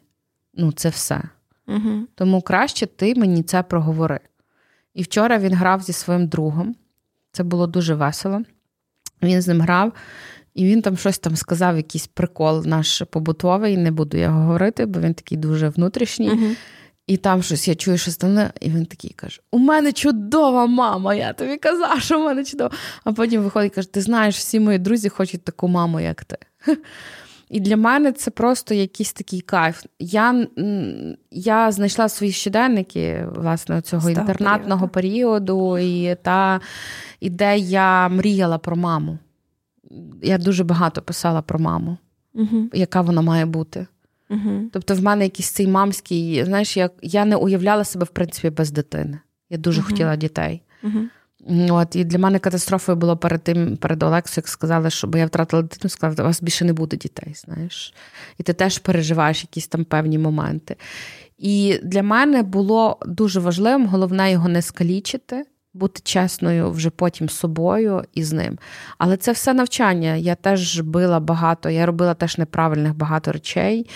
ну 0.53 0.71
це 0.71 0.89
все. 0.89 1.21
Угу. 1.67 2.07
Тому 2.15 2.41
краще 2.41 2.85
ти 2.85 3.15
мені 3.15 3.43
це 3.43 3.63
проговори. 3.63 4.19
І 4.93 5.03
вчора 5.03 5.37
він 5.37 5.53
грав 5.53 5.81
зі 5.81 5.93
своїм 5.93 6.27
другом. 6.27 6.75
Це 7.31 7.43
було 7.43 7.67
дуже 7.67 7.95
весело. 7.95 8.41
Він 9.23 9.41
з 9.41 9.47
ним 9.47 9.61
грав, 9.61 9.93
і 10.53 10.65
він 10.65 10.81
там 10.81 10.97
щось 10.97 11.19
там 11.19 11.35
сказав, 11.35 11.77
якийсь 11.77 12.07
прикол 12.07 12.65
наш 12.65 13.01
побутовий, 13.01 13.77
не 13.77 13.91
буду 13.91 14.17
я 14.17 14.29
говорити, 14.29 14.85
бо 14.85 14.99
він 14.99 15.13
такий 15.13 15.37
дуже 15.37 15.69
внутрішній. 15.69 16.29
uh 16.29 16.55
І 17.07 17.17
там 17.17 17.43
щось 17.43 17.67
я 17.67 17.75
чую, 17.75 17.97
що 17.97 18.11
стане, 18.11 18.51
і 18.61 18.69
він 18.69 18.85
такий 18.85 19.13
каже: 19.15 19.41
У 19.51 19.57
мене 19.57 19.93
чудова 19.93 20.65
мама, 20.65 21.15
я 21.15 21.33
тобі 21.33 21.57
казав, 21.57 22.01
що 22.01 22.19
в 22.19 22.23
мене 22.23 22.45
чудова. 22.45 22.71
А 23.03 23.13
потім 23.13 23.41
виходить 23.41 23.71
і 23.71 23.75
каже: 23.75 23.91
Ти 23.91 24.01
знаєш, 24.01 24.37
всі 24.37 24.59
мої 24.59 24.79
друзі 24.79 25.09
хочуть 25.09 25.43
таку 25.43 25.67
маму, 25.67 25.99
як 25.99 26.25
ти. 26.25 26.37
І 27.53 27.59
для 27.59 27.77
мене 27.77 28.11
це 28.11 28.31
просто 28.31 28.73
якийсь 28.73 29.13
такий 29.13 29.41
кайф. 29.41 29.85
Я 29.99 30.47
я 31.31 31.71
знайшла 31.71 32.09
свої 32.09 32.31
щоденники 32.31 33.27
власне 33.35 33.81
цього 33.81 34.11
Став 34.11 34.19
інтернатного 34.19 34.87
періоду, 34.87 35.69
періоду 35.69 35.77
і 35.77 36.15
та 36.15 36.61
і 37.19 37.29
де 37.29 37.57
я 37.57 38.09
мріяла 38.09 38.57
про 38.57 38.75
маму. 38.75 39.17
Я 40.23 40.37
дуже 40.37 40.63
багато 40.63 41.01
писала 41.01 41.41
про 41.41 41.59
маму, 41.59 41.97
угу. 42.33 42.69
яка 42.73 43.01
вона 43.01 43.21
має 43.21 43.45
бути. 43.45 43.87
Угу. 44.29 44.69
Тобто, 44.71 44.95
в 44.95 45.03
мене 45.03 45.23
якийсь 45.23 45.49
цей 45.49 45.67
мамський, 45.67 46.45
знаєш, 46.45 46.77
я 46.77 46.89
я 47.01 47.25
не 47.25 47.35
уявляла 47.35 47.83
себе, 47.83 48.05
в 48.05 48.09
принципі, 48.09 48.49
без 48.49 48.71
дитини. 48.71 49.19
Я 49.49 49.57
дуже 49.57 49.81
угу. 49.81 49.89
хотіла 49.89 50.15
дітей. 50.15 50.61
От, 51.69 51.95
І 51.95 52.03
для 52.03 52.19
мене 52.19 52.39
катастрофою 52.39 52.95
було 52.95 53.17
перед 53.17 53.43
тим, 53.43 53.77
перед 53.77 54.03
Олексою, 54.03 54.41
як 54.41 54.47
сказали, 54.47 54.89
що 54.89 55.07
бо 55.07 55.17
я 55.17 55.25
втратила 55.25 55.61
дитину, 55.61 55.89
сказали, 55.89 56.23
у 56.23 56.27
вас 56.27 56.41
більше 56.41 56.65
не 56.65 56.73
буде 56.73 56.97
дітей, 56.97 57.33
знаєш. 57.35 57.93
І 58.37 58.43
ти 58.43 58.53
теж 58.53 58.77
переживаєш 58.79 59.43
якісь 59.43 59.67
там 59.67 59.83
певні 59.83 60.17
моменти. 60.17 60.75
І 61.37 61.79
для 61.83 62.03
мене 62.03 62.43
було 62.43 62.97
дуже 63.05 63.39
важливим, 63.39 63.87
головне 63.87 64.31
його 64.31 64.49
не 64.49 64.61
скалічити, 64.61 65.45
бути 65.73 66.01
чесною 66.03 66.71
вже 66.71 66.89
потім 66.89 67.29
з 67.29 67.33
собою 67.33 68.03
і 68.13 68.23
з 68.23 68.33
ним. 68.33 68.59
Але 68.97 69.17
це 69.17 69.31
все 69.31 69.53
навчання. 69.53 70.15
Я 70.15 70.35
теж 70.35 70.79
била 70.79 71.19
багато, 71.19 71.69
я 71.69 71.85
робила 71.85 72.13
теж 72.13 72.37
неправильних 72.37 72.95
багато 72.95 73.31
речей 73.31 73.89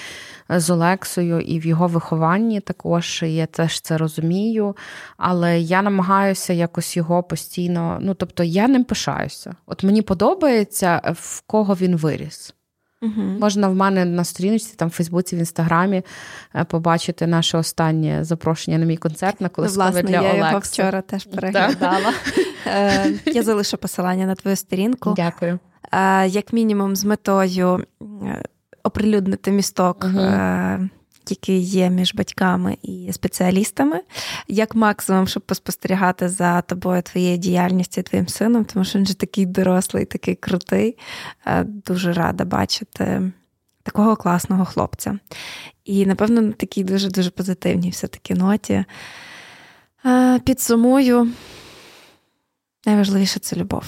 е, 0.52 0.60
з 0.60 0.70
Олексою 0.70 1.40
і 1.40 1.60
в 1.60 1.66
його 1.66 1.88
вихованні 1.88 2.60
також. 2.60 3.24
Я 3.28 3.46
теж 3.46 3.82
це 3.82 3.98
розумію. 3.98 4.76
Але 5.18 5.60
я 5.60 5.82
намагаюся 5.82 6.54
якось 6.54 6.98
його 6.98 7.24
постійно. 7.24 7.98
Ну, 8.02 8.14
тобто, 8.14 8.44
я 8.44 8.68
ним 8.68 8.84
пишаюся. 8.84 9.56
От 9.66 9.84
мені 9.84 10.02
подобається, 10.02 11.02
в 11.16 11.42
кого 11.42 11.76
він 11.76 11.96
виріс. 11.96 12.54
Угу. 13.02 13.22
Можна 13.22 13.68
в 13.68 13.76
мене 13.76 14.06
на 14.06 14.24
сторіночці, 14.24 14.76
там 14.76 14.88
в 14.88 14.92
Фейсбуці, 14.92 15.36
в 15.36 15.40
інстаграмі 15.40 16.02
е, 16.56 16.64
побачити 16.64 17.28
наше 17.28 17.58
останнє 17.58 18.24
запрошення 18.24 18.78
на 18.78 18.86
мій 18.86 18.98
концерт 18.98 19.42
на 19.42 19.50
колись. 19.50 19.76
Власне, 19.76 20.04
для 20.04 20.16
я 20.16 20.22
Олекси. 20.22 20.48
його 20.48 20.60
вчора 20.60 21.02
теж 21.02 21.26
переглядала. 21.26 22.14
Е, 22.70 23.14
я 23.26 23.44
залишу 23.44 23.78
посилання 23.78 24.26
на 24.26 24.36
твою 24.36 24.56
сторінку. 24.56 25.14
Дякую. 25.16 25.60
Е, 25.92 26.28
як 26.28 26.54
мінімум, 26.54 26.96
з 26.96 27.04
метою 27.04 27.86
оприлюднити 28.84 29.52
місток. 29.52 30.06
Угу 30.06 30.90
який 31.32 31.60
є 31.60 31.90
між 31.90 32.14
батьками 32.16 32.78
і 32.84 33.14
спеціалістами, 33.14 34.02
як 34.48 34.76
максимум, 34.76 35.28
щоб 35.28 35.44
поспостерігати 35.44 36.30
за 36.30 36.62
тобою, 36.62 37.02
твоєю 37.02 37.38
діяльністю, 37.38 38.04
твоїм 38.04 38.28
сином, 38.28 38.66
тому 38.66 38.86
що 38.86 39.00
він 39.00 39.06
же 39.06 39.14
такий 39.14 39.46
дорослий, 39.46 40.06
такий 40.06 40.36
крутий. 40.36 40.98
Е, 41.46 41.64
дуже 41.64 42.14
рада 42.14 42.46
бачити 42.46 43.32
такого 43.84 44.16
класного 44.16 44.66
хлопця. 44.66 45.20
І, 45.86 46.06
напевно, 46.06 46.42
на 46.42 46.52
такій 46.52 46.84
дуже-дуже 46.84 47.30
позитивній 47.30 47.90
все-таки 47.90 48.36
ноті. 48.36 48.86
Е, 50.06 50.40
підсумую, 50.40 51.32
найважливіше 52.86 53.40
це 53.40 53.56
любов. 53.56 53.84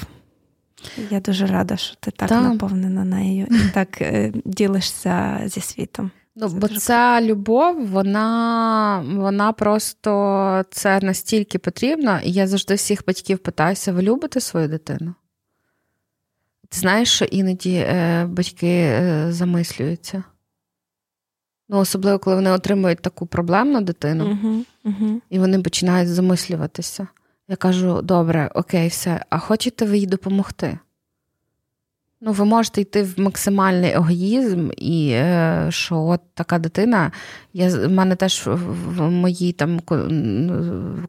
Я 1.10 1.20
дуже 1.20 1.46
рада, 1.46 1.78
що 1.78 1.96
ти 2.00 2.12
так 2.12 2.30
Та. 2.30 2.42
наповнена 2.42 3.04
нею 3.04 3.48
і 3.52 3.74
так 3.74 4.02
е, 4.02 4.34
ділишся 4.46 5.42
зі 5.46 5.62
світом. 5.62 6.12
Ну, 6.42 6.48
бо 6.50 6.68
ця 6.68 7.22
любов, 7.22 7.88
вона 7.88 9.04
вона 9.16 9.52
просто 9.52 10.66
це 10.72 11.00
настільки 11.00 11.60
потрібно. 11.60 12.20
І 12.24 12.32
я 12.32 12.48
завжди 12.48 12.74
всіх 12.74 13.06
батьків 13.08 13.40
питаюся: 13.40 13.94
ви 13.94 14.02
любите 14.02 14.40
свою 14.40 14.68
дитину? 14.68 15.16
Ти 16.70 16.80
знаєш, 16.80 17.12
що 17.12 17.26
іноді 17.26 17.74
е, 17.74 18.26
батьки 18.26 18.68
е, 18.68 19.28
замислюються? 19.30 20.24
Ну, 21.70 21.78
особливо, 21.78 22.20
коли 22.20 22.36
вони 22.36 22.52
отримують 22.52 23.02
таку 23.02 23.26
проблемну 23.26 23.82
дитину, 23.82 24.26
uh-huh, 24.26 24.64
uh-huh. 24.86 25.22
і 25.30 25.40
вони 25.40 25.60
починають 25.62 26.10
замислюватися. 26.10 27.08
Я 27.48 27.56
кажу: 27.56 28.02
добре, 28.02 28.52
окей, 28.56 28.88
все, 28.88 29.26
а 29.30 29.40
хочете 29.40 29.86
ви 29.86 29.98
їй 29.98 30.08
допомогти? 30.08 30.80
Ну, 32.22 32.32
ви 32.32 32.46
можете 32.46 32.82
йти 32.82 33.04
в 33.04 33.20
максимальний 33.20 33.92
егоїзм, 33.92 34.70
і 34.78 35.10
е, 35.12 35.68
що 35.70 36.02
от 36.02 36.22
така 36.34 36.60
дитина. 36.60 37.12
Я 37.54 37.70
в 37.70 37.92
мене 37.92 38.16
теж 38.16 38.44
в 38.46 39.10
моїй 39.10 39.52
там, 39.52 39.80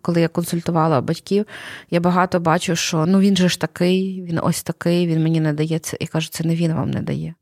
коли 0.03 0.21
я 0.21 0.29
консультувала 0.29 1.01
батьків, 1.01 1.47
я 1.91 2.01
багато 2.01 2.41
бачу, 2.41 2.77
що 2.77 3.07
ну 3.07 3.21
він 3.21 3.37
же 3.37 3.49
ж 3.49 3.61
такий, 3.61 4.23
він 4.23 4.41
ось 4.43 4.63
такий, 4.63 5.07
він 5.07 5.23
мені 5.23 5.41
не 5.41 5.53
дає 5.53 5.79
це. 5.79 5.97
І 6.01 6.07
кажу, 6.07 6.29
це 6.31 6.45
не 6.45 6.57
він 6.57 6.73
вам 6.73 6.91
не 6.91 7.03
дає. 7.03 7.35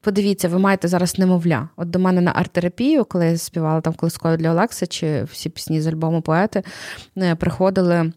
Подивіться, 0.00 0.48
ви 0.48 0.58
маєте 0.58 0.88
зараз 0.88 1.18
немовля. 1.18 1.68
От 1.76 1.90
до 1.90 1.98
мене 1.98 2.20
на 2.20 2.32
арт-терапію, 2.32 3.04
коли 3.04 3.26
я 3.26 3.38
співала 3.38 3.80
там 3.80 3.94
колисково 3.94 4.36
для 4.36 4.50
Олекса, 4.50 4.86
чи 4.86 5.24
всі 5.24 5.48
пісні 5.48 5.80
з 5.80 5.86
альбому 5.86 6.22
поети, 6.22 6.62
е, 7.18 7.34
приходили 7.34 8.12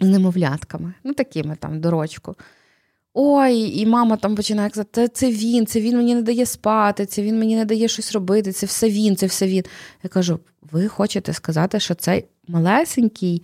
з 0.00 0.08
немовлятками, 0.08 0.94
ну 1.04 1.14
такими 1.14 1.56
там 1.56 1.80
дорочку. 1.80 2.36
Ой, 3.14 3.80
і 3.80 3.86
мама 3.86 4.16
там 4.16 4.34
починає 4.36 4.70
казати, 4.70 5.08
це 5.08 5.30
він, 5.30 5.66
це 5.66 5.80
він 5.80 5.96
мені 5.96 6.14
не 6.14 6.22
дає 6.22 6.46
спати, 6.46 7.06
це 7.06 7.22
він 7.22 7.38
мені 7.38 7.56
не 7.56 7.64
дає 7.64 7.88
щось 7.88 8.12
робити, 8.12 8.52
це 8.52 8.66
все 8.66 8.90
він, 8.90 9.16
це 9.16 9.26
все 9.26 9.46
він. 9.46 9.64
Я 10.02 10.10
кажу: 10.10 10.40
ви 10.62 10.88
хочете 10.88 11.32
сказати, 11.32 11.80
що 11.80 11.94
цей 11.94 12.24
малесенький, 12.48 13.42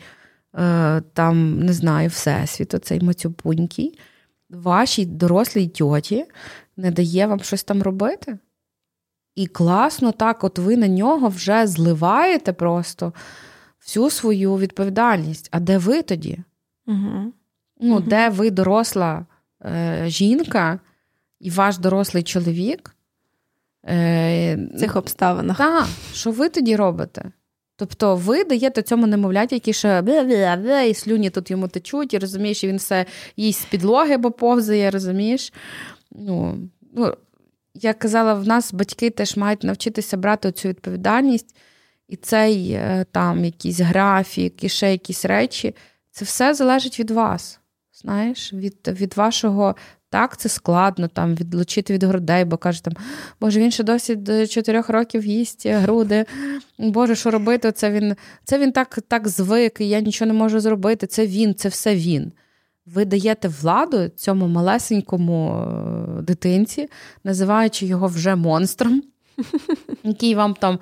е, 0.55 1.01
там, 1.13 1.61
не 1.61 1.73
знаю, 1.73 2.09
всесвіт, 2.09 2.75
оцей 2.75 3.01
мацюпунький, 3.01 3.99
вашій 4.51 5.07
дорослій 5.07 5.69
тьоті 5.69 6.25
не 6.77 6.91
дає 6.91 7.27
вам 7.27 7.41
щось 7.41 7.65
там 7.65 7.83
робити? 7.83 8.39
І 9.35 9.47
класно 9.47 10.13
так, 10.13 10.45
от 10.45 10.59
ви 10.59 10.77
на 10.77 10.89
нього 10.89 11.29
вже 11.29 11.67
зливаєте 11.67 12.53
просто 12.53 13.13
всю 13.81 14.11
свою 14.11 14.57
відповідальність. 14.57 15.49
А 15.51 15.61
де 15.61 15.79
ви 15.79 16.03
тоді? 16.03 16.39
Угу. 16.87 17.33
Ну, 17.81 17.95
угу. 17.95 18.01
Де 18.01 18.29
ви 18.29 18.51
доросла? 18.51 19.27
Е, 19.65 20.05
жінка 20.07 20.81
і 21.41 21.51
ваш 21.51 21.79
дорослий 21.79 22.23
чоловік. 22.23 22.95
Е, 23.89 24.57
В 24.57 24.79
цих 24.79 24.97
обставинах. 24.97 25.59
Так, 25.59 25.87
що 26.13 26.31
ви 26.31 26.49
тоді 26.49 26.77
робите? 26.77 27.33
Тобто 27.79 28.17
ви 28.17 28.45
даєте 28.45 28.83
цьому 28.83 29.07
немовляті, 29.07 29.55
які 29.55 29.73
ще 29.73 30.03
і 30.89 30.95
слюні 30.95 31.31
тут 31.31 31.51
йому 31.51 31.69
течуть, 31.69 32.15
і 32.15 32.19
розумієш, 32.19 32.65
і 32.65 32.69
він 32.69 32.77
все 32.77 33.07
їсть 33.37 33.61
з 33.61 33.65
підлоги, 33.65 34.17
бо 34.17 34.31
повзає, 34.31 34.91
розумієш? 34.91 35.53
Ну, 36.11 36.59
ну, 36.95 37.15
Я 37.75 37.95
казала, 37.95 38.35
в 38.35 38.47
нас 38.47 38.73
батьки 38.73 39.11
теж 39.11 39.37
мають 39.37 39.65
навчитися 39.65 40.17
брати 40.17 40.53
цю 40.53 40.69
відповідальність, 40.69 41.57
і 42.09 42.17
цей 42.17 42.73
е, 42.73 43.07
там 43.13 43.45
якийсь 43.45 43.81
графік, 43.81 44.65
і 44.65 44.69
ще 44.69 44.93
якісь 44.93 45.25
речі, 45.25 45.75
це 46.11 46.25
все 46.25 46.55
залежить 46.55 47.01
від 47.01 47.11
вас. 47.11 47.61
Знаєш, 48.01 48.53
від 48.53 48.89
від 48.89 49.17
вашого 49.17 49.77
так, 50.11 50.37
це 50.37 50.49
складно 50.49 51.09
там 51.09 51.35
відлучити 51.35 51.93
від 51.93 52.05
грудей, 52.05 52.45
бо 52.45 52.57
каже 52.57 52.85
там, 52.85 52.95
Боже, 53.41 53.61
він 53.61 53.71
ще 53.71 53.85
досі 53.85 54.17
до 54.17 54.47
чотирьох 54.47 54.89
років 54.89 55.27
їсть 55.27 55.67
груди. 55.67 56.25
Боже, 56.79 57.15
що 57.15 57.31
робити? 57.31 57.73
Це 57.73 57.91
він 57.91 58.17
це 58.45 58.59
він 58.59 58.73
так 58.73 58.99
так 59.09 59.29
звик, 59.29 59.81
і 59.81 59.89
я 59.89 60.01
нічого 60.01 60.27
не 60.27 60.39
можу 60.39 60.61
зробити. 60.61 61.07
Це 61.07 61.27
він, 61.27 61.55
це 61.55 61.69
все 61.69 61.95
він. 61.95 62.33
Ви 62.87 63.05
даєте 63.05 63.49
владу 63.49 64.09
цьому 64.09 64.49
малесенькому 64.49 65.65
е, 66.19 66.23
дитинці, 66.23 66.89
називаючи 67.25 67.87
його 67.87 68.07
вже 68.07 68.35
монстром, 68.35 69.03
який 70.03 70.35
вам 70.35 70.55
там 70.55 70.79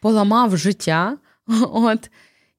поламав 0.00 0.56
життя. 0.56 1.16
От. 1.72 2.10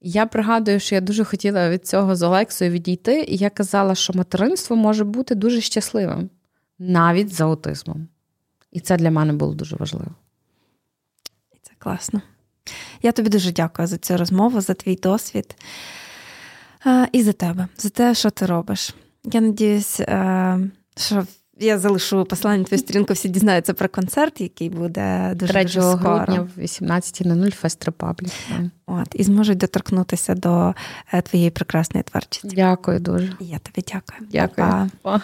Я 0.02 0.26
пригадую, 0.26 0.80
що 0.80 0.96
я 0.96 1.02
дуже 1.02 1.24
хотіла 1.24 1.70
від 1.70 1.88
цього 1.88 2.16
з 2.16 2.22
Олексою 2.22 2.72
відійти, 2.72 3.26
і 3.28 3.38
я 3.38 3.50
казала, 3.50 3.96
що 3.96 4.14
материнство 4.14 4.76
може 4.76 5.04
бути 5.04 5.36
дуже 5.36 5.62
щасливим, 5.62 6.30
навіть 6.80 7.34
за 7.34 7.44
аутизмом. 7.44 8.08
І 8.72 8.80
це 8.80 8.98
для 8.98 9.12
мене 9.12 9.34
було 9.34 9.54
дуже 9.54 9.76
важливо. 9.76 10.12
Це 11.62 11.72
класно. 11.78 12.22
Я 13.02 13.12
тобі 13.12 13.30
дуже 13.30 13.52
дякую 13.52 13.88
за 13.88 13.98
цю 13.98 14.18
розмову, 14.18 14.62
за 14.62 14.74
твій 14.74 14.96
досвід 14.96 15.56
і 17.12 17.24
за 17.24 17.34
тебе, 17.34 17.68
за 17.78 17.90
те, 17.90 18.16
що 18.16 18.30
ти 18.30 18.46
робиш. 18.46 18.96
Я 19.24 19.42
надіюсь, 19.42 20.02
що 20.98 21.28
я 21.60 21.80
залишу 21.80 22.26
посилання 22.26 22.58
на 22.60 22.64
твою 22.64 22.80
сторінку, 22.80 23.14
всі 23.14 23.30
дізнаються 23.30 23.74
про 23.74 23.90
концерт, 23.90 24.42
який 24.42 24.70
буде 24.70 25.32
дуже 25.36 25.54
3 25.54 25.64
дуже 25.64 25.82
скоро. 25.82 26.16
грудня 26.16 26.48
в 26.56 26.60
18.00 26.60 27.52
Фест 27.52 27.86
Репаблік. 27.86 28.32
От, 28.86 29.08
і 29.14 29.24
зможуть 29.24 29.58
доторкнутися 29.58 30.36
до 30.36 30.74
е, 31.14 31.22
твоєї 31.22 31.52
прекрасної 31.52 32.04
творчості. 32.04 32.56
Дякую 32.56 33.00
дуже. 33.00 33.34
І 33.40 33.46
я 33.46 33.60
тобі 33.60 33.86
дякую. 33.88 34.30
Дякую. 34.32 34.68
Па-па. 35.02 35.22